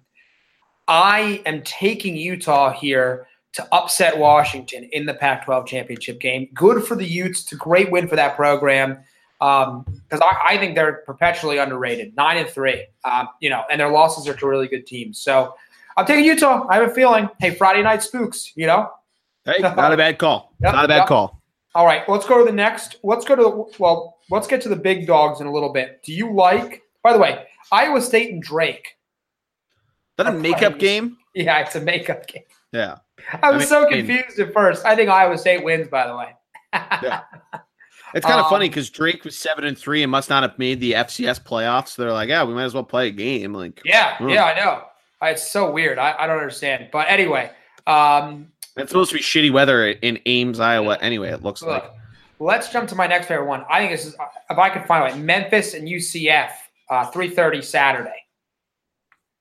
I 0.89 1.43
am 1.47 1.63
taking 1.63 2.17
Utah 2.17 2.73
here 2.73 3.27
to 3.53 3.69
upset 3.73 4.19
Washington 4.19 4.89
in 4.93 5.05
the 5.05 5.15
Pac 5.15 5.45
12 5.45 5.67
championship 5.67 6.21
game. 6.21 6.49
Good 6.55 6.85
for 6.85 6.97
the 6.97 7.05
Utes. 7.05 7.43
It's 7.43 7.53
a 7.53 7.57
great 7.57 7.91
win 7.91 8.09
for 8.09 8.17
that 8.17 8.37
program 8.37 8.99
because 9.39 9.67
um, 9.69 10.23
I, 10.23 10.41
I, 10.51 10.59
think 10.59 10.75
they're 10.75 11.03
perpetually 11.05 11.59
underrated. 11.59 12.15
Nine 12.17 12.39
and 12.39 12.49
three, 12.49 12.87
um, 13.05 13.29
you 13.41 13.51
know, 13.51 13.65
and 13.71 13.81
their 13.81 13.91
losses 13.91 14.29
are 14.29 14.35
to 14.35 14.47
really 14.47 14.69
good 14.69 14.87
teams. 14.87 15.19
So 15.19 15.55
I'm 15.97 16.07
taking 16.07 16.25
Utah. 16.25 16.67
I 16.69 16.77
have 16.77 16.91
a 16.91 16.95
feeling. 16.95 17.29
Hey, 17.41 17.51
Friday 17.51 17.83
night 17.83 18.03
spooks, 18.03 18.53
you 18.57 18.67
know? 18.67 18.91
Hey, 19.45 19.57
not 19.61 19.93
a 19.93 19.97
bad 19.97 20.19
call. 20.19 20.55
Yep, 20.63 20.75
not 20.75 20.85
a 20.85 20.89
bad 20.89 20.97
yep. 20.99 21.07
call. 21.09 21.43
All 21.75 21.87
right, 21.87 22.09
let's 22.09 22.27
go 22.27 22.39
to 22.39 22.45
the 22.45 22.55
next. 22.55 22.97
Let's 23.03 23.25
go 23.25 23.35
to 23.35 23.43
the, 23.43 23.79
well, 23.79 24.19
let's 24.31 24.47
get 24.47 24.61
to 24.63 24.69
the 24.69 24.77
big 24.77 25.07
dogs 25.07 25.41
in 25.41 25.47
a 25.47 25.53
little 25.53 25.73
bit. 25.73 26.03
Do 26.05 26.13
you 26.13 26.33
like, 26.33 26.83
by 27.03 27.13
the 27.13 27.19
way, 27.19 27.47
Iowa 27.73 28.01
State 28.01 28.31
and 28.31 28.43
Drake? 28.43 28.97
Is 30.19 30.25
that 30.25 30.27
a 30.27 30.33
makeup 30.33 30.79
game? 30.79 31.17
Yeah, 31.35 31.61
it's 31.61 31.75
a 31.75 31.81
makeup 31.81 32.27
game. 32.27 32.43
Yeah. 32.73 32.99
I 33.43 33.51
was 33.51 33.73
I 33.73 33.81
mean, 33.81 33.87
so 33.87 33.89
confused 33.89 34.39
at 34.39 34.53
first. 34.53 34.85
I 34.85 34.95
think 34.95 35.09
Iowa 35.09 35.39
State 35.39 35.65
wins, 35.65 35.89
by 35.89 36.07
the 36.07 36.17
way. 36.17 36.37
yeah. 36.75 37.23
It's 38.15 38.27
kind 38.27 38.39
of 38.39 38.47
um, 38.47 38.51
funny 38.51 38.69
because 38.69 38.91
Drake 38.91 39.25
was 39.25 39.37
seven 39.39 39.65
and 39.65 39.77
three 39.77 40.03
and 40.03 40.13
must 40.13 40.29
not 40.29 40.43
have 40.43 40.59
made 40.59 40.81
the 40.81 40.93
FCS 40.93 41.43
playoffs. 41.43 41.89
So 41.89 42.03
they're 42.03 42.13
like, 42.13 42.29
yeah, 42.29 42.45
we 42.45 42.55
might 42.55 42.65
as 42.65 42.75
well 42.75 42.85
play 42.85 43.09
a 43.09 43.11
game. 43.11 43.55
Like, 43.55 43.81
yeah, 43.85 44.17
oh. 44.21 44.29
yeah, 44.29 44.45
I 44.45 44.55
know. 44.55 44.83
It's 45.23 45.51
so 45.51 45.71
weird. 45.71 45.99
I, 45.99 46.15
I 46.19 46.27
don't 46.27 46.39
understand. 46.39 46.89
But 46.93 47.09
anyway, 47.09 47.51
um, 47.87 48.49
it's 48.77 48.91
supposed 48.91 49.11
to 49.11 49.17
be 49.17 49.23
shitty 49.23 49.53
weather 49.53 49.89
in 49.89 50.19
Ames, 50.27 50.61
Iowa. 50.61 50.99
Anyway, 51.01 51.29
it 51.29 51.43
looks 51.43 51.63
look, 51.63 51.83
like. 51.83 51.93
Let's 52.39 52.71
jump 52.71 52.89
to 52.89 52.97
my 52.97 53.07
next 53.07 53.27
favorite 53.27 53.47
one. 53.47 53.65
I 53.71 53.81
think 53.81 53.93
this 53.93 54.07
is 54.07 54.17
if 54.51 54.59
I 54.59 54.71
could 54.71 54.85
find 54.87 55.15
it, 55.15 55.19
Memphis 55.19 55.75
and 55.75 55.87
UCF, 55.87 56.51
uh, 56.91 57.07
three 57.07 57.31
thirty 57.31 57.63
Saturday. 57.63 58.11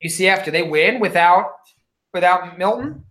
UCF, 0.03 0.45
do 0.45 0.51
they 0.51 0.63
win 0.63 0.99
without 0.99 1.53
without 2.13 2.57
Milton? 2.57 3.03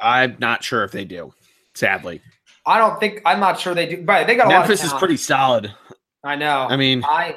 I'm 0.00 0.36
not 0.38 0.62
sure 0.62 0.84
if 0.84 0.92
they 0.92 1.04
do. 1.04 1.32
Sadly, 1.74 2.20
I 2.66 2.78
don't 2.78 3.00
think 3.00 3.22
I'm 3.24 3.40
not 3.40 3.58
sure 3.58 3.74
they 3.74 3.86
do. 3.86 4.02
But 4.02 4.26
they 4.26 4.36
got 4.36 4.46
a 4.46 4.48
Memphis 4.50 4.84
is 4.84 4.92
pretty 4.92 5.16
solid. 5.16 5.74
I 6.22 6.36
know. 6.36 6.66
I 6.68 6.76
mean, 6.76 7.02
I, 7.04 7.36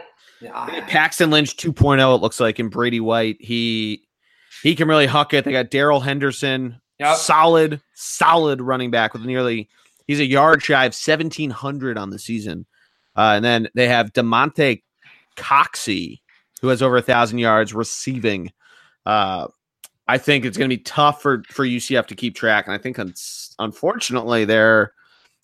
I 0.53 0.81
Paxton 0.81 1.29
Lynch 1.31 1.55
2.0. 1.55 2.15
It 2.15 2.21
looks 2.21 2.39
like 2.39 2.59
in 2.59 2.69
Brady 2.69 2.99
White. 2.99 3.37
He 3.39 4.03
he 4.63 4.75
can 4.75 4.87
really 4.87 5.05
huck 5.05 5.33
it. 5.33 5.45
They 5.45 5.51
got 5.51 5.69
Darrell 5.69 5.99
Henderson, 5.99 6.79
yep. 6.99 7.17
solid, 7.17 7.81
solid 7.93 8.61
running 8.61 8.91
back 8.91 9.13
with 9.13 9.23
nearly 9.23 9.69
he's 10.07 10.19
a 10.19 10.25
yard 10.25 10.61
shy 10.61 10.85
of 10.85 10.93
1700 10.93 11.97
on 11.97 12.09
the 12.09 12.19
season. 12.19 12.65
Uh, 13.15 13.33
and 13.35 13.45
then 13.45 13.67
they 13.75 13.87
have 13.87 14.13
Damonte 14.13 14.83
Coxie, 15.37 16.19
who 16.61 16.67
has 16.67 16.81
over 16.81 16.97
a 16.97 17.01
thousand 17.01 17.39
yards 17.39 17.73
receiving. 17.73 18.51
Uh, 19.05 19.47
I 20.07 20.17
think 20.17 20.45
it's 20.45 20.57
going 20.57 20.69
to 20.69 20.75
be 20.75 20.83
tough 20.83 21.21
for 21.21 21.43
for 21.49 21.65
UCF 21.65 22.07
to 22.07 22.15
keep 22.15 22.35
track, 22.35 22.67
and 22.67 22.73
I 22.73 22.77
think 22.77 22.99
un- 22.99 23.13
unfortunately 23.59 24.45
their 24.45 24.93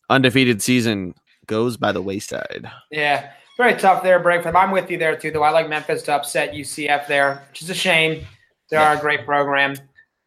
undefeated 0.10 0.62
season 0.62 1.13
goes 1.45 1.77
by 1.77 1.91
the 1.91 2.01
wayside. 2.01 2.69
Yeah, 2.91 3.32
very 3.58 3.75
tough 3.75 4.03
there, 4.03 4.19
Brentford. 4.19 4.56
I'm 4.56 4.71
with 4.71 4.91
you 4.91 4.97
there 4.97 5.15
too, 5.15 5.32
though. 5.32 5.43
I 5.43 5.51
like 5.51 5.69
Memphis 5.69 6.03
to 6.03 6.13
upset 6.13 6.53
UCF 6.53 7.08
there, 7.08 7.45
which 7.49 7.62
is 7.62 7.69
a 7.69 7.73
shame. 7.73 8.25
They 8.69 8.77
are 8.77 8.95
a 8.95 8.99
great 8.99 9.25
program. 9.25 9.75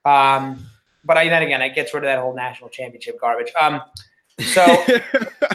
Um, 0.04 0.66
but 1.04 1.16
I, 1.16 1.28
then 1.28 1.42
again, 1.42 1.62
it 1.62 1.74
gets 1.74 1.92
rid 1.94 2.04
of 2.04 2.08
that 2.08 2.18
whole 2.18 2.34
national 2.34 2.70
championship 2.70 3.20
garbage. 3.20 3.52
Um, 3.58 3.82
so, 4.38 4.62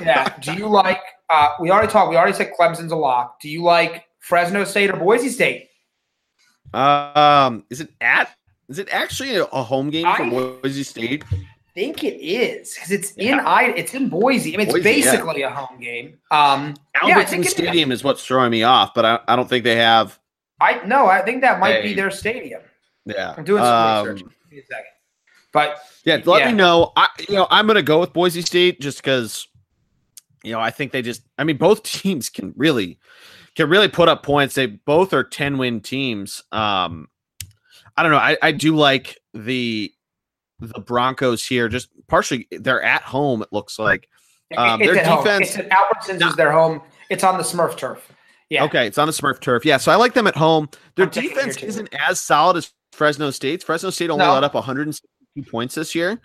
yeah, 0.02 0.38
do 0.40 0.54
you 0.54 0.68
like? 0.68 1.02
Uh, 1.30 1.50
we 1.60 1.72
already 1.72 1.92
talked. 1.92 2.10
We 2.10 2.18
already 2.18 2.34
said 2.34 2.52
Clemson's 2.58 2.92
a 2.92 2.96
lock. 2.96 3.40
Do 3.40 3.50
you 3.50 3.64
like 3.64 4.06
Fresno 4.20 4.64
State 4.64 4.92
or 4.92 4.98
Boise 4.98 5.30
State? 5.30 5.70
Um, 6.74 7.64
is 7.70 7.82
it 7.82 7.90
at? 8.02 8.36
Is 8.68 8.80
it 8.80 8.90
actually 8.92 9.36
a, 9.36 9.46
home 9.46 9.92
game 9.92 10.06
I 10.06 10.18
for 10.18 10.60
Boise 10.62 10.84
State? 10.84 11.24
Think 11.74 12.04
it 12.04 12.20
is 12.22 12.74
because 12.74 12.92
it's 12.92 13.14
yeah. 13.18 13.34
in 13.34 13.40
I. 13.42 13.64
It's 13.76 13.94
in 13.94 14.10
Boise. 14.10 14.54
I 14.54 14.58
mean, 14.58 14.68
it's 14.68 14.74
Boise, 14.74 14.84
basically 14.84 15.42
yeah. 15.42 15.52
a 15.52 15.56
home 15.56 15.80
game. 15.80 16.18
Um, 16.32 16.76
Albertson 17.02 17.44
yeah, 17.44 17.50
Stadium 17.50 17.92
is 17.92 18.04
what's 18.04 18.26
throwing 18.26 18.52
me 18.52 18.64
off, 18.64 18.94
but 18.94 19.06
I, 19.06 19.20
I 19.28 19.36
don't 19.36 19.50
think 19.50 19.64
they 19.64 19.76
have. 19.76 20.20
I 20.60 20.86
no, 20.86 21.08
I 21.08 21.22
think 21.22 21.42
that 21.42 21.60
might 21.60 21.78
a, 21.78 21.84
be 21.84 21.94
their 21.94 22.12
stadium. 22.12 22.62
Yeah, 23.06 23.34
I'm 23.38 23.44
doing 23.44 23.64
some 23.64 23.74
um, 23.74 24.08
research. 24.08 24.20
Give 24.20 24.52
me 24.52 24.60
a 24.60 24.66
second. 24.66 24.86
But 25.54 25.80
yeah, 26.04 26.20
let 26.26 26.42
yeah. 26.42 26.52
me 26.52 26.58
know. 26.58 26.92
I 26.96 27.08
you 27.30 27.36
know 27.36 27.48
I'm 27.50 27.68
gonna 27.68 27.82
go 27.82 28.00
with 28.00 28.14
Boise 28.14 28.42
State 28.42 28.82
just 28.82 28.98
because 28.98 29.48
you 30.44 30.52
know 30.52 30.60
I 30.60 30.70
think 30.70 30.92
they 30.92 31.02
just. 31.02 31.22
I 31.38 31.44
mean, 31.44 31.58
both 31.58 31.84
teams 31.84 32.30
can 32.30 32.54
really 32.58 33.00
can 33.56 33.70
really 33.70 33.88
put 33.88 34.10
up 34.10 34.24
points. 34.24 34.56
They 34.56 34.66
both 34.66 35.14
are 35.14 35.24
ten 35.24 35.58
win 35.58 35.82
teams. 35.82 36.44
Um, 36.52 37.08
I 37.96 38.04
don't 38.04 38.12
know. 38.12 38.18
I 38.18 38.38
I 38.42 38.52
do 38.52 38.76
like 38.76 39.18
the 39.34 39.94
the 40.60 40.82
Broncos 40.82 41.46
here. 41.46 41.70
Just 41.70 41.90
partially, 42.08 42.48
they're 42.52 42.84
at 42.84 43.02
home. 43.02 43.42
It 43.42 43.50
looks 43.52 43.80
like 43.80 44.10
um, 44.58 44.80
their 44.80 44.96
defense. 44.96 45.56
Home. 45.56 45.66
It's 45.66 45.74
Albertsons 45.74 46.30
is 46.30 46.36
their 46.36 46.52
home. 46.52 46.82
It's 47.10 47.24
on 47.24 47.38
the 47.38 47.44
Smurf 47.44 47.78
turf. 47.78 48.12
Yeah. 48.50 48.64
Okay, 48.66 48.86
it's 48.88 48.98
on 48.98 49.08
the 49.08 49.14
Smurf 49.14 49.40
turf. 49.40 49.66
Yeah, 49.66 49.78
so 49.78 49.92
I 49.92 49.96
like 49.96 50.14
them 50.14 50.28
at 50.28 50.36
home. 50.36 50.70
Their 50.96 51.06
I'm 51.06 51.12
defense 51.12 51.58
isn't 51.64 51.90
as 51.94 52.20
solid 52.20 52.58
as 52.58 52.74
Fresno 52.96 53.30
State's. 53.30 53.64
Fresno 53.64 53.90
State 53.90 54.10
only 54.10 54.26
no. 54.26 54.34
let 54.34 54.44
up 54.44 54.54
162 54.54 55.52
points 55.52 55.76
this 55.76 55.94
year. 55.94 56.20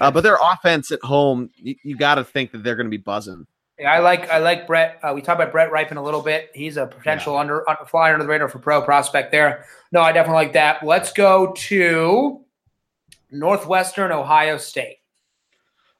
Uh, 0.00 0.10
but 0.10 0.22
their 0.22 0.38
offense 0.42 0.90
at 0.90 1.00
home, 1.02 1.50
you, 1.56 1.76
you 1.84 1.96
got 1.96 2.16
to 2.16 2.24
think 2.24 2.52
that 2.52 2.64
they're 2.64 2.76
going 2.76 2.86
to 2.86 2.90
be 2.90 2.96
buzzing. 2.96 3.46
Yeah, 3.78 3.92
I 3.92 3.98
like 3.98 4.30
I 4.30 4.38
like 4.38 4.66
Brett. 4.66 4.98
Uh, 5.02 5.12
we 5.14 5.20
talked 5.20 5.38
about 5.38 5.52
Brett 5.52 5.70
Rypien 5.70 5.98
a 5.98 6.00
little 6.00 6.22
bit. 6.22 6.50
He's 6.54 6.78
a 6.78 6.86
potential 6.86 7.34
yeah. 7.34 7.40
under, 7.40 7.68
under 7.68 7.84
fly 7.84 8.10
under 8.10 8.24
the 8.24 8.28
radar 8.28 8.48
for 8.48 8.58
pro 8.58 8.80
prospect 8.80 9.30
there. 9.30 9.66
No, 9.92 10.00
I 10.00 10.12
definitely 10.12 10.44
like 10.44 10.54
that. 10.54 10.82
Let's 10.82 11.12
go 11.12 11.52
to 11.52 12.42
Northwestern 13.30 14.12
Ohio 14.12 14.56
State. 14.56 14.96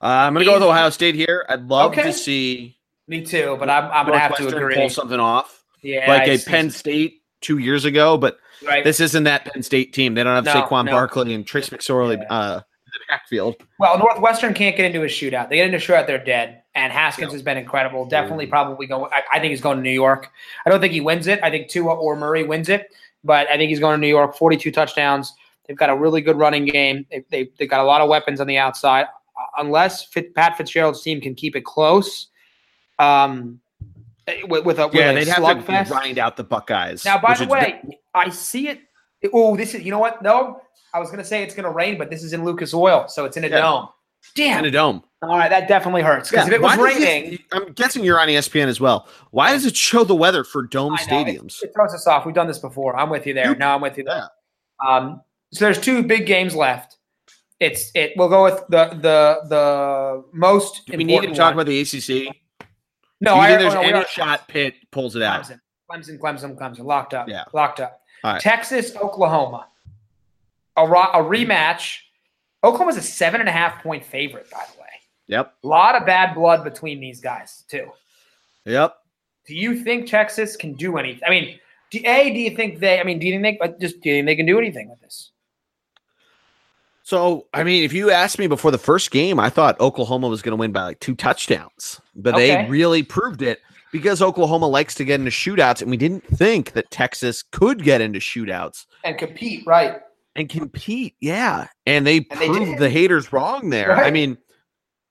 Uh, 0.00 0.06
I'm 0.06 0.32
going 0.32 0.44
to 0.44 0.50
go 0.50 0.54
with 0.54 0.62
Ohio 0.62 0.88
State 0.88 1.14
here. 1.14 1.44
I'd 1.50 1.68
love 1.68 1.92
okay. 1.92 2.04
to 2.04 2.12
see. 2.14 2.78
Me 3.08 3.22
too, 3.22 3.56
but 3.58 3.68
I'm, 3.68 3.90
I'm 3.92 4.06
going 4.06 4.18
to 4.18 4.20
have 4.20 4.36
to 4.36 4.48
agree. 4.48 4.74
Pull 4.74 4.90
something 4.90 5.20
off. 5.20 5.62
Yeah, 5.82 6.10
like 6.10 6.28
a 6.28 6.38
Penn 6.38 6.70
State 6.70 7.22
two 7.40 7.58
years 7.58 7.84
ago, 7.84 8.16
but 8.16 8.38
right. 8.64 8.84
this 8.84 9.00
isn't 9.00 9.24
that 9.24 9.44
Penn 9.46 9.62
State 9.62 9.92
team. 9.92 10.14
They 10.14 10.22
don't 10.22 10.34
have 10.34 10.44
no, 10.44 10.62
Saquon 10.62 10.86
no. 10.86 10.92
Barkley 10.92 11.34
and 11.34 11.46
Trace 11.46 11.70
McSorley 11.70 12.18
yeah. 12.18 12.32
uh, 12.32 12.54
in 12.54 12.92
the 12.92 13.04
backfield. 13.08 13.56
Well, 13.78 13.98
Northwestern 13.98 14.54
can't 14.54 14.76
get 14.76 14.86
into 14.86 15.02
a 15.02 15.06
shootout. 15.06 15.48
They 15.48 15.56
get 15.56 15.66
into 15.66 15.78
a 15.78 15.80
shootout, 15.80 16.06
they're 16.06 16.22
dead. 16.22 16.62
And 16.74 16.92
Haskins 16.92 17.32
has 17.32 17.42
been 17.42 17.56
incredible. 17.56 18.06
Definitely, 18.06 18.46
probably 18.46 18.86
going. 18.86 19.10
I, 19.12 19.22
I, 19.32 19.40
think 19.40 19.50
he's 19.50 19.62
going 19.62 19.78
to 19.78 19.82
New 19.82 19.90
York. 19.90 20.30
I 20.66 20.70
don't 20.70 20.80
think 20.80 20.92
he 20.92 21.00
wins 21.00 21.26
it. 21.26 21.40
I 21.42 21.50
think 21.50 21.68
Tua 21.68 21.94
or 21.94 22.16
Murray 22.16 22.44
wins 22.44 22.68
it, 22.68 22.94
but 23.24 23.48
I 23.48 23.56
think 23.56 23.70
he's 23.70 23.80
going 23.80 23.94
to 23.94 24.00
New 24.00 24.08
York. 24.08 24.36
Forty-two 24.36 24.70
touchdowns. 24.72 25.32
They've 25.66 25.76
got 25.76 25.90
a 25.90 25.96
really 25.96 26.20
good 26.20 26.36
running 26.36 26.66
game. 26.66 27.06
They, 27.10 27.24
they, 27.30 27.50
they've 27.58 27.68
got 27.68 27.80
a 27.80 27.84
lot 27.84 28.00
of 28.00 28.08
weapons 28.08 28.40
on 28.40 28.46
the 28.46 28.58
outside. 28.58 29.04
Uh, 29.04 29.44
unless 29.58 30.04
Fit, 30.04 30.34
Pat 30.34 30.56
Fitzgerald's 30.56 31.02
team 31.02 31.20
can 31.20 31.34
keep 31.34 31.56
it 31.56 31.64
close, 31.64 32.28
um, 32.98 33.60
with, 34.48 34.64
with 34.64 34.78
a 34.78 34.90
yeah, 34.92 35.12
with 35.12 35.24
they'd 35.24 35.32
have 35.32 35.66
to 35.66 35.84
grind 35.88 36.18
out 36.18 36.36
the 36.36 36.44
Buckeyes. 36.44 37.04
Now, 37.04 37.18
by 37.18 37.34
the 37.34 37.46
way, 37.46 37.80
I 38.14 38.30
see 38.30 38.68
it. 38.68 38.80
Oh, 39.32 39.56
this 39.56 39.74
is 39.74 39.82
you 39.82 39.90
know 39.90 39.98
what? 39.98 40.22
No, 40.22 40.60
I 40.92 40.98
was 40.98 41.08
going 41.08 41.18
to 41.18 41.24
say 41.24 41.42
it's 41.42 41.54
going 41.54 41.64
to 41.64 41.70
rain, 41.70 41.98
but 41.98 42.10
this 42.10 42.22
is 42.22 42.32
in 42.32 42.44
Lucas 42.44 42.74
Oil, 42.74 43.06
so 43.08 43.24
it's 43.24 43.36
in 43.36 43.44
a 43.44 43.48
yeah. 43.48 43.60
dome. 43.60 43.88
Damn. 44.34 44.60
In 44.60 44.64
a 44.66 44.70
dome. 44.70 45.02
All 45.22 45.36
right, 45.36 45.48
that 45.48 45.68
definitely 45.68 46.02
hurts. 46.02 46.30
Because 46.30 46.48
yeah. 46.48 46.54
if 46.54 46.60
it 46.60 46.62
was 46.62 46.76
raining. 46.78 47.34
It, 47.34 47.40
I'm 47.52 47.72
guessing 47.72 48.04
you're 48.04 48.20
on 48.20 48.28
ESPN 48.28 48.66
as 48.66 48.80
well. 48.80 49.08
Why 49.30 49.52
does 49.52 49.64
it 49.64 49.76
show 49.76 50.04
the 50.04 50.14
weather 50.14 50.44
for 50.44 50.62
dome 50.62 50.96
stadiums? 50.96 51.62
It, 51.62 51.66
it, 51.66 51.74
throws 51.74 51.94
us 51.94 52.06
off. 52.06 52.26
We've 52.26 52.34
done 52.34 52.46
this 52.46 52.58
before. 52.58 52.96
I'm 52.96 53.10
with 53.10 53.26
you 53.26 53.34
there. 53.34 53.54
No, 53.54 53.74
I'm 53.74 53.80
with 53.80 53.96
you 53.96 54.04
there. 54.04 54.28
Yeah. 54.84 54.96
Um, 54.96 55.22
so 55.52 55.64
there's 55.64 55.80
two 55.80 56.02
big 56.02 56.26
games 56.26 56.54
left. 56.54 56.96
It's 57.60 57.90
it. 57.94 58.12
We'll 58.16 58.28
go 58.28 58.44
with 58.44 58.62
the 58.68 58.88
the 59.00 59.40
the 59.48 60.24
most. 60.32 60.86
Do 60.86 60.96
we 60.96 61.04
need 61.04 61.22
to 61.22 61.28
talk 61.28 61.54
one. 61.54 61.54
about 61.54 61.66
the 61.66 61.80
ACC. 61.80 62.36
No, 63.20 63.32
Do 63.32 63.36
you 63.36 63.42
I 63.42 63.48
think 63.48 63.58
oh, 63.58 63.62
there's 63.62 63.74
oh, 63.74 63.82
no, 63.82 63.96
any 63.98 64.06
shot 64.06 64.48
Pitt 64.48 64.74
pulls 64.90 65.16
it 65.16 65.22
out. 65.22 65.42
Clemson, 65.42 65.60
Clemson, 65.90 66.18
Clemson, 66.18 66.58
Clemson, 66.58 66.84
locked 66.84 67.14
up. 67.14 67.28
Yeah, 67.28 67.44
locked 67.52 67.80
up. 67.80 68.02
Texas, 68.40 68.96
Oklahoma, 68.96 69.68
a, 70.76 70.82
a 70.82 71.22
rematch. 71.22 71.98
Oklahoma's 72.64 72.96
a 72.96 73.02
seven 73.02 73.40
and 73.40 73.48
a 73.48 73.52
half 73.52 73.82
point 73.82 74.04
favorite, 74.04 74.50
by 74.50 74.64
the 74.72 74.80
way. 74.80 74.86
Yep. 75.28 75.54
A 75.62 75.66
lot 75.66 75.94
of 75.94 76.06
bad 76.06 76.34
blood 76.34 76.64
between 76.64 77.00
these 77.00 77.20
guys 77.20 77.64
too. 77.68 77.90
Yep. 78.64 78.96
Do 79.46 79.54
you 79.54 79.82
think 79.82 80.08
Texas 80.08 80.56
can 80.56 80.74
do 80.74 80.98
anything? 80.98 81.22
I 81.24 81.30
mean, 81.30 81.58
do, 81.90 82.00
a, 82.04 82.32
do 82.32 82.40
you 82.40 82.56
think 82.56 82.80
they? 82.80 83.00
I 83.00 83.04
mean, 83.04 83.18
do 83.18 83.26
you 83.26 83.40
think 83.40 83.60
they 83.60 83.74
just 83.80 84.00
do 84.00 84.10
you 84.10 84.16
think 84.16 84.26
they 84.26 84.36
can 84.36 84.46
do 84.46 84.58
anything 84.58 84.88
with 84.90 85.00
this? 85.00 85.30
So, 87.06 87.46
I 87.54 87.62
mean, 87.62 87.84
if 87.84 87.92
you 87.92 88.10
asked 88.10 88.36
me 88.36 88.48
before 88.48 88.72
the 88.72 88.78
first 88.78 89.12
game, 89.12 89.38
I 89.38 89.48
thought 89.48 89.78
Oklahoma 89.78 90.26
was 90.26 90.42
going 90.42 90.50
to 90.50 90.56
win 90.56 90.72
by 90.72 90.82
like 90.82 90.98
two 90.98 91.14
touchdowns, 91.14 92.00
but 92.16 92.34
okay. 92.34 92.64
they 92.64 92.68
really 92.68 93.04
proved 93.04 93.42
it 93.42 93.60
because 93.92 94.20
Oklahoma 94.20 94.66
likes 94.66 94.96
to 94.96 95.04
get 95.04 95.20
into 95.20 95.30
shootouts, 95.30 95.80
and 95.80 95.88
we 95.88 95.96
didn't 95.96 96.26
think 96.26 96.72
that 96.72 96.90
Texas 96.90 97.44
could 97.44 97.84
get 97.84 98.00
into 98.00 98.18
shootouts 98.18 98.86
and 99.04 99.16
compete, 99.16 99.64
right? 99.68 100.00
And 100.34 100.48
compete, 100.48 101.14
yeah. 101.20 101.68
And 101.86 102.04
they 102.04 102.26
and 102.28 102.40
proved 102.40 102.72
they 102.72 102.74
the 102.74 102.90
haters 102.90 103.32
wrong 103.32 103.70
there. 103.70 103.90
Right. 103.90 104.08
I 104.08 104.10
mean, 104.10 104.36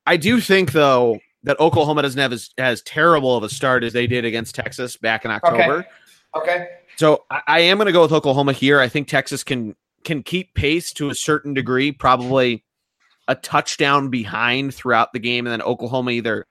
I 0.06 0.18
do 0.18 0.41
think 0.41 0.74
though 0.74 1.22
that 1.43 1.58
Oklahoma 1.62 2.02
doesn't 2.02 2.20
have 2.20 2.34
as, 2.34 2.50
as 2.58 2.82
terrible 2.82 3.38
of 3.38 3.43
a 3.43 3.50
start 3.50 3.86
as 3.86 3.93
they 3.93 4.06
did 4.06 4.26
against 4.26 4.54
Texas 4.54 4.98
back 4.98 5.24
in 5.24 5.32
October. 5.32 5.88
Okay. 6.36 6.56
okay. 6.56 6.68
So 6.98 7.24
I, 7.32 7.41
I 7.48 7.60
am 7.62 7.78
going 7.78 7.86
to 7.86 7.93
go 7.93 8.02
with 8.02 8.12
Oklahoma 8.12 8.52
here. 8.52 8.82
I 8.82 8.89
think 8.89 9.08
Texas 9.08 9.46
can 9.46 9.78
can 10.06 10.24
keep 10.24 10.53
pace 10.53 10.93
to 10.93 11.10
a 11.10 11.16
certain 11.16 11.53
degree, 11.53 11.91
probably 11.91 12.64
a 13.28 13.36
touchdown 13.36 14.10
behind 14.10 14.74
throughout 14.74 15.12
the 15.12 15.20
game, 15.20 15.45
and 15.45 15.51
then 15.51 15.62
Oklahoma 15.62 16.12
either 16.12 16.47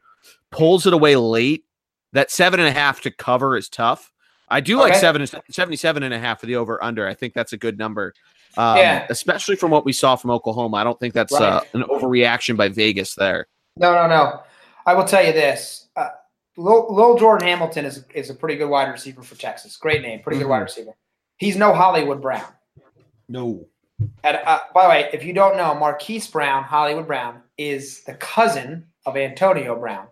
pulls 0.50 0.86
it 0.86 0.92
away 0.92 1.16
late. 1.16 1.64
That 2.12 2.30
seven 2.30 2.60
and 2.60 2.68
a 2.68 2.72
half 2.72 3.00
to 3.02 3.10
cover 3.10 3.56
is 3.56 3.68
tough. 3.68 4.12
I 4.48 4.60
do 4.60 4.80
okay. 4.80 4.90
like 4.90 5.00
seven, 5.00 5.26
77 5.50 6.02
and 6.02 6.14
a 6.14 6.18
half 6.18 6.40
for 6.40 6.46
the 6.46 6.56
over 6.56 6.82
under. 6.82 7.08
I 7.08 7.14
think 7.14 7.34
that's 7.34 7.52
a 7.52 7.56
good 7.56 7.78
number. 7.78 8.12
Um, 8.56 8.76
yeah. 8.76 9.06
Especially 9.10 9.56
from 9.56 9.70
what 9.70 9.84
we 9.84 9.92
saw 9.92 10.14
from 10.14 10.30
Oklahoma. 10.30 10.76
I 10.76 10.84
don't 10.84 11.00
think 11.00 11.14
that's 11.14 11.32
right. 11.32 11.42
uh, 11.42 11.60
an 11.72 11.82
overreaction 11.84 12.56
by 12.56 12.68
Vegas 12.68 13.14
there. 13.14 13.48
No, 13.76 13.94
no, 13.94 14.06
no. 14.06 14.42
I 14.86 14.94
will 14.94 15.04
tell 15.04 15.24
you 15.24 15.32
this. 15.32 15.88
Uh, 15.96 16.10
Lil, 16.56 16.94
Lil, 16.94 17.16
Jordan 17.16 17.48
Hamilton 17.48 17.84
is, 17.84 18.04
is 18.14 18.30
a 18.30 18.34
pretty 18.34 18.56
good 18.56 18.68
wide 18.68 18.90
receiver 18.90 19.22
for 19.22 19.34
Texas. 19.34 19.76
Great 19.76 20.02
name. 20.02 20.20
Pretty 20.20 20.36
mm-hmm. 20.36 20.44
good 20.44 20.50
wide 20.50 20.60
receiver. 20.60 20.92
He's 21.36 21.56
no 21.56 21.72
Hollywood 21.72 22.22
Brown. 22.22 22.46
No. 23.28 23.66
And 24.24 24.38
uh, 24.44 24.60
by 24.74 24.82
the 24.82 24.88
way, 24.88 25.10
if 25.12 25.24
you 25.24 25.32
don't 25.32 25.56
know, 25.56 25.74
Marquise 25.74 26.26
Brown, 26.28 26.64
Hollywood 26.64 27.06
Brown, 27.06 27.40
is 27.56 28.02
the 28.04 28.14
cousin 28.14 28.86
of 29.06 29.16
Antonio 29.16 29.78
Brown, 29.78 30.08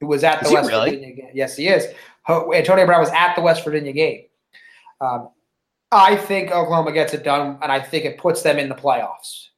who 0.00 0.06
was 0.06 0.22
at 0.22 0.40
the 0.40 0.46
is 0.46 0.52
West 0.52 0.68
really? 0.70 0.90
Virginia 0.90 1.14
game. 1.16 1.30
Yes, 1.34 1.56
he 1.56 1.68
is. 1.68 1.86
Antonio 2.28 2.86
Brown 2.86 3.00
was 3.00 3.10
at 3.10 3.34
the 3.34 3.42
West 3.42 3.64
Virginia 3.64 3.92
game. 3.92 4.24
Um, 5.00 5.30
I 5.90 6.16
think 6.16 6.50
Oklahoma 6.50 6.92
gets 6.92 7.12
it 7.12 7.24
done, 7.24 7.58
and 7.60 7.70
I 7.70 7.80
think 7.80 8.04
it 8.04 8.18
puts 8.18 8.42
them 8.42 8.58
in 8.58 8.68
the 8.68 8.74
playoffs. 8.74 9.48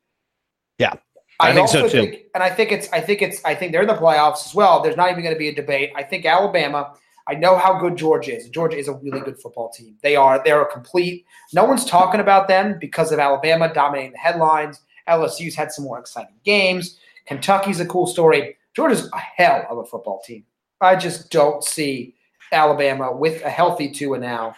Yeah, 0.78 0.94
I, 1.38 1.50
I 1.50 1.54
think 1.54 1.68
so 1.68 1.88
too. 1.88 2.00
Think, 2.00 2.22
and 2.34 2.42
I 2.42 2.50
think 2.50 2.72
it's, 2.72 2.92
I 2.92 3.00
think 3.00 3.22
it's, 3.22 3.44
I 3.44 3.54
think 3.54 3.72
they're 3.72 3.82
in 3.82 3.88
the 3.88 3.94
playoffs 3.94 4.46
as 4.46 4.54
well. 4.54 4.82
There's 4.82 4.96
not 4.96 5.10
even 5.10 5.22
going 5.22 5.34
to 5.34 5.38
be 5.38 5.48
a 5.48 5.54
debate. 5.54 5.92
I 5.94 6.02
think 6.02 6.24
Alabama 6.24 6.94
I 7.28 7.34
know 7.34 7.56
how 7.56 7.78
good 7.78 7.96
Georgia 7.96 8.36
is. 8.36 8.48
Georgia 8.48 8.76
is 8.76 8.88
a 8.88 8.94
really 8.94 9.20
good 9.20 9.38
football 9.38 9.70
team. 9.70 9.96
They 10.02 10.16
are 10.16 10.42
they're 10.44 10.62
a 10.62 10.70
complete. 10.70 11.26
No 11.52 11.64
one's 11.64 11.84
talking 11.84 12.20
about 12.20 12.48
them 12.48 12.78
because 12.80 13.10
of 13.12 13.18
Alabama 13.18 13.72
dominating 13.72 14.12
the 14.12 14.18
headlines. 14.18 14.80
LSU's 15.08 15.54
had 15.54 15.72
some 15.72 15.84
more 15.84 15.98
exciting 15.98 16.36
games. 16.44 16.98
Kentucky's 17.26 17.80
a 17.80 17.86
cool 17.86 18.06
story. 18.06 18.56
Georgia's 18.74 19.10
a 19.12 19.18
hell 19.18 19.66
of 19.70 19.78
a 19.78 19.84
football 19.84 20.20
team. 20.24 20.44
I 20.80 20.96
just 20.96 21.30
don't 21.30 21.64
see 21.64 22.14
Alabama 22.52 23.14
with 23.14 23.42
a 23.42 23.50
healthy 23.50 23.90
Tua 23.90 24.18
now. 24.18 24.54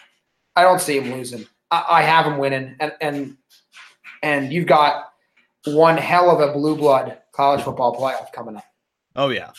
I 0.57 0.63
don't 0.63 0.81
see 0.81 0.99
them 0.99 1.13
losing. 1.13 1.47
I, 1.71 1.85
I 1.89 2.03
have 2.03 2.25
them 2.25 2.39
winning, 2.39 2.77
and 2.81 2.93
and 3.01 3.37
and 4.23 4.53
you've 4.53 4.67
got 4.67 5.13
one 5.65 5.97
hell 5.97 6.31
of 6.31 6.47
a 6.47 6.53
blue 6.53 6.77
blood 6.77 7.19
college 7.33 7.63
football 7.63 7.97
playoff 7.97 8.33
coming 8.33 8.57
up. 8.57 8.65
Oh 9.17 9.29
yeah, 9.29 9.51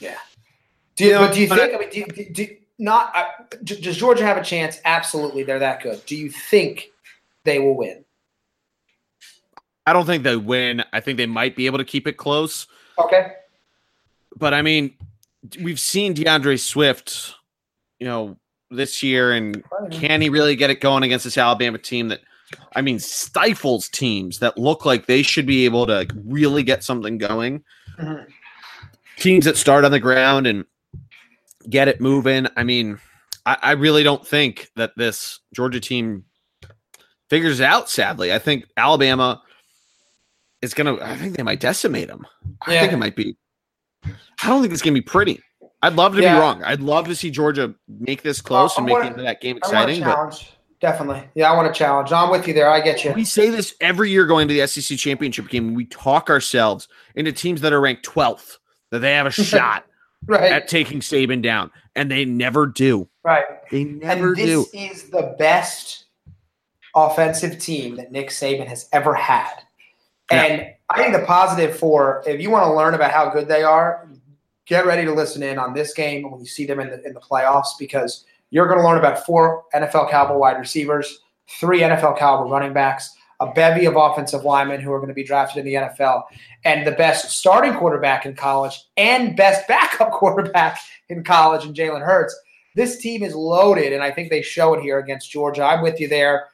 yeah. 0.00 0.18
Do 0.96 1.04
you, 1.04 1.18
but 1.18 1.34
do 1.34 1.40
you 1.40 1.48
think? 1.48 1.74
I 1.74 1.78
mean, 1.78 1.90
do, 1.90 2.04
do, 2.04 2.30
do 2.30 2.56
not? 2.78 3.12
Uh, 3.14 3.24
does 3.64 3.96
Georgia 3.96 4.24
have 4.24 4.36
a 4.36 4.44
chance? 4.44 4.80
Absolutely, 4.84 5.42
they're 5.42 5.58
that 5.58 5.82
good. 5.82 6.04
Do 6.06 6.16
you 6.16 6.30
think 6.30 6.90
they 7.44 7.58
will 7.58 7.76
win? 7.76 8.04
I 9.86 9.92
don't 9.92 10.06
think 10.06 10.22
they 10.22 10.36
win. 10.36 10.84
I 10.92 11.00
think 11.00 11.16
they 11.16 11.26
might 11.26 11.56
be 11.56 11.66
able 11.66 11.78
to 11.78 11.84
keep 11.84 12.06
it 12.06 12.16
close. 12.16 12.66
Okay. 12.98 13.32
But 14.36 14.54
I 14.54 14.62
mean, 14.62 14.94
we've 15.60 15.80
seen 15.80 16.14
D'Andre 16.14 16.56
Swift, 16.56 17.34
you 17.98 18.06
know, 18.06 18.36
this 18.70 19.02
year, 19.02 19.32
and 19.32 19.62
can 19.90 20.20
he 20.20 20.28
really 20.28 20.56
get 20.56 20.70
it 20.70 20.80
going 20.80 21.02
against 21.02 21.24
this 21.24 21.36
Alabama 21.36 21.78
team 21.78 22.08
that, 22.08 22.20
I 22.74 22.80
mean, 22.80 22.98
stifles 22.98 23.88
teams 23.88 24.38
that 24.38 24.56
look 24.56 24.86
like 24.86 25.06
they 25.06 25.22
should 25.22 25.46
be 25.46 25.64
able 25.64 25.86
to 25.86 26.06
really 26.24 26.62
get 26.62 26.84
something 26.84 27.18
going? 27.18 27.64
Mm-hmm. 27.98 28.30
Teams 29.18 29.44
that 29.44 29.56
start 29.56 29.84
on 29.84 29.90
the 29.90 30.00
ground 30.00 30.46
and 30.46 30.64
get 31.68 31.88
it 31.88 32.00
moving. 32.00 32.46
I 32.56 32.64
mean, 32.64 32.98
I, 33.46 33.56
I 33.62 33.72
really 33.72 34.02
don't 34.02 34.26
think 34.26 34.70
that 34.76 34.92
this 34.96 35.40
Georgia 35.54 35.80
team 35.80 36.24
figures 37.28 37.60
it 37.60 37.64
out. 37.64 37.90
Sadly, 37.90 38.32
I 38.32 38.38
think 38.38 38.66
Alabama 38.76 39.42
is 40.60 40.74
gonna. 40.74 40.96
I 41.02 41.16
think 41.16 41.36
they 41.36 41.42
might 41.42 41.60
decimate 41.60 42.08
them. 42.08 42.26
I 42.66 42.74
yeah. 42.74 42.80
think 42.80 42.92
it 42.92 42.98
might 42.98 43.16
be. 43.16 43.36
I 44.04 44.48
don't 44.48 44.60
think 44.60 44.72
it's 44.72 44.82
gonna 44.82 44.94
be 44.94 45.00
pretty. 45.00 45.40
I'd 45.82 45.94
love 45.94 46.14
to 46.14 46.22
yeah. 46.22 46.34
be 46.34 46.40
wrong. 46.40 46.62
I'd 46.62 46.80
love 46.80 47.08
to 47.08 47.14
see 47.14 47.30
Georgia 47.30 47.74
make 47.88 48.22
this 48.22 48.40
close 48.40 48.76
and 48.76 48.86
make 48.86 49.16
that 49.16 49.40
game 49.40 49.56
exciting. 49.56 50.02
But 50.02 50.52
Definitely. 50.82 51.22
Yeah, 51.36 51.50
I 51.50 51.54
want 51.56 51.72
to 51.72 51.78
challenge. 51.78 52.10
I'm 52.10 52.28
with 52.28 52.48
you 52.48 52.54
there. 52.54 52.68
I 52.68 52.80
get 52.80 53.04
you. 53.04 53.12
We 53.12 53.24
say 53.24 53.50
this 53.50 53.72
every 53.80 54.10
year 54.10 54.26
going 54.26 54.48
to 54.48 54.54
the 54.54 54.66
SEC 54.66 54.98
championship 54.98 55.48
game. 55.48 55.74
We 55.74 55.84
talk 55.84 56.28
ourselves 56.28 56.88
into 57.14 57.30
teams 57.30 57.60
that 57.60 57.72
are 57.72 57.80
ranked 57.80 58.04
12th, 58.04 58.58
that 58.90 58.98
they 58.98 59.12
have 59.12 59.26
a 59.26 59.30
shot 59.30 59.86
right. 60.26 60.52
at 60.52 60.68
taking 60.68 61.00
Saban 61.00 61.42
down, 61.42 61.70
and 61.96 62.10
they 62.10 62.24
never 62.24 62.66
do. 62.66 63.08
Right. 63.24 63.44
They 63.70 63.84
never 63.84 64.28
and 64.28 64.36
this 64.36 64.70
do. 64.70 64.78
is 64.78 65.10
the 65.10 65.34
best 65.38 66.04
offensive 66.94 67.58
team 67.58 67.96
that 67.96 68.12
Nick 68.12 68.28
Saban 68.28 68.66
has 68.66 68.88
ever 68.92 69.14
had. 69.14 69.52
And. 70.30 70.74
I 70.92 70.98
think 70.98 71.14
the 71.14 71.24
positive 71.24 71.74
for 71.76 72.22
if 72.26 72.40
you 72.40 72.50
want 72.50 72.66
to 72.66 72.74
learn 72.74 72.92
about 72.92 73.12
how 73.12 73.30
good 73.30 73.48
they 73.48 73.62
are, 73.62 74.06
get 74.66 74.84
ready 74.84 75.04
to 75.06 75.12
listen 75.12 75.42
in 75.42 75.58
on 75.58 75.72
this 75.72 75.94
game 75.94 76.30
when 76.30 76.38
you 76.38 76.46
see 76.46 76.66
them 76.66 76.80
in 76.80 76.90
the 76.90 77.02
in 77.06 77.14
the 77.14 77.20
playoffs 77.20 77.78
because 77.78 78.26
you're 78.50 78.66
going 78.66 78.78
to 78.78 78.86
learn 78.86 78.98
about 78.98 79.24
four 79.24 79.64
NFL 79.74 80.10
caliber 80.10 80.36
wide 80.36 80.58
receivers, 80.58 81.20
three 81.58 81.80
NFL 81.80 82.18
caliber 82.18 82.50
running 82.50 82.74
backs, 82.74 83.10
a 83.42 83.52
bevy 83.52 83.86
of 83.86 83.96
offensive 83.96 84.44
linemen 84.44 84.80
who 84.80 84.92
are 84.92 84.98
going 84.98 85.08
to 85.08 85.14
be 85.14 85.24
drafted 85.24 85.58
in 85.58 85.64
the 85.64 85.74
NFL, 85.74 86.22
and 86.64 86.86
the 86.86 86.92
best 86.92 87.30
starting 87.32 87.74
quarterback 87.74 88.24
in 88.24 88.34
college 88.36 88.80
and 88.96 89.36
best 89.36 89.66
backup 89.66 90.10
quarterback 90.12 90.78
in 91.08 91.24
college 91.24 91.66
in 91.66 91.74
Jalen 91.74 92.04
Hurts. 92.04 92.38
This 92.76 92.98
team 92.98 93.22
is 93.22 93.34
loaded, 93.34 93.92
and 93.92 94.02
I 94.02 94.12
think 94.12 94.30
they 94.30 94.42
show 94.42 94.74
it 94.74 94.82
here 94.82 94.98
against 94.98 95.30
Georgia. 95.30 95.64
I'm 95.64 95.82
with 95.82 96.00
you 96.00 96.06
there. 96.06 96.46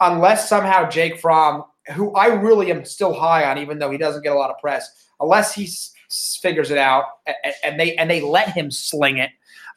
Unless 0.00 0.48
somehow 0.48 0.90
Jake 0.90 1.20
Fromm, 1.20 1.62
who 1.94 2.12
I 2.14 2.26
really 2.26 2.72
am 2.72 2.84
still 2.84 3.14
high 3.14 3.48
on, 3.48 3.58
even 3.58 3.78
though 3.78 3.90
he 3.90 3.98
doesn't 3.98 4.22
get 4.22 4.32
a 4.32 4.38
lot 4.38 4.50
of 4.50 4.58
press, 4.58 5.06
unless 5.20 5.54
he 5.54 5.64
s- 5.64 5.94
figures 6.42 6.72
it 6.72 6.78
out 6.78 7.04
and 7.62 7.78
they 7.78 7.94
and 7.94 8.10
they 8.10 8.20
let 8.20 8.48
him 8.48 8.72
sling 8.72 9.18
it, 9.18 9.30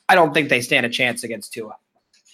I 0.10 0.16
don't 0.16 0.34
think 0.34 0.50
they 0.50 0.62
stand 0.62 0.86
a 0.86 0.90
chance 0.90 1.24
against 1.24 1.54
Tua. 1.54 1.76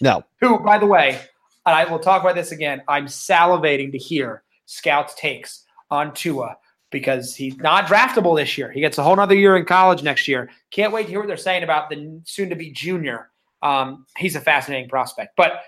No. 0.00 0.24
Who, 0.40 0.58
by 0.58 0.78
the 0.78 0.86
way, 0.86 1.20
and 1.66 1.74
I 1.74 1.84
will 1.84 1.98
talk 1.98 2.22
about 2.22 2.34
this 2.34 2.52
again. 2.52 2.82
I'm 2.88 3.06
salivating 3.06 3.92
to 3.92 3.98
hear 3.98 4.42
scouts' 4.66 5.14
takes 5.14 5.64
on 5.90 6.12
Tua 6.14 6.56
because 6.90 7.34
he's 7.34 7.56
not 7.56 7.86
draftable 7.86 8.36
this 8.36 8.58
year. 8.58 8.70
He 8.70 8.80
gets 8.80 8.98
a 8.98 9.02
whole 9.02 9.18
other 9.18 9.34
year 9.34 9.56
in 9.56 9.64
college 9.64 10.02
next 10.02 10.28
year. 10.28 10.50
Can't 10.70 10.92
wait 10.92 11.04
to 11.04 11.08
hear 11.08 11.20
what 11.20 11.28
they're 11.28 11.36
saying 11.36 11.62
about 11.62 11.88
the 11.88 12.20
soon 12.24 12.50
to 12.50 12.56
be 12.56 12.70
junior. 12.70 13.30
Um, 13.62 14.06
he's 14.16 14.36
a 14.36 14.40
fascinating 14.40 14.88
prospect. 14.88 15.34
But 15.36 15.62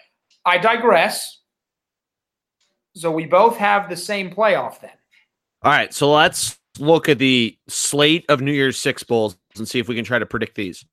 I 0.44 0.58
digress. 0.58 1.40
So 2.94 3.10
we 3.10 3.26
both 3.26 3.56
have 3.56 3.88
the 3.88 3.96
same 3.96 4.30
playoff 4.30 4.80
then. 4.80 4.90
All 5.62 5.72
right. 5.72 5.92
So 5.92 6.12
let's 6.12 6.58
look 6.78 7.08
at 7.08 7.18
the 7.18 7.56
slate 7.68 8.24
of 8.28 8.40
New 8.40 8.52
Year's 8.52 8.78
Six 8.78 9.02
Bowls 9.02 9.36
and 9.56 9.66
see 9.66 9.78
if 9.78 9.88
we 9.88 9.94
can 9.94 10.04
try 10.04 10.18
to 10.18 10.26
predict 10.26 10.56
these. 10.56 10.84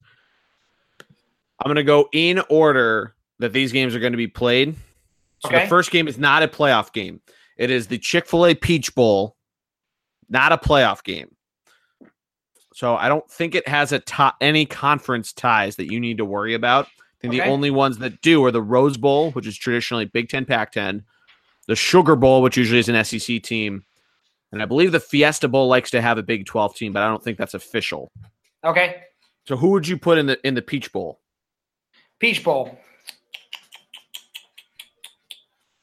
I'm 1.59 1.67
going 1.67 1.75
to 1.75 1.83
go 1.83 2.07
in 2.11 2.41
order 2.49 3.15
that 3.39 3.53
these 3.53 3.71
games 3.71 3.93
are 3.93 3.99
going 3.99 4.13
to 4.13 4.17
be 4.17 4.27
played. 4.27 4.75
So 5.41 5.49
okay. 5.49 5.63
the 5.63 5.69
first 5.69 5.91
game 5.91 6.07
is 6.07 6.17
not 6.17 6.43
a 6.43 6.47
playoff 6.47 6.93
game. 6.93 7.21
It 7.57 7.69
is 7.69 7.87
the 7.87 7.97
Chick 7.97 8.27
fil 8.27 8.45
A 8.45 8.55
Peach 8.55 8.93
Bowl, 8.95 9.35
not 10.29 10.51
a 10.51 10.57
playoff 10.57 11.03
game. 11.03 11.35
So 12.73 12.95
I 12.95 13.09
don't 13.09 13.29
think 13.29 13.53
it 13.53 13.67
has 13.67 13.91
a 13.91 13.99
to- 13.99 14.33
any 14.39 14.65
conference 14.65 15.33
ties 15.33 15.75
that 15.75 15.91
you 15.91 15.99
need 15.99 16.17
to 16.17 16.25
worry 16.25 16.53
about. 16.53 16.85
I 16.85 17.21
think 17.21 17.33
the 17.33 17.41
only 17.41 17.69
ones 17.69 17.99
that 17.99 18.21
do 18.21 18.43
are 18.45 18.51
the 18.51 18.61
Rose 18.61 18.97
Bowl, 18.97 19.31
which 19.31 19.45
is 19.45 19.55
traditionally 19.55 20.05
Big 20.05 20.29
Ten, 20.29 20.45
Pac 20.45 20.71
10, 20.71 21.03
the 21.67 21.75
Sugar 21.75 22.15
Bowl, 22.15 22.41
which 22.41 22.57
usually 22.57 22.79
is 22.79 22.89
an 22.89 23.03
SEC 23.03 23.43
team, 23.43 23.83
and 24.51 24.61
I 24.61 24.65
believe 24.65 24.91
the 24.91 24.99
Fiesta 24.99 25.47
Bowl 25.47 25.67
likes 25.67 25.91
to 25.91 26.01
have 26.01 26.17
a 26.17 26.23
Big 26.23 26.45
12 26.45 26.75
team, 26.75 26.93
but 26.93 27.03
I 27.03 27.07
don't 27.07 27.23
think 27.23 27.37
that's 27.37 27.53
official. 27.53 28.11
Okay. 28.63 29.03
So 29.47 29.55
who 29.55 29.69
would 29.69 29.87
you 29.87 29.97
put 29.97 30.17
in 30.17 30.25
the 30.25 30.45
in 30.45 30.53
the 30.53 30.61
Peach 30.61 30.91
Bowl? 30.91 31.19
Peach 32.19 32.43
Bowl. 32.43 32.77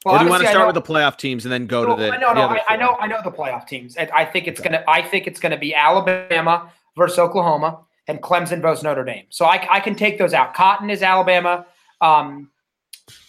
Or 0.04 0.18
do 0.18 0.24
you 0.24 0.30
want 0.30 0.42
to 0.42 0.48
start 0.48 0.66
with 0.66 0.74
the 0.74 0.82
playoff 0.92 1.16
teams 1.16 1.44
and 1.44 1.52
then 1.52 1.66
go 1.66 1.84
No, 1.84 1.96
to 1.96 2.02
the? 2.02 2.12
I 2.12 2.16
know, 2.18 2.34
the 2.34 2.40
I, 2.40 2.62
I 2.70 2.76
know, 2.76 2.96
I 3.00 3.06
know 3.06 3.20
the 3.22 3.32
playoff 3.32 3.66
teams. 3.66 3.96
I 3.96 4.24
think 4.24 4.46
it's 4.46 4.60
gonna. 4.60 4.84
I 4.86 5.02
think 5.02 5.26
it's 5.26 5.40
gonna 5.40 5.58
be 5.58 5.74
Alabama 5.74 6.70
versus 6.96 7.18
Oklahoma 7.18 7.80
and 8.06 8.22
Clemson 8.22 8.62
versus 8.62 8.84
Notre 8.84 9.04
Dame. 9.04 9.26
So 9.30 9.44
I, 9.44 9.66
I 9.70 9.80
can 9.80 9.94
take 9.94 10.18
those 10.18 10.32
out. 10.34 10.54
Cotton 10.54 10.88
is 10.90 11.02
Alabama. 11.02 11.66
Um, 12.00 12.50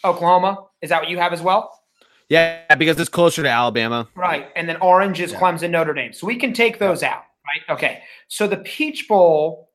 Oklahoma 0.04 0.66
is 0.82 0.90
that 0.90 1.02
what 1.02 1.10
you 1.10 1.18
have 1.18 1.34
as 1.34 1.42
well? 1.42 1.76
Yeah, 2.30 2.76
because 2.76 3.00
it's 3.00 3.10
closer 3.10 3.42
to 3.42 3.50
Alabama. 3.50 4.08
Right. 4.16 4.50
And 4.56 4.70
then 4.70 4.78
orange 4.78 5.20
is 5.20 5.32
Yeah. 5.32 5.40
Clemson, 5.40 5.72
Notre 5.72 5.94
Dame. 5.94 6.14
So 6.14 6.28
we 6.28 6.36
can 6.36 6.54
take 6.54 6.78
those 6.78 7.02
out. 7.02 7.24
Right. 7.46 7.76
Okay. 7.76 8.04
So 8.28 8.48
the 8.48 8.58
Peach 8.58 9.08
Bowl. 9.08 9.70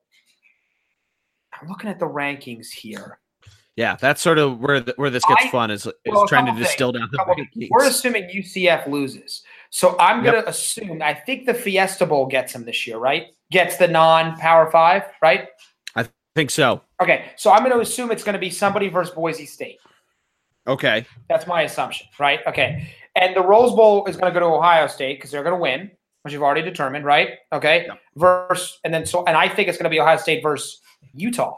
I'm 1.61 1.67
looking 1.69 1.89
at 1.89 1.99
the 1.99 2.07
rankings 2.07 2.69
here. 2.69 3.19
Yeah, 3.75 3.97
that's 3.99 4.21
sort 4.21 4.37
of 4.37 4.59
where 4.59 4.79
the, 4.79 4.93
where 4.95 5.09
this 5.09 5.25
gets 5.25 5.45
I- 5.45 5.49
fun 5.49 5.69
is, 5.69 5.85
is 5.85 5.93
well, 6.05 6.27
trying 6.27 6.45
to 6.45 6.57
distill 6.57 6.93
things, 6.93 7.09
down 7.09 7.47
the. 7.53 7.67
We're 7.69 7.85
assuming 7.85 8.29
UCF 8.29 8.87
loses. 8.87 9.43
So 9.69 9.97
I'm 9.99 10.23
going 10.23 10.41
to 10.41 10.47
assume, 10.47 11.01
I 11.01 11.13
think 11.13 11.45
the 11.45 11.53
Fiesta 11.53 12.05
Bowl 12.05 12.25
gets 12.27 12.53
them 12.53 12.63
this 12.63 12.87
year, 12.87 12.97
right? 12.97 13.27
Gets 13.51 13.75
the 13.75 13.89
non 13.89 14.37
Power 14.37 14.71
Five, 14.71 15.03
right? 15.21 15.49
I 15.95 16.07
think 16.35 16.51
so. 16.51 16.81
Okay. 17.01 17.25
So 17.35 17.51
I'm 17.51 17.59
going 17.59 17.73
to 17.73 17.81
assume 17.81 18.11
it's 18.11 18.23
going 18.23 18.33
to 18.33 18.39
be 18.39 18.49
somebody 18.49 18.87
versus 18.87 19.13
Boise 19.13 19.45
State. 19.45 19.79
Okay. 20.67 21.05
That's 21.27 21.45
my 21.45 21.63
assumption, 21.63 22.07
right? 22.17 22.39
Okay. 22.47 22.89
And 23.15 23.35
the 23.35 23.41
Rose 23.41 23.71
Bowl 23.75 24.05
is 24.05 24.15
going 24.15 24.33
to 24.33 24.39
go 24.39 24.45
to 24.45 24.53
Ohio 24.55 24.87
State 24.87 25.17
because 25.17 25.31
they're 25.31 25.43
going 25.43 25.55
to 25.55 25.61
win, 25.61 25.91
which 26.23 26.33
you've 26.33 26.43
already 26.43 26.61
determined, 26.61 27.05
right? 27.05 27.31
Okay. 27.51 27.85
Yep. 27.87 27.99
Versus, 28.15 28.79
and 28.83 28.93
then 28.93 29.05
so, 29.05 29.25
and 29.25 29.35
I 29.35 29.49
think 29.49 29.67
it's 29.67 29.77
going 29.77 29.85
to 29.85 29.89
be 29.89 29.99
Ohio 29.99 30.17
State 30.17 30.41
versus 30.41 30.79
Utah, 31.13 31.57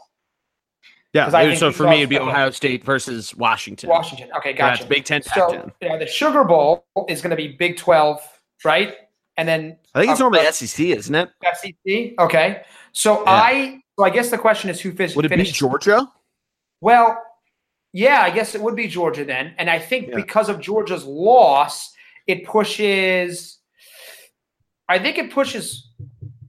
Yeah. 1.17 1.25
'Cause 1.25 1.33
I 1.33 1.53
So 1.55 1.71
for 1.71 1.87
me, 1.87 1.97
it'd 1.97 2.09
be. 2.09 2.19
Ohio 2.19 2.51
State 2.51 2.83
versus 2.83 3.35
Washington. 3.35 3.89
Washington. 3.89 4.29
Okay. 4.37 4.53
Gotcha. 4.53 4.83
That's 4.83 4.89
Big 4.89 5.03
Ten, 5.05 5.21
Pac 5.23 5.33
So 5.35 5.51
Ten. 5.51 5.71
yeah, 5.81 5.97
the 5.97 6.05
Sugar 6.07 6.43
Bowl 6.43 6.85
is 7.09 7.21
going 7.21 7.31
to 7.31 7.35
be 7.35 7.49
Big 7.49 7.77
12, 7.77 8.21
right? 8.63 8.95
And 9.37 9.47
then 9.47 9.77
I 9.95 9.99
think 10.01 10.11
it's 10.11 10.19
uh, 10.21 10.23
normally 10.23 10.45
uh, 10.47 10.51
SEC, 10.51 10.85
isn't 10.87 11.13
it? 11.15 11.29
SEC. 11.55 12.13
Okay. 12.19 12.61
So 12.91 13.23
Yeah. 13.23 13.29
I 13.31 13.79
so 13.99 14.05
I 14.05 14.09
guess 14.11 14.29
the 14.29 14.37
question 14.37 14.69
is 14.69 14.79
who 14.79 14.91
finished. 14.91 15.15
Would 15.15 15.25
it 15.25 15.35
be 15.35 15.43
Georgia? 15.43 16.07
Well, 16.81 17.21
yeah, 17.93 18.21
I 18.21 18.29
guess 18.29 18.53
it 18.53 18.61
would 18.61 18.75
be 18.75 18.87
Georgia 18.87 19.25
then. 19.25 19.55
And 19.57 19.69
I 19.69 19.79
think 19.79 20.09
Yeah. 20.09 20.15
because 20.15 20.49
of 20.49 20.59
Georgia's 20.59 21.03
loss, 21.05 21.91
it 22.27 22.45
pushes 22.45 23.59
I 24.89 24.99
think 24.99 25.17
it 25.17 25.31
pushes 25.31 25.89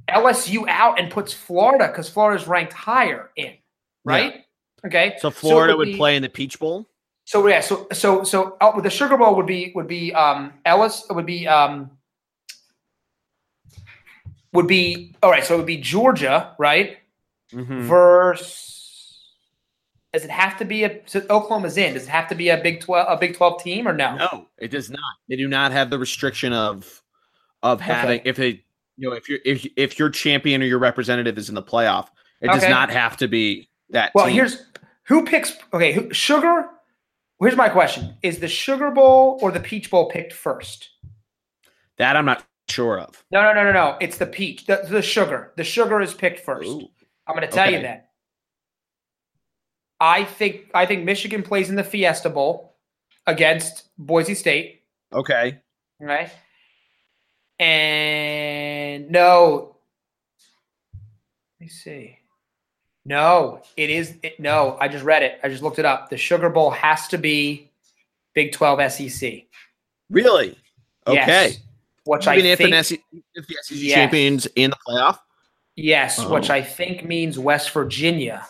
LSU 0.09 0.65
out 0.69 0.99
and 1.01 1.11
puts 1.11 1.33
Florida 1.33 1.89
because 1.89 2.09
Florida's 2.09 2.47
ranked 2.47 2.73
higher 2.73 3.31
in, 3.37 3.55
right? 4.05 4.45
Okay. 4.85 5.17
So 5.19 5.31
Florida 5.31 5.77
would 5.77 5.87
be- 5.87 5.97
play 5.97 6.17
in 6.17 6.23
the 6.23 6.29
Peach 6.29 6.59
Bowl. 6.59 6.87
So 7.25 7.47
yeah, 7.47 7.61
so 7.61 7.87
so 7.93 8.25
so 8.25 8.57
uh, 8.61 8.73
with 8.75 8.85
the 8.85 8.91
Sugar 8.91 9.19
Bowl 9.19 9.35
would 9.37 9.47
be 9.47 9.71
would 9.75 9.87
be 9.87 10.15
um 10.15 10.55
Ellis 10.65 11.05
it 11.11 11.13
would 11.13 11.27
be 11.27 11.47
um 11.47 11.91
would 14.55 14.67
be 14.67 15.15
all 15.23 15.31
right. 15.31 15.45
So 15.45 15.55
it 15.55 15.57
would 15.59 15.67
be 15.67 15.77
Georgia, 15.77 16.55
right? 16.59 16.97
Mm-hmm. 17.53 17.83
Versus 17.83 18.79
does 20.13 20.25
it 20.25 20.31
have 20.31 20.57
to 20.59 20.65
be 20.65 20.85
a 20.85 21.01
so 21.05 21.21
Oklahoma's 21.29 21.77
in? 21.77 21.95
Does 21.95 22.05
it 22.05 22.09
have 22.09 22.29
to 22.29 22.35
be 22.35 22.49
a 22.49 22.57
Big 22.57 22.81
Twelve 22.81 23.07
a 23.11 23.17
Big 23.19 23.37
Twelve 23.37 23.63
team 23.63 23.87
or 23.87 23.93
no? 23.93 24.17
No, 24.17 24.47
it 24.57 24.71
does 24.71 24.89
not. 24.89 25.01
They 25.29 25.37
do 25.37 25.49
not 25.49 25.71
have 25.71 25.91
the 25.91 25.99
restriction 25.99 26.53
of 26.55 27.03
of 27.63 27.81
having 27.81 28.23
if 28.25 28.37
they 28.37 28.65
you 28.97 29.11
know 29.11 29.13
if 29.13 29.29
you're 29.29 29.41
if 29.45 29.67
if 29.77 29.99
your 29.99 30.09
champion 30.09 30.63
or 30.63 30.67
your 30.67 30.79
representative 30.79 31.37
is 31.37 31.51
in 31.51 31.55
the 31.55 31.63
playoff, 31.63 32.09
it 32.41 32.47
does 32.47 32.67
not 32.69 32.91
have 32.91 33.19
to 33.19 33.29
be 33.29 33.69
that. 33.91 34.13
Well, 34.15 34.27
team. 34.27 34.35
here's 34.35 34.65
who 35.09 35.25
picks. 35.25 35.57
Okay, 35.73 35.93
who, 35.93 36.13
Sugar. 36.13 36.69
Here's 37.41 37.57
my 37.57 37.69
question: 37.69 38.17
Is 38.23 38.39
the 38.39 38.49
Sugar 38.49 38.91
Bowl 38.91 39.39
or 39.43 39.51
the 39.51 39.61
Peach 39.61 39.91
Bowl 39.91 40.11
picked 40.11 40.33
first? 40.33 40.91
that 41.99 42.17
I'm 42.17 42.25
not 42.25 42.45
sure 42.69 42.99
of. 42.99 43.25
No, 43.31 43.43
no, 43.43 43.53
no, 43.53 43.65
no, 43.65 43.73
no. 43.73 43.97
It's 44.01 44.19
the 44.19 44.27
Peach. 44.27 44.67
The, 44.67 44.87
the 44.89 45.03
Sugar. 45.03 45.53
The 45.57 45.65
Sugar 45.65 46.01
is 46.01 46.15
picked 46.15 46.41
first. 46.41 46.69
Ooh. 46.69 46.89
I'm 47.27 47.37
going 47.37 47.47
to 47.47 47.55
tell 47.55 47.71
you 47.71 47.83
that. 47.83 48.11
I 50.01 50.25
think 50.25 50.71
I 50.75 50.87
think 50.87 51.05
Michigan 51.05 51.43
plays 51.43 51.69
in 51.69 51.77
the 51.77 51.85
Fiesta 51.85 52.31
Bowl 52.31 52.77
against 53.27 53.89
Boise 53.99 54.35
State. 54.35 54.83
Okay. 55.13 55.59
Right. 56.01 56.31
And 57.59 59.11
no. 59.11 59.77
Let 61.61 61.65
me 61.65 61.69
see. 61.69 62.18
No, 63.09 63.63
it 63.79 63.89
is. 63.89 64.17
It, 64.23 64.39
no, 64.39 64.77
I 64.81 64.87
just 64.89 65.03
read 65.03 65.23
it. 65.23 65.41
I 65.43 65.49
just 65.49 65.63
looked 65.63 65.79
it 65.79 65.87
up. 65.87 66.11
The 66.11 66.19
Sugar 66.19 66.51
Bowl 66.51 66.71
has 66.71 67.09
to 67.09 67.17
be 67.17 67.71
Big 68.35 68.53
12 68.53 68.93
SEC. 68.93 69.45
Really? 70.11 70.59
Okay. 71.07 71.15
Yes, 71.17 71.59
which 72.05 72.27
Even 72.27 72.45
I 72.45 72.49
if 72.51 72.59
think, 72.59 72.75
SEC, 72.85 73.01
if 73.35 73.47
the 73.47 73.57
SEC 73.63 73.79
Yes. 73.81 73.95
champions 73.95 74.47
in 74.57 74.71
the 74.71 74.77
playoff. 74.87 75.19
yes, 75.77 76.19
oh. 76.19 76.29
which 76.35 76.51
Oh. 76.51 76.55
I 76.55 76.63
think 76.63 77.05
means 77.05 77.39
West 77.39 77.71
Virginia, 77.71 78.47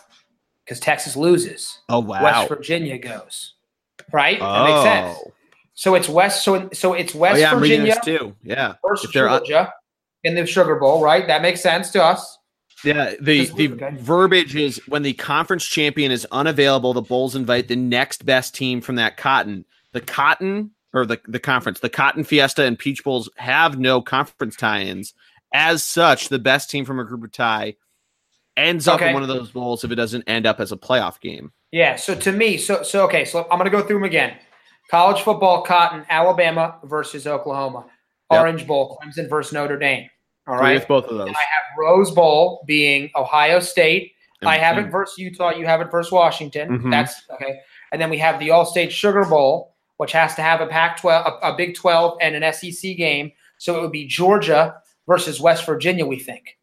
because 0.65 0.81
Texas 0.81 1.15
loses. 1.15 1.79
Oh 1.87 1.99
wow. 1.99 2.21
West 2.21 2.49
Virginia 2.49 2.97
goes. 2.97 3.53
Right? 4.11 4.39
That 4.39 4.63
makes 4.65 4.79
oh. 4.79 4.83
sense. 4.83 5.17
Oh. 5.25 5.33
So 5.73 5.95
it's 5.95 6.09
West. 6.09 6.43
So 6.43 6.69
so 6.73 6.93
it's 6.95 7.15
Oh, 7.15 7.19
West 7.19 7.39
yeah, 7.39 7.55
Virginia 7.55 7.95
too. 8.03 8.35
Yeah. 8.43 8.73
versus 8.85 9.05
un- 9.07 9.11
Georgia 9.13 9.73
in 10.25 10.35
the 10.35 10.45
Sugar 10.45 10.75
Bowl. 10.75 11.01
Right? 11.01 11.25
That 11.27 11.41
makes 11.41 11.61
sense 11.61 11.91
to 11.91 12.03
us. 12.03 12.38
Yeah, 12.83 13.13
the 13.19 13.45
the 13.45 13.67
verbiage 13.99 14.55
is 14.55 14.81
when 14.87 15.01
the 15.01 15.13
conference 15.13 15.65
champion 15.65 16.11
is 16.11 16.25
unavailable, 16.31 16.93
the 16.93 17.01
Bulls 17.01 17.35
invite 17.35 17.67
the 17.67 17.75
next 17.75 18.25
best 18.25 18.55
team 18.55 18.81
from 18.81 18.95
that 18.95 19.17
cotton. 19.17 19.65
The 19.91 20.01
cotton 20.01 20.71
or 20.93 21.05
the 21.05 21.19
the 21.27 21.39
conference, 21.39 21.79
the 21.79 21.89
Cotton 21.89 22.23
Fiesta 22.23 22.63
and 22.63 22.77
Peach 22.79 23.03
Bowls 23.03 23.29
have 23.37 23.77
no 23.79 24.01
conference 24.01 24.55
tie-ins. 24.55 25.13
As 25.53 25.83
such, 25.83 26.29
the 26.29 26.39
best 26.39 26.69
team 26.69 26.85
from 26.85 26.99
a 26.99 27.03
group 27.05 27.23
of 27.23 27.31
tie 27.31 27.75
ends 28.55 28.87
up 28.87 28.95
Okay. 28.95 29.09
in 29.09 29.13
one 29.13 29.23
of 29.23 29.29
those 29.29 29.51
bowls 29.51 29.83
if 29.83 29.91
it 29.91 29.95
doesn't 29.95 30.23
end 30.27 30.45
up 30.45 30.59
as 30.59 30.71
a 30.71 30.77
playoff 30.77 31.19
game. 31.19 31.51
Yeah. 31.71 31.95
So 31.95 32.15
to 32.15 32.31
me, 32.31 32.57
so 32.57 32.83
so 32.83 33.03
okay. 33.05 33.25
So 33.25 33.43
I'm 33.51 33.57
going 33.57 33.65
to 33.65 33.75
go 33.75 33.81
through 33.85 33.97
them 33.97 34.03
again. 34.05 34.35
College 34.91 35.21
football, 35.21 35.63
Cotton, 35.63 36.05
Alabama 36.09 36.77
versus 36.83 37.27
Oklahoma. 37.27 37.85
Yep. 38.31 38.41
Orange 38.41 38.67
Bowl, 38.67 38.97
Clemson 39.01 39.29
versus 39.29 39.53
Notre 39.53 39.77
Dame. 39.77 40.09
All 40.49 40.57
right. 40.57 40.75
with 40.79 40.87
both 40.87 41.05
of 41.05 41.17
those. 41.17 41.29
I 41.29 41.31
have 41.31 41.77
Rose 41.77 42.11
Bowl 42.11 42.63
being 42.65 43.09
Ohio 43.15 43.59
State. 43.59 44.13
I 44.45 44.57
have 44.57 44.77
And- 44.77 44.87
it 44.87 44.89
versus 44.89 45.17
Utah. 45.17 45.51
You 45.51 45.65
have 45.65 45.81
it 45.81 45.91
versus 45.91 46.11
Washington. 46.11 46.79
Mhm. 46.79 46.91
That's 46.91 47.21
okay. 47.31 47.59
And 47.91 48.01
then 48.01 48.09
we 48.09 48.17
have 48.19 48.39
the 48.39 48.51
All-State 48.51 48.91
Sugar 48.91 49.25
Bowl, 49.25 49.73
which 49.97 50.11
has 50.13 50.35
to 50.35 50.41
have 50.41 50.61
a 50.61 50.67
Pac-12, 50.67 51.25
a, 51.41 51.47
a 51.49 51.55
Big 51.55 51.75
12, 51.75 52.17
and 52.21 52.35
an 52.35 52.43
SEC 52.43 52.93
game. 52.95 53.31
So 53.57 53.77
it 53.77 53.81
would 53.81 53.91
be 53.91 54.05
Georgia 54.07 54.75
versus 55.07 55.41
West 55.41 55.65
Virginia. 55.65 56.05
We 56.05 56.19
think 56.19 56.57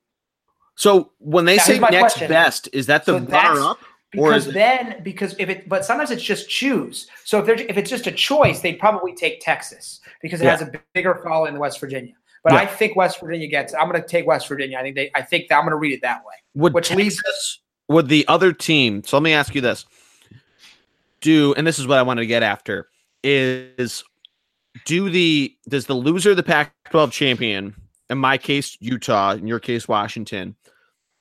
So 0.76 1.12
when 1.18 1.44
they 1.44 1.58
say 1.58 1.78
next 1.78 1.98
question. 2.14 2.28
best, 2.28 2.68
is 2.72 2.86
that 2.86 3.04
the 3.04 3.18
So 3.18 3.24
runner 3.26 3.60
up? 3.60 3.78
Because 4.12 4.46
then 4.52 5.00
because 5.02 5.34
if 5.38 5.50
it 5.50 5.68
but 5.68 5.84
sometimes 5.84 6.10
it's 6.10 6.22
just 6.22 6.48
choose. 6.48 7.06
So 7.24 7.40
if 7.40 7.44
they're 7.46 7.56
if 7.56 7.76
it's 7.76 7.90
just 7.90 8.06
a 8.06 8.12
choice, 8.12 8.60
they'd 8.60 8.78
probably 8.78 9.14
take 9.14 9.40
Texas 9.40 10.00
because 10.22 10.40
it 10.40 10.44
Yeah. 10.44 10.52
has 10.52 10.62
a 10.62 10.70
bigger 10.94 11.20
following 11.22 11.52
than 11.54 11.60
West 11.60 11.80
Virginia. 11.80 12.14
But 12.46 12.52
Yeah. 12.52 12.60
I 12.60 12.66
think 12.66 12.94
West 12.94 13.18
Virginia 13.18 13.48
gets. 13.48 13.74
I'm 13.74 13.90
going 13.90 14.00
to 14.00 14.06
take 14.06 14.24
West 14.24 14.46
Virginia. 14.46 14.78
I 14.78 14.82
think 14.82 14.94
they. 14.94 15.10
I 15.16 15.22
think 15.22 15.48
that 15.48 15.56
I'm 15.56 15.62
going 15.62 15.72
to 15.72 15.76
read 15.78 15.92
it 15.92 16.02
that 16.02 16.20
way. 16.24 16.34
Would 16.54 16.74
Which 16.74 16.92
leads- 16.92 17.16
Texas, 17.16 17.58
would 17.88 18.06
the 18.06 18.24
other 18.28 18.52
team? 18.52 19.02
So 19.02 19.16
let 19.16 19.24
me 19.24 19.32
ask 19.32 19.52
you 19.52 19.60
this: 19.60 19.84
Do 21.20 21.54
and 21.56 21.66
this 21.66 21.80
is 21.80 21.88
what 21.88 21.98
I 21.98 22.02
wanted 22.02 22.20
to 22.20 22.26
get 22.28 22.44
after 22.44 22.88
is 23.24 24.04
do 24.84 25.10
the 25.10 25.52
does 25.68 25.86
the 25.86 25.94
loser 25.94 26.30
of 26.30 26.36
the 26.36 26.44
Pac-12 26.44 27.10
champion, 27.10 27.74
in 28.10 28.18
my 28.18 28.38
case 28.38 28.76
Utah, 28.78 29.32
in 29.32 29.48
your 29.48 29.58
case 29.58 29.88
Washington, 29.88 30.54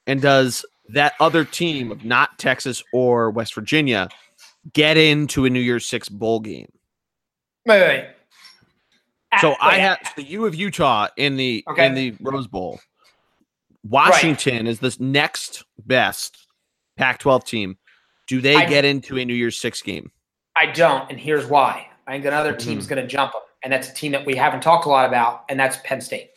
and 0.06 0.22
does 0.22 0.64
that 0.90 1.14
other 1.20 1.44
team 1.44 1.92
of 1.92 2.06
not 2.06 2.38
Texas 2.38 2.84
or 2.94 3.32
West 3.32 3.56
Virginia 3.56 4.10
get 4.74 4.96
into 4.96 5.46
a 5.46 5.50
New 5.50 5.60
Year's 5.60 5.88
Six 5.88 6.08
bowl 6.08 6.40
game? 6.40 6.72
Wait, 7.66 7.82
wait. 7.82 7.88
wait. 7.88 8.15
So 9.40 9.56
I 9.62 9.78
have 9.78 10.00
so 10.16 10.22
you 10.22 10.44
have 10.44 10.56
Utah 10.56 11.08
in 11.18 11.38
the 11.38 11.64
Okay. 11.70 11.86
in 11.86 11.94
the 11.94 12.14
Rose 12.22 12.48
Bowl. 12.48 12.80
Washington 13.84 14.68
is 14.68 14.80
this 14.80 15.00
next 15.00 15.64
best 15.86 16.48
Pac-12 16.98 17.46
team. 17.46 17.78
Do 18.28 18.42
they 18.42 18.56
I- 18.56 18.66
get 18.66 18.86
into 18.86 19.18
a 19.18 19.26
New 19.26 19.34
Year's 19.34 19.58
Six 19.58 19.82
game? 19.82 20.12
I 20.56 20.68
don't, 20.68 21.10
and 21.10 21.20
here's 21.20 21.46
why. 21.46 21.88
I 22.08 22.14
think 22.14 22.26
another 22.26 22.54
Hmm. 22.54 22.60
team's 22.60 22.88
going 22.88 23.02
to 23.02 23.08
jump 23.08 23.34
them, 23.34 23.42
and 23.64 23.74
that's 23.74 23.90
a 23.90 23.94
team 23.94 24.12
that 24.14 24.26
we 24.26 24.36
haven't 24.36 24.62
talked 24.62 24.86
a 24.86 24.90
lot 24.90 25.08
about, 25.08 25.44
and 25.50 25.60
that's 25.60 25.78
Penn 25.84 26.00
State. 26.02 26.32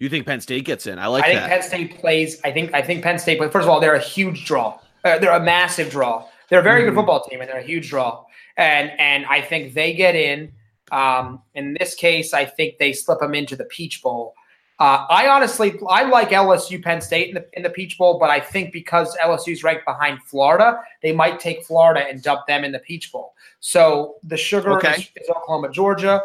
You 0.00 0.08
think 0.08 0.26
Penn 0.26 0.40
State 0.40 0.64
gets 0.64 0.86
in? 0.86 0.98
I 0.98 1.06
like. 1.06 1.24
I 1.24 1.28
think 1.28 1.40
that. 1.40 1.48
Penn 1.48 1.62
State 1.62 1.98
plays. 2.00 2.40
I 2.44 2.50
think 2.50 2.74
I 2.74 2.82
think 2.82 3.02
Penn 3.02 3.18
State. 3.18 3.38
But 3.38 3.52
first 3.52 3.64
of 3.64 3.70
all, 3.70 3.80
they're 3.80 3.94
a 3.94 4.00
huge 4.00 4.44
draw. 4.44 4.78
Uh, 5.04 5.18
they're 5.18 5.32
a 5.32 5.42
massive 5.42 5.90
draw. 5.90 6.26
They're 6.48 6.60
a 6.60 6.62
very 6.62 6.80
mm-hmm. 6.80 6.90
good 6.90 6.96
football 6.96 7.22
team, 7.24 7.40
and 7.40 7.48
they're 7.48 7.60
a 7.60 7.62
huge 7.62 7.88
draw. 7.88 8.24
And 8.56 8.90
and 8.98 9.24
I 9.26 9.40
think 9.40 9.74
they 9.74 9.94
get 9.94 10.14
in. 10.16 10.52
Um, 10.92 11.42
in 11.54 11.76
this 11.78 11.94
case, 11.94 12.34
I 12.34 12.44
think 12.44 12.78
they 12.78 12.92
slip 12.92 13.20
them 13.20 13.34
into 13.34 13.56
the 13.56 13.64
Peach 13.64 14.02
Bowl. 14.02 14.34
Uh, 14.80 15.06
I 15.08 15.28
honestly, 15.28 15.78
I 15.88 16.02
like 16.02 16.30
LSU 16.30 16.82
Penn 16.82 17.00
State 17.00 17.28
in 17.28 17.34
the, 17.34 17.46
in 17.52 17.62
the 17.62 17.70
Peach 17.70 17.96
Bowl, 17.96 18.18
but 18.18 18.28
I 18.28 18.40
think 18.40 18.72
because 18.72 19.16
LSU's 19.18 19.62
ranked 19.62 19.84
behind 19.84 20.20
Florida, 20.24 20.80
they 21.00 21.12
might 21.12 21.38
take 21.38 21.64
Florida 21.64 22.04
and 22.08 22.20
dump 22.22 22.46
them 22.48 22.64
in 22.64 22.72
the 22.72 22.80
Peach 22.80 23.12
Bowl. 23.12 23.34
So 23.60 24.16
the 24.24 24.36
sugar 24.36 24.72
okay. 24.72 24.94
is, 24.94 25.10
is, 25.14 25.30
Oklahoma, 25.30 25.70
Georgia. 25.70 26.22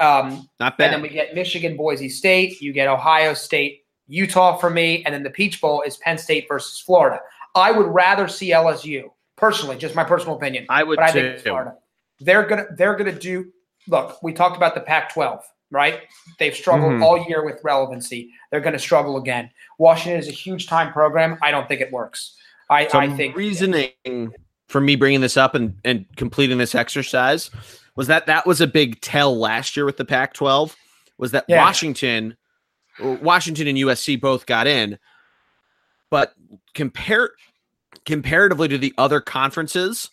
Um, 0.00 0.48
Not 0.58 0.78
bad. 0.78 0.86
And 0.86 0.94
then 0.94 1.02
we 1.02 1.10
get 1.10 1.34
Michigan, 1.34 1.76
Boise 1.76 2.08
State. 2.08 2.60
You 2.60 2.72
get 2.72 2.88
Ohio 2.88 3.34
State, 3.34 3.84
Utah 4.08 4.56
for 4.56 4.68
me, 4.68 5.04
and 5.04 5.14
then 5.14 5.22
the 5.22 5.30
Peach 5.30 5.60
Bowl 5.60 5.82
is 5.86 5.96
Penn 5.98 6.18
State 6.18 6.46
versus 6.48 6.80
Florida. 6.80 7.20
I 7.54 7.70
would 7.70 7.86
rather 7.86 8.26
see 8.26 8.50
LSU 8.50 9.10
personally, 9.36 9.76
just 9.76 9.94
my 9.94 10.04
personal 10.04 10.36
opinion. 10.36 10.66
I 10.68 10.82
would 10.82 10.96
but 10.96 11.04
I 11.04 11.12
think 11.12 11.38
Florida. 11.38 11.76
They're 12.18 12.46
gonna 12.46 12.66
they're 12.76 12.96
gonna 12.96 13.12
do. 13.18 13.52
Look, 13.88 14.22
we 14.22 14.32
talked 14.32 14.56
about 14.56 14.74
the 14.74 14.80
Pac-12 14.80 15.42
right? 15.72 16.00
They've 16.38 16.54
struggled 16.54 16.92
mm-hmm. 16.92 17.02
all 17.02 17.26
year 17.26 17.44
with 17.44 17.58
relevancy. 17.64 18.30
They're 18.50 18.60
going 18.60 18.74
to 18.74 18.78
struggle 18.78 19.16
again. 19.16 19.50
Washington 19.78 20.20
is 20.20 20.28
a 20.28 20.32
huge 20.32 20.68
time 20.68 20.92
program. 20.92 21.38
I 21.42 21.50
don't 21.50 21.66
think 21.66 21.80
it 21.80 21.90
works. 21.90 22.36
I, 22.70 22.86
Some 22.86 23.00
I 23.00 23.16
think 23.16 23.34
reasoning 23.34 24.32
for 24.68 24.80
me 24.80 24.96
bringing 24.96 25.22
this 25.22 25.36
up 25.36 25.54
and, 25.54 25.76
and 25.84 26.06
completing 26.16 26.58
this 26.58 26.74
exercise 26.74 27.50
was 27.96 28.06
that 28.06 28.26
that 28.26 28.46
was 28.46 28.60
a 28.60 28.66
big 28.66 29.00
tell 29.00 29.36
last 29.36 29.76
year 29.76 29.84
with 29.84 29.96
the 29.96 30.04
Pac-12 30.04 30.76
was 31.18 31.32
that 31.32 31.44
yeah. 31.48 31.62
Washington, 31.62 32.36
Washington 33.00 33.66
and 33.66 33.78
USC 33.78 34.20
both 34.20 34.46
got 34.46 34.66
in, 34.66 34.98
but 36.10 36.34
compare 36.74 37.30
comparatively 38.04 38.68
to 38.68 38.78
the 38.78 38.94
other 38.98 39.20
conferences, 39.20 40.10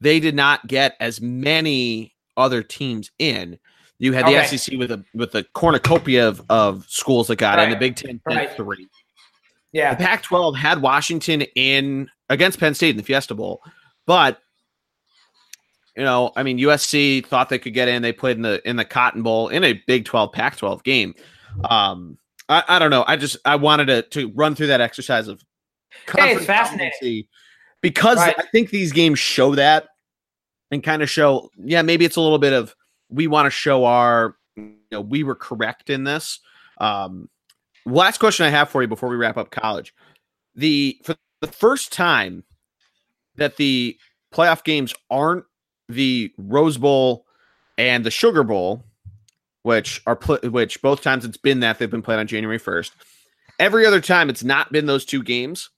they 0.00 0.20
did 0.20 0.34
not 0.34 0.66
get 0.66 0.96
as 1.00 1.20
many 1.20 2.14
other 2.36 2.62
teams 2.62 3.10
in. 3.18 3.58
You 3.98 4.12
had 4.12 4.26
the 4.26 4.38
okay. 4.38 4.56
SEC 4.56 4.78
with 4.78 4.90
a 4.90 5.04
with 5.14 5.34
a 5.34 5.44
cornucopia 5.52 6.26
of, 6.26 6.42
of 6.48 6.86
schools 6.88 7.26
that 7.28 7.36
got 7.36 7.58
right. 7.58 7.64
in. 7.64 7.70
The 7.70 7.76
Big 7.76 7.96
Ten 7.96 8.20
right. 8.24 8.50
three. 8.56 8.88
Yeah, 9.72 9.94
the 9.94 10.02
Pac-12 10.02 10.56
had 10.56 10.82
Washington 10.82 11.42
in 11.54 12.10
against 12.28 12.58
Penn 12.58 12.74
State 12.74 12.90
in 12.90 12.96
the 12.96 13.02
Fiesta 13.02 13.34
Bowl, 13.34 13.62
but 14.06 14.40
you 15.96 16.02
know, 16.02 16.32
I 16.34 16.42
mean, 16.42 16.58
USC 16.58 17.26
thought 17.26 17.50
they 17.50 17.58
could 17.58 17.74
get 17.74 17.88
in. 17.88 18.02
They 18.02 18.12
played 18.12 18.36
in 18.36 18.42
the 18.42 18.66
in 18.68 18.76
the 18.76 18.84
Cotton 18.84 19.22
Bowl 19.22 19.48
in 19.48 19.64
a 19.64 19.74
Big 19.86 20.06
12 20.06 20.32
Pac-12 20.32 20.82
game. 20.82 21.14
Um, 21.68 22.16
I, 22.48 22.64
I 22.68 22.78
don't 22.78 22.90
know. 22.90 23.04
I 23.06 23.16
just 23.16 23.36
I 23.44 23.56
wanted 23.56 23.86
to 23.86 24.02
to 24.02 24.32
run 24.34 24.54
through 24.54 24.68
that 24.68 24.80
exercise 24.80 25.28
of 25.28 25.42
hey, 26.16 26.34
it's 26.34 26.46
fascinating 26.46 27.24
because 27.80 28.18
right. 28.18 28.34
I 28.38 28.42
think 28.52 28.70
these 28.70 28.92
games 28.92 29.18
show 29.18 29.54
that 29.54 29.88
and 30.70 30.82
kind 30.82 31.02
of 31.02 31.10
show. 31.10 31.50
Yeah, 31.56 31.82
maybe 31.82 32.04
it's 32.04 32.16
a 32.16 32.20
little 32.20 32.38
bit 32.38 32.52
of 32.52 32.74
we 33.08 33.26
want 33.26 33.46
to 33.46 33.50
show 33.50 33.84
our 33.84 34.36
you 34.56 34.74
know 34.92 35.00
we 35.00 35.22
were 35.24 35.34
correct 35.34 35.90
in 35.90 36.04
this. 36.04 36.40
Um, 36.78 37.28
last 37.86 38.18
question 38.18 38.46
I 38.46 38.50
have 38.50 38.68
for 38.68 38.82
you 38.82 38.88
before 38.88 39.08
we 39.08 39.16
wrap 39.16 39.36
up 39.36 39.50
college. 39.50 39.94
The 40.54 41.00
for 41.04 41.16
the 41.40 41.46
first 41.46 41.92
time 41.92 42.44
that 43.36 43.56
the 43.56 43.96
playoff 44.32 44.64
games 44.64 44.94
aren't 45.10 45.44
the 45.88 46.32
Rose 46.38 46.78
Bowl 46.78 47.26
and 47.78 48.04
the 48.04 48.10
Sugar 48.10 48.44
Bowl, 48.44 48.84
which 49.62 50.02
are 50.06 50.16
pl- 50.16 50.50
which 50.50 50.80
both 50.82 51.02
times 51.02 51.24
it's 51.24 51.36
been 51.36 51.60
that 51.60 51.78
they've 51.78 51.90
been 51.90 52.02
played 52.02 52.18
on 52.18 52.26
January 52.26 52.58
1st. 52.58 52.92
Every 53.58 53.84
other 53.86 54.00
time 54.00 54.30
it's 54.30 54.44
not 54.44 54.72
been 54.72 54.86
those 54.86 55.04
two 55.04 55.22
games. 55.22 55.70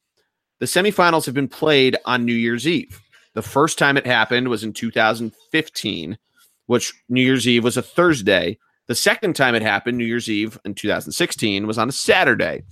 The 0.60 0.66
semifinals 0.66 1.26
have 1.26 1.34
been 1.34 1.48
played 1.48 1.96
on 2.04 2.24
New 2.24 2.34
Year's 2.34 2.68
Eve. 2.68 3.00
The 3.34 3.42
first 3.42 3.78
time 3.78 3.96
it 3.96 4.06
happened 4.06 4.48
was 4.48 4.64
in 4.64 4.72
2015 4.72 6.18
which 6.66 6.94
New 7.08 7.22
Year's 7.22 7.46
Eve 7.46 7.64
was 7.64 7.76
a 7.76 7.82
Thursday. 7.82 8.58
The 8.86 8.94
second 8.94 9.36
time 9.36 9.54
it 9.54 9.62
happened, 9.62 9.98
New 9.98 10.04
Year's 10.04 10.30
Eve 10.30 10.58
in 10.64 10.74
2016, 10.74 11.66
was 11.66 11.78
on 11.78 11.88
a 11.88 11.92
Saturday. 11.92 12.62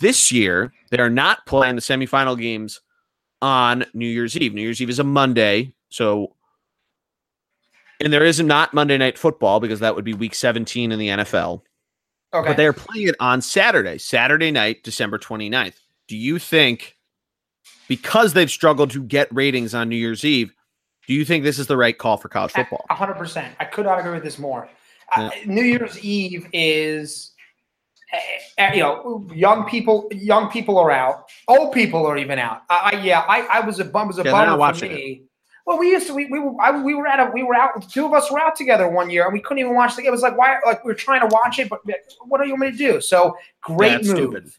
This 0.00 0.30
year, 0.30 0.72
they 0.90 0.98
are 0.98 1.10
not 1.10 1.44
playing 1.46 1.74
the 1.74 1.80
semifinal 1.80 2.38
games 2.38 2.80
on 3.42 3.84
New 3.94 4.06
Year's 4.06 4.36
Eve. 4.36 4.54
New 4.54 4.62
Year's 4.62 4.80
Eve 4.80 4.90
is 4.90 4.98
a 4.98 5.04
Monday. 5.04 5.72
So, 5.88 6.36
and 8.00 8.12
there 8.12 8.24
is 8.24 8.40
not 8.40 8.74
Monday 8.74 8.98
night 8.98 9.18
football 9.18 9.60
because 9.60 9.80
that 9.80 9.96
would 9.96 10.04
be 10.04 10.14
week 10.14 10.34
17 10.34 10.92
in 10.92 10.98
the 10.98 11.08
NFL. 11.08 11.62
Okay. 12.32 12.48
But 12.50 12.56
they 12.56 12.66
are 12.66 12.72
playing 12.72 13.08
it 13.08 13.16
on 13.18 13.42
Saturday, 13.42 13.98
Saturday 13.98 14.52
night, 14.52 14.84
December 14.84 15.18
29th. 15.18 15.74
Do 16.06 16.16
you 16.16 16.38
think, 16.38 16.96
because 17.90 18.34
they've 18.34 18.50
struggled 18.52 18.92
to 18.92 19.02
get 19.02 19.26
ratings 19.34 19.74
on 19.74 19.88
New 19.88 19.96
Year's 19.96 20.24
Eve, 20.24 20.54
do 21.08 21.12
you 21.12 21.24
think 21.24 21.42
this 21.42 21.58
is 21.58 21.66
the 21.66 21.76
right 21.76 21.98
call 21.98 22.16
for 22.16 22.28
college 22.28 22.52
football? 22.52 22.86
100%. 22.88 23.50
I 23.58 23.64
could 23.64 23.84
not 23.84 23.98
agree 23.98 24.12
with 24.12 24.22
this 24.22 24.38
more. 24.38 24.68
Yeah. 25.16 25.24
Uh, 25.24 25.30
New 25.44 25.64
Year's 25.64 25.98
Eve 25.98 26.46
is 26.52 27.32
uh, 28.58 28.70
you 28.72 28.78
know, 28.78 29.26
young 29.34 29.68
people, 29.68 30.08
young 30.12 30.48
people 30.52 30.78
are 30.78 30.92
out. 30.92 31.24
Old 31.48 31.72
people 31.72 32.06
are 32.06 32.16
even 32.16 32.38
out. 32.38 32.62
I, 32.70 32.92
I 32.92 33.02
yeah, 33.02 33.24
I, 33.28 33.58
I 33.58 33.60
was 33.66 33.80
a 33.80 33.84
bum, 33.84 34.06
was 34.06 34.20
a 34.20 34.22
yeah, 34.22 34.30
bummer 34.30 34.72
for 34.72 34.84
me. 34.86 34.94
It. 34.94 35.22
Well, 35.66 35.76
we 35.76 35.90
used 35.90 36.06
to, 36.06 36.14
we, 36.14 36.26
we 36.26 36.38
were, 36.38 36.52
I, 36.62 36.80
we 36.80 36.94
were 36.94 37.08
at 37.08 37.18
a, 37.18 37.32
we 37.32 37.42
were 37.42 37.56
out. 37.56 37.90
Two 37.90 38.06
of 38.06 38.12
us 38.12 38.30
were 38.30 38.38
out 38.38 38.54
together 38.54 38.88
one 38.88 39.10
year, 39.10 39.24
and 39.24 39.32
we 39.32 39.40
couldn't 39.40 39.58
even 39.58 39.74
watch 39.74 39.96
the. 39.96 40.06
It 40.06 40.12
was 40.12 40.22
like 40.22 40.38
why, 40.38 40.58
like 40.64 40.84
we 40.84 40.92
were 40.92 40.96
trying 40.96 41.28
to 41.28 41.34
watch 41.34 41.58
it, 41.58 41.68
but 41.68 41.80
what 42.24 42.40
do 42.40 42.46
you 42.46 42.52
want 42.52 42.60
me 42.60 42.70
to 42.70 42.76
do? 42.76 43.00
So 43.00 43.36
great 43.60 44.04
yeah, 44.04 44.12
move, 44.12 44.16
stupid. 44.16 44.50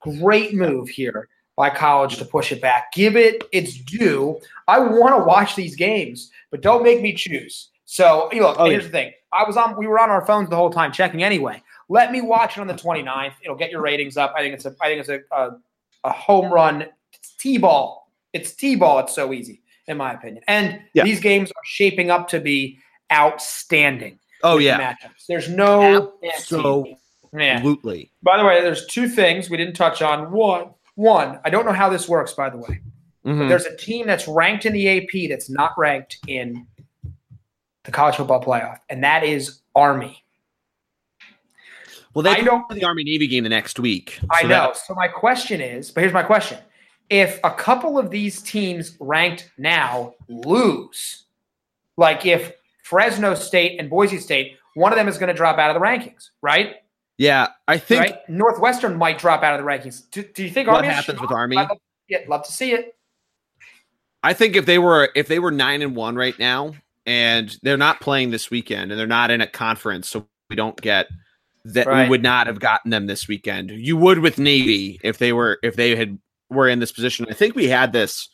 great 0.00 0.54
move 0.54 0.88
here 0.88 1.28
by 1.60 1.68
college 1.68 2.16
to 2.16 2.24
push 2.24 2.52
it 2.52 2.62
back. 2.62 2.90
Give 2.94 3.16
it 3.16 3.44
its 3.52 3.74
due. 3.74 4.40
I 4.66 4.78
want 4.78 5.14
to 5.14 5.22
watch 5.22 5.56
these 5.56 5.76
games, 5.76 6.30
but 6.50 6.62
don't 6.62 6.82
make 6.82 7.02
me 7.02 7.12
choose. 7.12 7.68
So, 7.84 8.30
you 8.32 8.40
know, 8.40 8.54
oh, 8.56 8.64
here's 8.64 8.84
yeah. 8.84 8.86
the 8.86 8.92
thing. 8.92 9.12
I 9.30 9.44
was 9.44 9.58
on 9.58 9.76
we 9.76 9.86
were 9.86 9.98
on 9.98 10.08
our 10.08 10.24
phones 10.24 10.48
the 10.48 10.56
whole 10.56 10.70
time 10.70 10.90
checking 10.90 11.22
anyway. 11.22 11.62
Let 11.90 12.12
me 12.12 12.22
watch 12.22 12.56
it 12.56 12.62
on 12.62 12.66
the 12.66 12.72
29th. 12.72 13.34
It'll 13.44 13.56
get 13.56 13.70
your 13.70 13.82
ratings 13.82 14.16
up. 14.16 14.32
I 14.34 14.40
think 14.40 14.54
it's 14.54 14.64
a 14.64 14.74
I 14.80 14.86
think 14.86 15.00
it's 15.00 15.10
a 15.10 15.20
a, 15.36 15.50
a 16.04 16.12
home 16.12 16.50
run. 16.50 16.86
T-ball. 17.38 18.10
It's 18.32 18.54
T-ball. 18.54 19.00
It's 19.00 19.14
so 19.14 19.34
easy 19.34 19.60
in 19.86 19.98
my 19.98 20.14
opinion. 20.14 20.42
And 20.48 20.80
yeah. 20.94 21.04
these 21.04 21.20
games 21.20 21.50
are 21.50 21.64
shaping 21.66 22.10
up 22.10 22.28
to 22.28 22.40
be 22.40 22.78
outstanding. 23.12 24.18
Oh 24.42 24.56
yeah. 24.56 24.80
Matchups. 24.80 25.26
There's 25.28 25.50
no 25.50 26.14
so 26.38 26.86
absolutely. 27.34 28.00
Yeah. 28.00 28.06
By 28.22 28.38
the 28.38 28.46
way, 28.46 28.62
there's 28.62 28.86
two 28.86 29.10
things 29.10 29.50
we 29.50 29.58
didn't 29.58 29.74
touch 29.74 30.00
on. 30.00 30.30
One, 30.32 30.70
one, 31.00 31.40
I 31.44 31.50
don't 31.50 31.64
know 31.64 31.72
how 31.72 31.88
this 31.88 32.08
works, 32.08 32.32
by 32.32 32.50
the 32.50 32.58
way. 32.58 32.80
Mm-hmm. 33.24 33.48
There's 33.48 33.66
a 33.66 33.76
team 33.76 34.06
that's 34.06 34.28
ranked 34.28 34.66
in 34.66 34.72
the 34.72 34.88
AP 34.88 35.28
that's 35.28 35.50
not 35.50 35.72
ranked 35.76 36.18
in 36.26 36.66
the 37.84 37.90
college 37.90 38.16
football 38.16 38.42
playoff, 38.42 38.78
and 38.88 39.02
that 39.04 39.24
is 39.24 39.60
Army. 39.74 40.24
Well, 42.14 42.22
they 42.22 42.42
don't 42.42 42.68
the 42.68 42.84
Army 42.84 43.04
Navy 43.04 43.26
game 43.26 43.44
the 43.44 43.50
next 43.50 43.78
week. 43.78 44.18
So 44.20 44.28
I 44.30 44.42
know. 44.42 44.48
That- 44.48 44.76
so 44.76 44.94
my 44.94 45.08
question 45.08 45.60
is, 45.60 45.90
but 45.90 46.00
here's 46.00 46.12
my 46.12 46.22
question: 46.22 46.58
If 47.08 47.40
a 47.44 47.50
couple 47.50 47.98
of 47.98 48.10
these 48.10 48.42
teams 48.42 48.96
ranked 49.00 49.50
now 49.58 50.14
lose, 50.28 51.24
like 51.96 52.26
if 52.26 52.52
Fresno 52.82 53.34
State 53.34 53.78
and 53.78 53.88
Boise 53.88 54.18
State, 54.18 54.56
one 54.74 54.92
of 54.92 54.96
them 54.96 55.08
is 55.08 55.18
going 55.18 55.28
to 55.28 55.34
drop 55.34 55.58
out 55.58 55.74
of 55.74 55.80
the 55.80 55.86
rankings, 55.86 56.30
right? 56.42 56.76
Yeah, 57.20 57.48
I 57.68 57.76
think 57.76 58.00
right? 58.00 58.28
Northwestern 58.30 58.96
might 58.96 59.18
drop 59.18 59.42
out 59.42 59.52
of 59.52 59.62
the 59.62 59.70
rankings. 59.70 60.10
Do, 60.10 60.22
do 60.22 60.42
you 60.42 60.48
think 60.48 60.68
what 60.68 60.76
Army 60.76 60.88
happens 60.88 61.20
with 61.20 61.30
Army? 61.30 61.58
Yeah, 62.08 62.20
love 62.26 62.44
to 62.44 62.50
see 62.50 62.72
it. 62.72 62.96
I 64.22 64.32
think 64.32 64.56
if 64.56 64.64
they 64.64 64.78
were 64.78 65.10
if 65.14 65.28
they 65.28 65.38
were 65.38 65.50
nine 65.50 65.82
and 65.82 65.94
one 65.94 66.16
right 66.16 66.38
now, 66.38 66.72
and 67.04 67.54
they're 67.62 67.76
not 67.76 68.00
playing 68.00 68.30
this 68.30 68.50
weekend, 68.50 68.90
and 68.90 68.98
they're 68.98 69.06
not 69.06 69.30
in 69.30 69.42
a 69.42 69.46
conference, 69.46 70.08
so 70.08 70.26
we 70.48 70.56
don't 70.56 70.80
get 70.80 71.08
that 71.66 71.86
right. 71.86 72.04
we 72.04 72.08
would 72.08 72.22
not 72.22 72.46
have 72.46 72.58
gotten 72.58 72.90
them 72.90 73.06
this 73.06 73.28
weekend. 73.28 73.70
You 73.70 73.98
would 73.98 74.20
with 74.20 74.38
Navy 74.38 74.98
if 75.04 75.18
they 75.18 75.34
were 75.34 75.58
if 75.62 75.76
they 75.76 75.94
had 75.96 76.18
were 76.48 76.68
in 76.68 76.78
this 76.78 76.90
position. 76.90 77.26
I 77.28 77.34
think 77.34 77.54
we 77.54 77.68
had 77.68 77.92
this. 77.92 78.30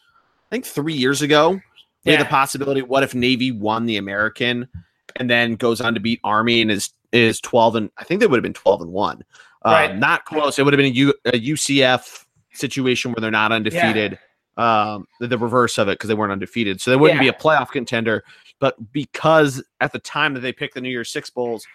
I 0.49 0.55
think 0.55 0.65
three 0.65 0.95
years 0.95 1.23
ago. 1.23 1.61
We 2.05 2.13
yeah. 2.13 2.19
had 2.19 2.27
the 2.27 2.31
possibility. 2.31 2.83
What 2.83 3.03
if 3.03 3.17
Navy 3.17 3.51
won 3.51 3.87
the 3.87 3.97
American 3.97 4.69
and 5.17 5.29
then 5.29 5.57
goes 5.57 5.81
on 5.81 5.95
to 5.95 6.01
beat 6.01 6.21
Army 6.23 6.61
and 6.63 6.71
is 6.71 6.91
is 7.13 7.41
12 7.41 7.77
and 7.77 7.91
I 7.99 8.05
think 8.05 8.21
they 8.21 8.27
would 8.27 8.37
have 8.37 8.43
been 8.43 8.53
12 8.53 8.83
and 8.83 8.93
1. 8.93 9.25
Uh, 9.65 9.71
right. 9.71 9.97
Not 9.97 10.25
close. 10.25 10.59
It 10.59 10.65
would 10.65 10.73
have 10.73 10.79
been 10.79 10.93
a, 10.93 10.95
U, 10.95 11.15
a 11.27 11.33
UCF 11.33 12.25
situation 12.53 13.13
where 13.13 13.21
they're 13.21 13.31
not 13.31 13.53
undefeated. 13.53 14.13
Yeah. 14.13 14.19
Um, 14.59 15.07
the, 15.21 15.27
the, 15.27 15.37
reverse 15.37 15.77
of 15.77 15.89
it 15.89 15.99
because 15.99 16.09
they 16.09 16.15
weren't 16.15 16.33
undefeated. 16.33 16.81
So 16.81 16.91
they 16.91 16.97
wouldn't 16.97 17.23
yeah. 17.23 17.31
be 17.31 17.37
a 17.37 17.39
playoff 17.39 17.71
contender. 17.71 18.25
But 18.59 18.91
because 18.91 19.63
at 19.81 19.93
the 19.93 19.99
time 19.99 20.33
that 20.33 20.41
they 20.41 20.53
picked 20.53 20.75
the 20.75 20.81
New 20.81 20.89
Year's 20.89 21.11
Six 21.11 21.29
Bowls, 21.29 21.67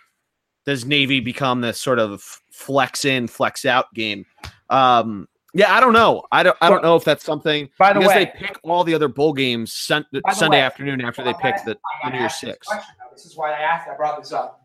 does 0.65 0.83
Navy 0.83 1.19
become 1.19 1.61
this 1.61 1.79
sort 1.79 1.99
of 1.99 2.23
flex 2.49 3.05
in, 3.05 3.27
flex 3.27 3.65
out 3.65 3.93
game? 3.93 4.25
Um, 4.71 5.27
yeah, 5.53 5.75
I 5.75 5.79
don't 5.79 5.93
know. 5.93 6.23
I 6.31 6.43
don't. 6.43 6.57
I 6.61 6.69
don't 6.69 6.81
know 6.81 6.95
if 6.95 7.03
that's 7.03 7.25
something. 7.25 7.69
By 7.77 7.91
the 7.93 7.99
way, 7.99 8.07
they 8.07 8.25
pick 8.25 8.57
all 8.63 8.83
the 8.85 8.93
other 8.93 9.09
bowl 9.09 9.33
games 9.33 9.73
sun, 9.73 10.05
Sunday 10.31 10.57
way, 10.57 10.61
afternoon 10.61 11.01
after 11.01 11.23
they 11.23 11.33
pick 11.41 11.55
the, 11.65 11.77
the 12.03 12.09
New 12.09 12.19
Year's 12.19 12.35
Six. 12.35 12.67
This 13.11 13.25
is 13.25 13.35
why 13.35 13.51
I 13.51 13.59
asked. 13.59 13.89
I 13.89 13.95
brought 13.95 14.17
this 14.17 14.31
up. 14.31 14.60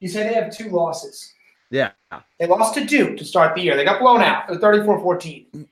You 0.00 0.08
say 0.08 0.28
they 0.28 0.34
have 0.34 0.54
two 0.54 0.70
losses. 0.70 1.32
Yeah. 1.70 1.90
They 2.38 2.46
lost 2.46 2.74
to 2.74 2.84
Duke 2.84 3.16
to 3.18 3.24
start 3.24 3.54
the 3.54 3.62
year. 3.62 3.76
They 3.76 3.84
got 3.84 4.00
blown 4.00 4.20
out 4.20 4.48
34 4.48 5.00
14. 5.00 5.68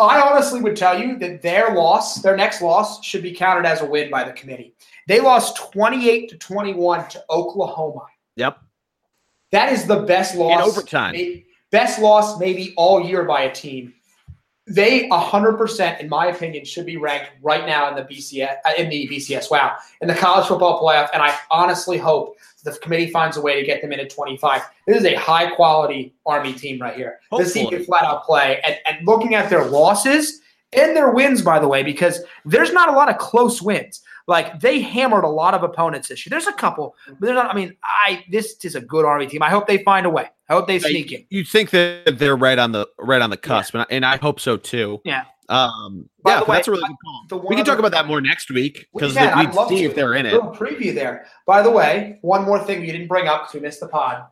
I 0.00 0.20
honestly 0.20 0.60
would 0.60 0.76
tell 0.76 0.98
you 0.98 1.18
that 1.18 1.42
their 1.42 1.74
loss, 1.74 2.22
their 2.22 2.36
next 2.36 2.60
loss, 2.60 3.04
should 3.04 3.22
be 3.22 3.32
counted 3.32 3.66
as 3.66 3.80
a 3.80 3.86
win 3.86 4.10
by 4.10 4.24
the 4.24 4.32
committee. 4.32 4.74
They 5.08 5.20
lost 5.20 5.72
28 5.72 6.28
to 6.30 6.38
21 6.38 7.08
to 7.08 7.24
Oklahoma. 7.30 8.06
Yep. 8.36 8.58
That 9.52 9.72
is 9.72 9.86
the 9.86 10.00
best 10.00 10.34
loss 10.34 10.60
in 10.60 10.70
overtime. 10.70 11.12
Maybe, 11.12 11.46
best 11.70 12.00
loss 12.00 12.38
maybe 12.38 12.74
all 12.76 13.04
year 13.04 13.24
by 13.24 13.42
a 13.42 13.54
team. 13.54 13.94
They 14.66 15.08
100%, 15.08 16.00
in 16.00 16.08
my 16.08 16.26
opinion, 16.26 16.64
should 16.64 16.86
be 16.86 16.96
ranked 16.96 17.30
right 17.42 17.66
now 17.66 17.88
in 17.88 17.96
the 17.96 18.02
BCS, 18.02 18.56
uh, 18.64 18.72
in 18.78 18.88
the 18.88 19.08
BCS. 19.08 19.50
Wow, 19.50 19.76
in 20.00 20.08
the 20.08 20.14
college 20.14 20.46
football 20.46 20.82
playoff, 20.82 21.08
and 21.12 21.22
I 21.22 21.36
honestly 21.50 21.98
hope 21.98 22.36
the 22.62 22.72
committee 22.78 23.10
finds 23.10 23.36
a 23.36 23.40
way 23.40 23.60
to 23.60 23.66
get 23.66 23.82
them 23.82 23.92
in 23.92 24.00
at 24.00 24.10
25. 24.10 24.62
This 24.86 24.98
is 24.98 25.04
a 25.04 25.14
high 25.14 25.50
quality 25.50 26.14
Army 26.26 26.52
team 26.52 26.80
right 26.80 26.94
here. 26.94 27.18
Hopefully. 27.30 27.44
This 27.44 27.52
team 27.52 27.70
can 27.70 27.84
flat 27.84 28.04
out 28.04 28.24
play. 28.24 28.60
And, 28.64 28.76
and 28.86 29.06
looking 29.06 29.34
at 29.34 29.50
their 29.50 29.64
losses 29.64 30.40
and 30.72 30.96
their 30.96 31.10
wins, 31.10 31.42
by 31.42 31.58
the 31.58 31.68
way, 31.68 31.82
because 31.82 32.20
there's 32.44 32.72
not 32.72 32.88
a 32.88 32.92
lot 32.92 33.08
of 33.08 33.18
close 33.18 33.60
wins. 33.60 34.02
Like 34.28 34.60
they 34.60 34.80
hammered 34.80 35.24
a 35.24 35.28
lot 35.28 35.54
of 35.54 35.62
opponents 35.62 36.08
this 36.08 36.24
year. 36.24 36.30
There's 36.30 36.46
a 36.46 36.52
couple, 36.52 36.94
but 37.08 37.20
there's 37.20 37.34
not. 37.34 37.50
I 37.50 37.54
mean, 37.54 37.76
I 37.82 38.24
this 38.30 38.56
is 38.64 38.76
a 38.76 38.80
good 38.80 39.04
Army 39.04 39.26
team. 39.26 39.42
I 39.42 39.50
hope 39.50 39.66
they 39.66 39.82
find 39.82 40.06
a 40.06 40.10
way. 40.10 40.28
I 40.48 40.54
hope 40.54 40.68
they 40.68 40.78
sneak 40.78 41.10
in. 41.10 41.24
You 41.28 41.44
think 41.44 41.70
that 41.70 42.18
they're 42.18 42.36
right 42.36 42.58
on 42.58 42.70
the 42.70 42.86
right 42.98 43.20
on 43.20 43.30
the 43.30 43.36
cusp, 43.36 43.74
yeah. 43.74 43.84
and 43.90 44.06
I 44.06 44.18
hope 44.18 44.38
so 44.38 44.56
too. 44.56 45.00
Yeah. 45.04 45.24
Um, 45.52 46.08
yeah, 46.26 46.40
way, 46.40 46.46
that's 46.48 46.68
a 46.68 46.70
really 46.70 46.88
good 46.88 46.96
call. 47.30 47.48
We 47.48 47.56
can 47.56 47.64
talk 47.64 47.78
about 47.78 47.92
that 47.92 48.06
more 48.06 48.22
next 48.22 48.50
week 48.50 48.88
because 48.94 49.14
we 49.14 49.46
would 49.46 49.68
see 49.68 49.78
to. 49.78 49.84
if 49.84 49.94
they're 49.94 50.14
in 50.14 50.24
it. 50.24 50.32
Little 50.32 50.50
preview 50.50 50.94
there. 50.94 51.26
By 51.46 51.60
the 51.60 51.70
way, 51.70 52.18
one 52.22 52.44
more 52.44 52.64
thing 52.64 52.80
you 52.80 52.90
didn't 52.90 53.08
bring 53.08 53.28
up 53.28 53.42
because 53.42 53.54
we 53.54 53.60
missed 53.60 53.80
the 53.80 53.88
pod. 53.88 54.24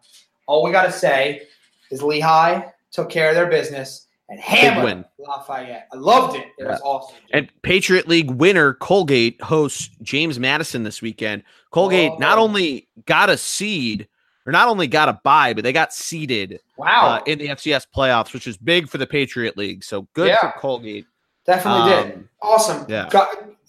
All 0.47 0.65
we 0.65 0.73
got 0.73 0.85
to 0.85 0.93
say 0.93 1.43
is 1.91 2.03
Lehigh 2.03 2.63
took 2.91 3.11
care 3.11 3.29
of 3.29 3.35
their 3.35 3.49
business 3.49 4.07
and 4.31 4.41
hammered 4.41 5.05
Lafayette. 5.19 5.89
I 5.93 5.97
loved 5.97 6.37
it. 6.37 6.47
It 6.59 6.65
yeah. 6.65 6.69
was 6.69 6.81
awesome. 6.83 7.17
And 7.33 7.51
Patriot 7.63 8.09
League 8.09 8.31
winner 8.31 8.75
Colgate 8.75 9.41
hosts 9.43 9.91
James 10.03 10.39
Madison 10.39 10.85
this 10.85 11.03
weekend. 11.03 11.43
Colgate 11.71 12.13
oh. 12.13 12.19
not 12.19 12.39
only 12.39 12.89
got 13.05 13.29
a 13.29 13.37
seed 13.37 14.09
or 14.47 14.53
not 14.53 14.69
only 14.69 14.87
got 14.87 15.09
a 15.09 15.21
bye, 15.23 15.53
but 15.53 15.65
they 15.65 15.73
got 15.73 15.93
seeded. 15.93 16.61
Wow. 16.79 17.17
Uh, 17.17 17.21
in 17.27 17.39
the 17.39 17.49
FCS 17.49 17.87
playoffs, 17.95 18.33
which 18.33 18.47
is 18.47 18.57
big 18.57 18.89
for 18.89 18.99
the 18.99 19.07
Patriot 19.07 19.57
League. 19.57 19.85
So 19.85 20.09
good 20.15 20.29
yeah. 20.29 20.41
for 20.41 20.59
Colgate. 20.59 21.07
Definitely 21.51 21.93
um, 21.93 22.09
did. 22.09 22.29
Awesome. 22.43 22.87
Yeah. 22.89 23.09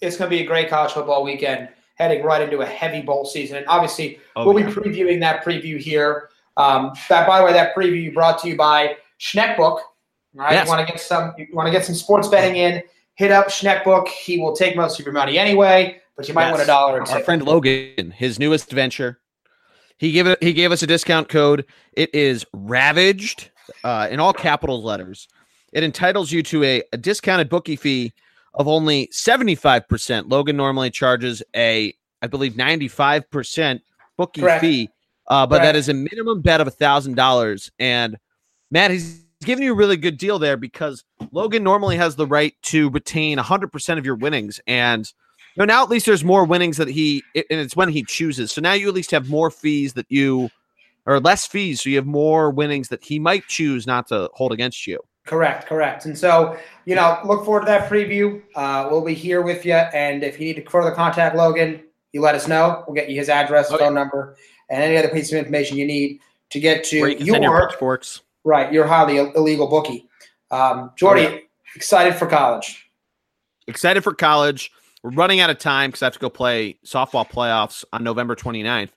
It's 0.00 0.16
going 0.16 0.30
to 0.30 0.36
be 0.36 0.42
a 0.42 0.46
great 0.46 0.68
college 0.68 0.92
football 0.92 1.24
weekend, 1.24 1.68
heading 1.96 2.22
right 2.22 2.40
into 2.40 2.60
a 2.60 2.66
heavy 2.66 3.02
bowl 3.02 3.24
season. 3.24 3.56
And 3.56 3.66
obviously, 3.66 4.20
oh, 4.36 4.46
we'll 4.46 4.58
yeah. 4.58 4.66
be 4.66 4.72
previewing 4.72 5.20
that 5.20 5.44
preview 5.44 5.78
here. 5.78 6.30
Um, 6.56 6.92
that, 7.08 7.26
by 7.26 7.38
the 7.38 7.44
way, 7.44 7.52
that 7.52 7.74
preview 7.74 8.14
brought 8.14 8.40
to 8.42 8.48
you 8.48 8.56
by 8.56 8.96
Schneckbook. 9.18 9.80
Right, 10.34 10.52
yes. 10.52 10.66
you 10.66 10.72
want 10.72 10.86
to 10.86 10.92
get 10.92 11.00
some, 11.00 11.34
you 11.36 11.48
want 11.52 11.66
to 11.66 11.72
get 11.72 11.84
some 11.84 11.94
sports 11.94 12.28
betting 12.28 12.56
in. 12.56 12.82
Hit 13.14 13.32
up 13.32 13.48
Schneckbook. 13.48 14.08
He 14.08 14.38
will 14.38 14.54
take 14.54 14.76
most 14.76 14.98
of 14.98 15.04
your 15.04 15.12
money 15.12 15.38
anyway, 15.38 16.00
but 16.16 16.28
you 16.28 16.34
might 16.34 16.48
yes. 16.48 16.52
win 16.52 16.60
a 16.62 16.66
dollar 16.66 17.00
or 17.00 17.04
two. 17.04 17.12
Our 17.14 17.20
friend 17.20 17.42
Logan, 17.42 18.12
his 18.12 18.38
newest 18.38 18.70
venture, 18.70 19.20
he 19.98 20.12
gave 20.12 20.26
it. 20.26 20.42
He 20.42 20.52
gave 20.52 20.72
us 20.72 20.82
a 20.82 20.86
discount 20.86 21.28
code. 21.28 21.66
It 21.94 22.14
is 22.14 22.46
ravaged 22.52 23.50
uh, 23.84 24.08
in 24.10 24.20
all 24.20 24.32
capital 24.32 24.82
letters. 24.82 25.28
It 25.72 25.82
entitles 25.82 26.32
you 26.32 26.42
to 26.44 26.64
a, 26.64 26.82
a 26.92 26.96
discounted 26.96 27.48
bookie 27.48 27.76
fee 27.76 28.12
of 28.54 28.68
only 28.68 29.08
seventy 29.10 29.54
five 29.54 29.88
percent. 29.88 30.28
Logan 30.28 30.56
normally 30.56 30.90
charges 30.90 31.42
a, 31.56 31.94
I 32.20 32.26
believe, 32.26 32.56
ninety 32.56 32.88
five 32.88 33.30
percent 33.30 33.82
bookie 34.16 34.42
Correct. 34.42 34.60
fee, 34.60 34.90
uh, 35.28 35.46
but 35.46 35.58
Correct. 35.58 35.64
that 35.64 35.76
is 35.76 35.88
a 35.88 35.94
minimum 35.94 36.42
bet 36.42 36.60
of 36.60 36.66
a 36.66 36.72
thousand 36.72 37.14
dollars. 37.14 37.70
And 37.78 38.18
Matt, 38.70 38.90
he's 38.90 39.24
giving 39.44 39.64
you 39.64 39.72
a 39.72 39.76
really 39.76 39.96
good 39.96 40.18
deal 40.18 40.38
there 40.38 40.56
because 40.56 41.04
Logan 41.30 41.62
normally 41.62 41.96
has 41.96 42.16
the 42.16 42.26
right 42.26 42.54
to 42.62 42.90
retain 42.90 43.38
100% 43.38 43.98
of 43.98 44.06
your 44.06 44.14
winnings. 44.14 44.60
And 44.66 45.10
you 45.54 45.60
know, 45.60 45.64
now 45.66 45.82
at 45.82 45.90
least 45.90 46.06
there's 46.06 46.24
more 46.24 46.44
winnings 46.44 46.78
that 46.78 46.88
he, 46.88 47.22
and 47.34 47.44
it's 47.50 47.76
when 47.76 47.88
he 47.88 48.02
chooses. 48.04 48.52
So 48.52 48.60
now 48.60 48.72
you 48.72 48.88
at 48.88 48.94
least 48.94 49.10
have 49.10 49.28
more 49.28 49.50
fees 49.50 49.92
that 49.94 50.06
you, 50.08 50.48
or 51.04 51.20
less 51.20 51.46
fees. 51.46 51.82
So 51.82 51.90
you 51.90 51.96
have 51.96 52.06
more 52.06 52.50
winnings 52.50 52.88
that 52.88 53.04
he 53.04 53.18
might 53.18 53.46
choose 53.48 53.86
not 53.86 54.06
to 54.08 54.30
hold 54.32 54.52
against 54.52 54.86
you. 54.86 54.98
Correct, 55.26 55.66
correct. 55.66 56.04
And 56.04 56.18
so, 56.18 56.58
you 56.84 56.96
know, 56.96 57.18
look 57.24 57.44
forward 57.44 57.60
to 57.60 57.66
that 57.66 57.88
preview. 57.88 58.42
Uh, 58.56 58.88
we'll 58.90 59.04
be 59.04 59.14
here 59.14 59.42
with 59.42 59.64
you. 59.64 59.74
And 59.74 60.24
if 60.24 60.40
you 60.40 60.46
need 60.46 60.64
to 60.64 60.68
further 60.68 60.90
contact 60.90 61.36
Logan, 61.36 61.80
you 62.12 62.20
let 62.20 62.34
us 62.34 62.48
know. 62.48 62.84
We'll 62.86 62.94
get 62.94 63.08
you 63.08 63.16
his 63.16 63.28
address, 63.28 63.70
okay. 63.70 63.84
phone 63.84 63.94
number, 63.94 64.36
and 64.68 64.82
any 64.82 64.96
other 64.96 65.08
piece 65.08 65.32
of 65.32 65.38
information 65.38 65.76
you 65.76 65.86
need 65.86 66.20
to 66.50 66.60
get 66.60 66.84
to 66.84 66.96
you 66.96 67.08
your, 67.18 67.40
your 67.40 67.68
pitchforks. 67.68 68.22
Right, 68.44 68.72
you're 68.72 68.86
highly 68.86 69.18
illegal 69.18 69.68
bookie. 69.68 70.08
Um, 70.50 70.90
Geordie, 70.96 71.48
excited 71.76 72.16
for 72.16 72.26
college. 72.26 72.90
Excited 73.68 74.02
for 74.02 74.12
college. 74.12 74.72
We're 75.02 75.10
running 75.10 75.40
out 75.40 75.50
of 75.50 75.58
time 75.58 75.90
because 75.90 76.02
I 76.02 76.06
have 76.06 76.14
to 76.14 76.18
go 76.18 76.28
play 76.28 76.78
softball 76.84 77.28
playoffs 77.28 77.84
on 77.92 78.02
November 78.02 78.34
29th. 78.34 78.90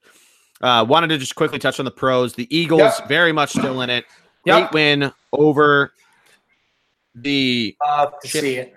Uh, 0.61 0.85
wanted 0.87 1.09
to 1.09 1.17
just 1.17 1.35
quickly 1.35 1.59
touch 1.59 1.79
on 1.79 1.85
the 1.85 1.91
pros. 1.91 2.33
The 2.33 2.47
Eagles 2.55 2.79
yep. 2.99 3.07
very 3.07 3.31
much 3.31 3.51
still 3.51 3.81
in 3.81 3.89
it. 3.89 4.05
Yep. 4.45 4.71
Great 4.71 4.73
win 4.73 5.13
over 5.31 5.93
the. 7.15 7.75
Uh, 7.85 8.07
to 8.21 8.27
see 8.27 8.55
it. 8.55 8.73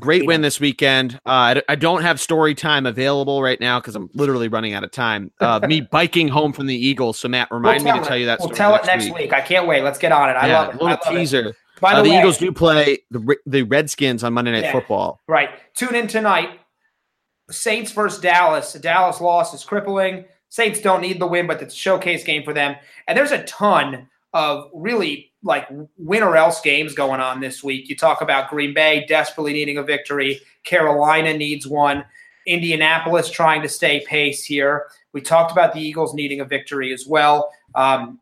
Great 0.00 0.26
win 0.26 0.40
this 0.40 0.58
weekend. 0.58 1.14
Uh, 1.24 1.28
I, 1.28 1.62
I, 1.68 1.74
don't 1.76 2.02
have 2.02 2.20
story 2.20 2.56
time 2.56 2.84
available 2.84 3.40
right 3.40 3.60
now 3.60 3.78
because 3.78 3.94
I'm 3.94 4.10
literally 4.12 4.48
running 4.48 4.74
out 4.74 4.82
of 4.82 4.90
time. 4.90 5.30
Uh, 5.40 5.60
me 5.68 5.82
biking 5.82 6.26
home 6.26 6.54
from 6.54 6.66
the 6.66 6.74
Eagles. 6.74 7.18
So 7.18 7.28
Matt, 7.28 7.48
remind 7.50 7.84
we'll 7.84 7.94
me 7.94 8.00
to 8.00 8.06
tell 8.06 8.16
you 8.16 8.26
that. 8.26 8.40
We'll 8.40 8.48
tell 8.48 8.72
next 8.72 8.84
it 8.84 8.90
next 8.90 9.04
week. 9.04 9.14
week. 9.14 9.32
I 9.34 9.42
can't 9.42 9.66
wait. 9.66 9.84
Let's 9.84 9.98
get 9.98 10.10
on 10.10 10.30
it. 10.30 10.32
I 10.32 10.46
yeah, 10.46 10.60
love 10.60 10.74
it. 10.74 10.80
A 10.80 10.84
little 10.84 10.98
teaser. 11.12 11.48
It. 11.48 11.56
By 11.80 11.94
the, 11.94 12.00
uh, 12.00 12.02
the 12.02 12.10
way, 12.10 12.18
Eagles 12.18 12.38
do 12.38 12.50
play 12.50 12.98
the 13.10 13.36
the 13.44 13.62
Redskins 13.64 14.24
on 14.24 14.32
Monday 14.32 14.52
Night 14.52 14.64
yeah, 14.64 14.72
Football. 14.72 15.20
Right. 15.28 15.50
Tune 15.74 15.94
in 15.94 16.06
tonight. 16.06 16.60
Saints 17.50 17.92
versus 17.92 18.20
Dallas. 18.20 18.72
The 18.72 18.78
Dallas 18.78 19.20
loss 19.20 19.52
is 19.52 19.64
crippling. 19.64 20.24
Saints 20.48 20.80
don't 20.80 21.02
need 21.02 21.20
the 21.20 21.26
win, 21.26 21.46
but 21.46 21.60
it's 21.60 21.74
a 21.74 21.76
showcase 21.76 22.24
game 22.24 22.42
for 22.42 22.54
them. 22.54 22.76
And 23.06 23.18
there's 23.18 23.32
a 23.32 23.42
ton 23.44 24.08
of 24.32 24.70
really 24.72 25.32
like 25.44 25.68
win 25.98 26.22
or 26.22 26.36
else 26.36 26.60
games 26.60 26.94
going 26.94 27.20
on 27.20 27.40
this 27.40 27.62
week. 27.62 27.88
You 27.88 27.96
talk 27.96 28.22
about 28.22 28.50
Green 28.50 28.74
Bay 28.74 29.04
desperately 29.06 29.52
needing 29.52 29.78
a 29.78 29.82
victory, 29.82 30.40
Carolina 30.64 31.36
needs 31.36 31.66
one, 31.66 32.04
Indianapolis 32.46 33.30
trying 33.30 33.62
to 33.62 33.68
stay 33.68 34.04
pace 34.06 34.44
here. 34.44 34.86
We 35.12 35.20
talked 35.20 35.52
about 35.52 35.74
the 35.74 35.80
Eagles 35.80 36.14
needing 36.14 36.40
a 36.40 36.44
victory 36.44 36.92
as 36.92 37.06
well. 37.06 37.50
Um, 37.74 38.18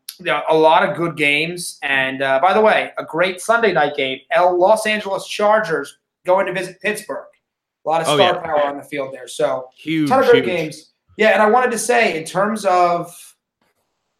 a 0.49 0.55
lot 0.55 0.87
of 0.87 0.95
good 0.95 1.17
games, 1.17 1.79
and 1.81 2.21
uh, 2.21 2.39
by 2.39 2.53
the 2.53 2.61
way, 2.61 2.91
a 2.97 3.03
great 3.03 3.41
Sunday 3.41 3.73
night 3.73 3.95
game. 3.95 4.19
L 4.31 4.57
Los 4.57 4.85
Angeles 4.85 5.27
Chargers 5.27 5.97
going 6.25 6.45
to 6.45 6.53
visit 6.53 6.79
Pittsburgh. 6.81 7.25
A 7.85 7.89
lot 7.89 8.01
of 8.01 8.07
oh, 8.07 8.15
star 8.15 8.31
oh, 8.31 8.33
yeah. 8.35 8.41
power 8.41 8.63
on 8.63 8.77
the 8.77 8.83
field 8.83 9.13
there. 9.13 9.27
So 9.27 9.69
huge, 9.75 10.09
ton 10.09 10.23
of 10.23 10.31
good 10.31 10.45
games. 10.45 10.91
Yeah, 11.17 11.29
and 11.29 11.41
I 11.41 11.49
wanted 11.49 11.71
to 11.71 11.79
say 11.79 12.17
in 12.17 12.25
terms 12.25 12.63
of 12.65 13.32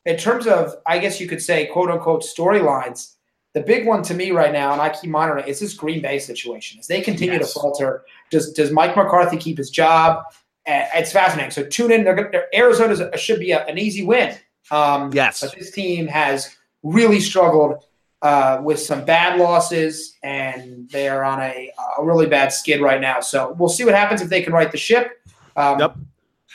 in 0.05 0.17
terms 0.17 0.47
of, 0.47 0.75
I 0.85 0.99
guess 0.99 1.19
you 1.19 1.27
could 1.27 1.41
say, 1.41 1.67
quote 1.67 1.89
unquote, 1.89 2.23
storylines, 2.23 3.15
the 3.53 3.61
big 3.61 3.85
one 3.85 4.01
to 4.03 4.13
me 4.13 4.31
right 4.31 4.51
now, 4.51 4.73
and 4.73 4.81
I 4.81 4.89
keep 4.89 5.09
monitoring, 5.09 5.47
is 5.47 5.59
this 5.59 5.73
Green 5.73 6.01
Bay 6.01 6.17
situation. 6.19 6.79
As 6.79 6.87
they 6.87 7.01
continue 7.01 7.39
yes. 7.39 7.53
to 7.53 7.59
falter, 7.59 8.03
does 8.31 8.51
does 8.53 8.71
Mike 8.71 8.95
McCarthy 8.95 9.37
keep 9.37 9.57
his 9.57 9.69
job? 9.69 10.23
it's 10.65 11.11
fascinating. 11.11 11.51
So 11.51 11.65
tune 11.65 11.91
in. 11.91 12.03
They're, 12.05 12.45
Arizona 12.55 13.17
should 13.17 13.39
be 13.39 13.51
a, 13.51 13.65
an 13.65 13.77
easy 13.77 14.03
win. 14.03 14.37
Um, 14.71 15.11
yes, 15.13 15.41
but 15.41 15.53
this 15.57 15.71
team 15.71 16.07
has 16.07 16.55
really 16.83 17.19
struggled 17.19 17.85
uh, 18.21 18.61
with 18.63 18.79
some 18.79 19.03
bad 19.03 19.39
losses, 19.39 20.17
and 20.23 20.89
they 20.89 21.09
are 21.09 21.23
on 21.23 21.41
a, 21.41 21.71
a 21.99 22.03
really 22.03 22.27
bad 22.27 22.53
skid 22.53 22.81
right 22.81 23.01
now. 23.01 23.19
So 23.19 23.55
we'll 23.59 23.69
see 23.69 23.83
what 23.83 23.93
happens 23.93 24.21
if 24.21 24.29
they 24.29 24.41
can 24.41 24.53
right 24.53 24.71
the 24.71 24.77
ship. 24.77 25.21
Um, 25.55 25.79
yep. 25.79 25.95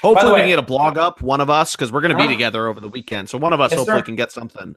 Hopefully, 0.03 0.33
way, 0.33 0.39
we 0.39 0.41
can 0.43 0.49
get 0.49 0.59
a 0.59 0.63
blog 0.63 0.97
up, 0.97 1.23
one 1.23 1.41
of 1.41 1.51
us, 1.51 1.75
because 1.75 1.91
we're 1.91 2.01
going 2.01 2.11
to 2.11 2.17
be 2.17 2.23
uh-huh. 2.23 2.33
together 2.33 2.67
over 2.69 2.81
the 2.81 2.89
weekend. 2.89 3.29
So 3.29 3.39
one 3.39 3.53
of 3.53 3.61
us 3.61 3.73
yes, 3.73 3.79
hopefully 3.79 4.01
sir. 4.01 4.05
can 4.05 4.17
get 4.17 4.33
something. 4.33 4.77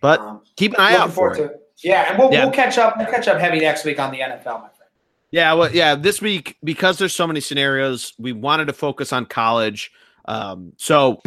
But 0.00 0.20
um, 0.20 0.42
keep 0.56 0.74
an 0.74 0.80
eye 0.80 0.96
out 0.96 1.12
for 1.12 1.34
it. 1.34 1.40
it. 1.40 1.60
Yeah, 1.82 2.10
and 2.10 2.18
we'll, 2.18 2.32
yeah. 2.32 2.44
we'll 2.44 2.54
catch 2.54 2.78
up. 2.78 2.96
We'll 2.96 3.06
catch 3.06 3.28
up 3.28 3.38
heavy 3.38 3.60
next 3.60 3.84
week 3.84 3.98
on 3.98 4.10
the 4.10 4.20
NFL, 4.20 4.44
my 4.44 4.68
friend. 4.68 4.90
Yeah, 5.30 5.52
well, 5.54 5.74
yeah. 5.74 5.94
This 5.94 6.22
week, 6.22 6.56
because 6.64 6.98
there's 6.98 7.14
so 7.14 7.26
many 7.26 7.40
scenarios, 7.40 8.12
we 8.18 8.32
wanted 8.32 8.66
to 8.66 8.72
focus 8.72 9.12
on 9.12 9.26
college. 9.26 9.90
Um, 10.26 10.72
so 10.76 11.20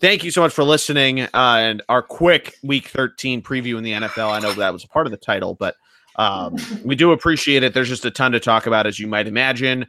thank 0.00 0.24
you 0.24 0.30
so 0.30 0.40
much 0.40 0.52
for 0.52 0.64
listening 0.64 1.20
uh, 1.22 1.28
and 1.34 1.82
our 1.88 2.02
quick 2.02 2.54
Week 2.62 2.88
13 2.88 3.42
preview 3.42 3.78
in 3.78 3.84
the 3.84 3.92
NFL. 3.92 4.30
I 4.30 4.40
know 4.40 4.52
that 4.52 4.72
was 4.72 4.84
a 4.84 4.88
part 4.88 5.06
of 5.06 5.10
the 5.10 5.16
title, 5.16 5.54
but 5.54 5.76
um, 6.16 6.56
we 6.84 6.94
do 6.94 7.12
appreciate 7.12 7.62
it. 7.62 7.74
There's 7.74 7.88
just 7.88 8.04
a 8.04 8.10
ton 8.10 8.32
to 8.32 8.40
talk 8.40 8.66
about, 8.66 8.86
as 8.86 8.98
you 8.98 9.06
might 9.06 9.26
imagine. 9.26 9.86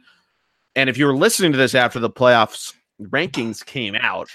And 0.76 0.88
if 0.88 0.96
you 0.96 1.06
were 1.06 1.16
listening 1.16 1.52
to 1.52 1.58
this 1.58 1.74
after 1.74 1.98
the 1.98 2.10
playoffs 2.10 2.74
rankings 3.00 3.64
came 3.64 3.94
out, 3.94 4.28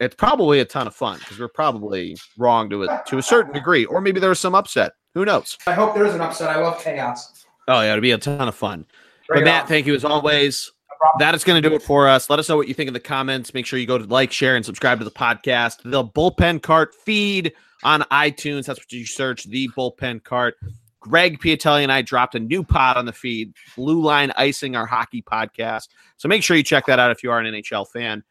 it's 0.00 0.14
probably 0.14 0.60
a 0.60 0.64
ton 0.64 0.86
of 0.86 0.94
fun 0.94 1.18
because 1.18 1.38
we're 1.38 1.48
probably 1.48 2.16
wrong 2.38 2.68
to 2.70 2.84
a 2.84 3.02
to 3.06 3.18
a 3.18 3.22
certain 3.22 3.52
degree, 3.52 3.84
or 3.84 4.00
maybe 4.00 4.20
there 4.20 4.30
was 4.30 4.40
some 4.40 4.54
upset. 4.54 4.92
Who 5.14 5.24
knows? 5.24 5.56
I 5.66 5.72
hope 5.72 5.94
there 5.94 6.04
is 6.04 6.14
an 6.14 6.20
upset. 6.20 6.50
I 6.50 6.60
love 6.60 6.82
chaos. 6.82 7.44
Oh 7.68 7.80
yeah, 7.80 7.92
it'll 7.92 8.02
be 8.02 8.10
a 8.10 8.18
ton 8.18 8.48
of 8.48 8.54
fun. 8.54 8.86
Bring 9.28 9.40
but 9.40 9.44
Matt, 9.44 9.62
on. 9.62 9.68
thank 9.68 9.86
you 9.86 9.94
as 9.94 10.04
always. 10.04 10.70
that 11.18 11.34
is 11.34 11.44
going 11.44 11.62
to 11.62 11.68
do 11.68 11.74
it 11.74 11.82
for 11.82 12.08
us. 12.08 12.28
Let 12.28 12.38
us 12.38 12.48
know 12.48 12.56
what 12.56 12.68
you 12.68 12.74
think 12.74 12.88
in 12.88 12.94
the 12.94 13.00
comments. 13.00 13.54
Make 13.54 13.66
sure 13.66 13.78
you 13.78 13.86
go 13.86 13.98
to 13.98 14.04
like, 14.04 14.32
share, 14.32 14.56
and 14.56 14.64
subscribe 14.64 14.98
to 14.98 15.04
the 15.04 15.10
podcast. 15.10 15.78
The 15.84 16.04
Bullpen 16.04 16.62
Cart 16.62 16.94
feed 16.94 17.52
on 17.84 18.02
iTunes. 18.10 18.66
That's 18.66 18.80
what 18.80 18.92
you 18.92 19.06
search. 19.06 19.44
The 19.44 19.68
Bullpen 19.76 20.24
Cart. 20.24 20.56
Greg 21.04 21.38
Piatelli 21.38 21.82
and 21.82 21.92
I 21.92 22.00
dropped 22.00 22.34
a 22.34 22.40
new 22.40 22.64
pod 22.64 22.96
on 22.96 23.04
the 23.04 23.12
feed, 23.12 23.52
Blue 23.76 24.00
Line 24.00 24.32
Icing, 24.38 24.74
our 24.74 24.86
hockey 24.86 25.20
podcast. 25.20 25.88
So 26.16 26.28
make 26.28 26.42
sure 26.42 26.56
you 26.56 26.62
check 26.62 26.86
that 26.86 26.98
out 26.98 27.10
if 27.10 27.22
you 27.22 27.30
are 27.30 27.38
an 27.38 27.52
NHL 27.52 27.86
fan. 27.92 28.24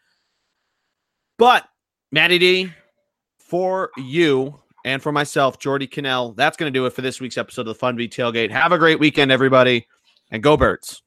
But 1.38 1.68
Matty 2.12 2.40
D, 2.40 2.74
for 3.38 3.92
you 3.96 4.60
and 4.86 5.04
for 5.04 5.12
myself, 5.12 5.60
Geordie 5.60 5.86
Connell, 5.86 6.34
that's 6.34 6.58
going 6.58 6.74
to 6.74 6.78
do 6.78 6.88
it 6.88 6.94
for 6.94 7.04
this 7.04 7.22
week's 7.22 7.38
episode 7.38 7.68
of 7.68 7.78
the 7.78 7.86
Funvee 7.86 8.10
Tailgate. 8.10 8.50
Have 8.50 8.72
a 8.72 8.80
great 8.80 9.00
weekend, 9.00 9.32
everybody, 9.32 9.86
and 10.32 10.42
go 10.42 10.58
Birds. 10.58 11.03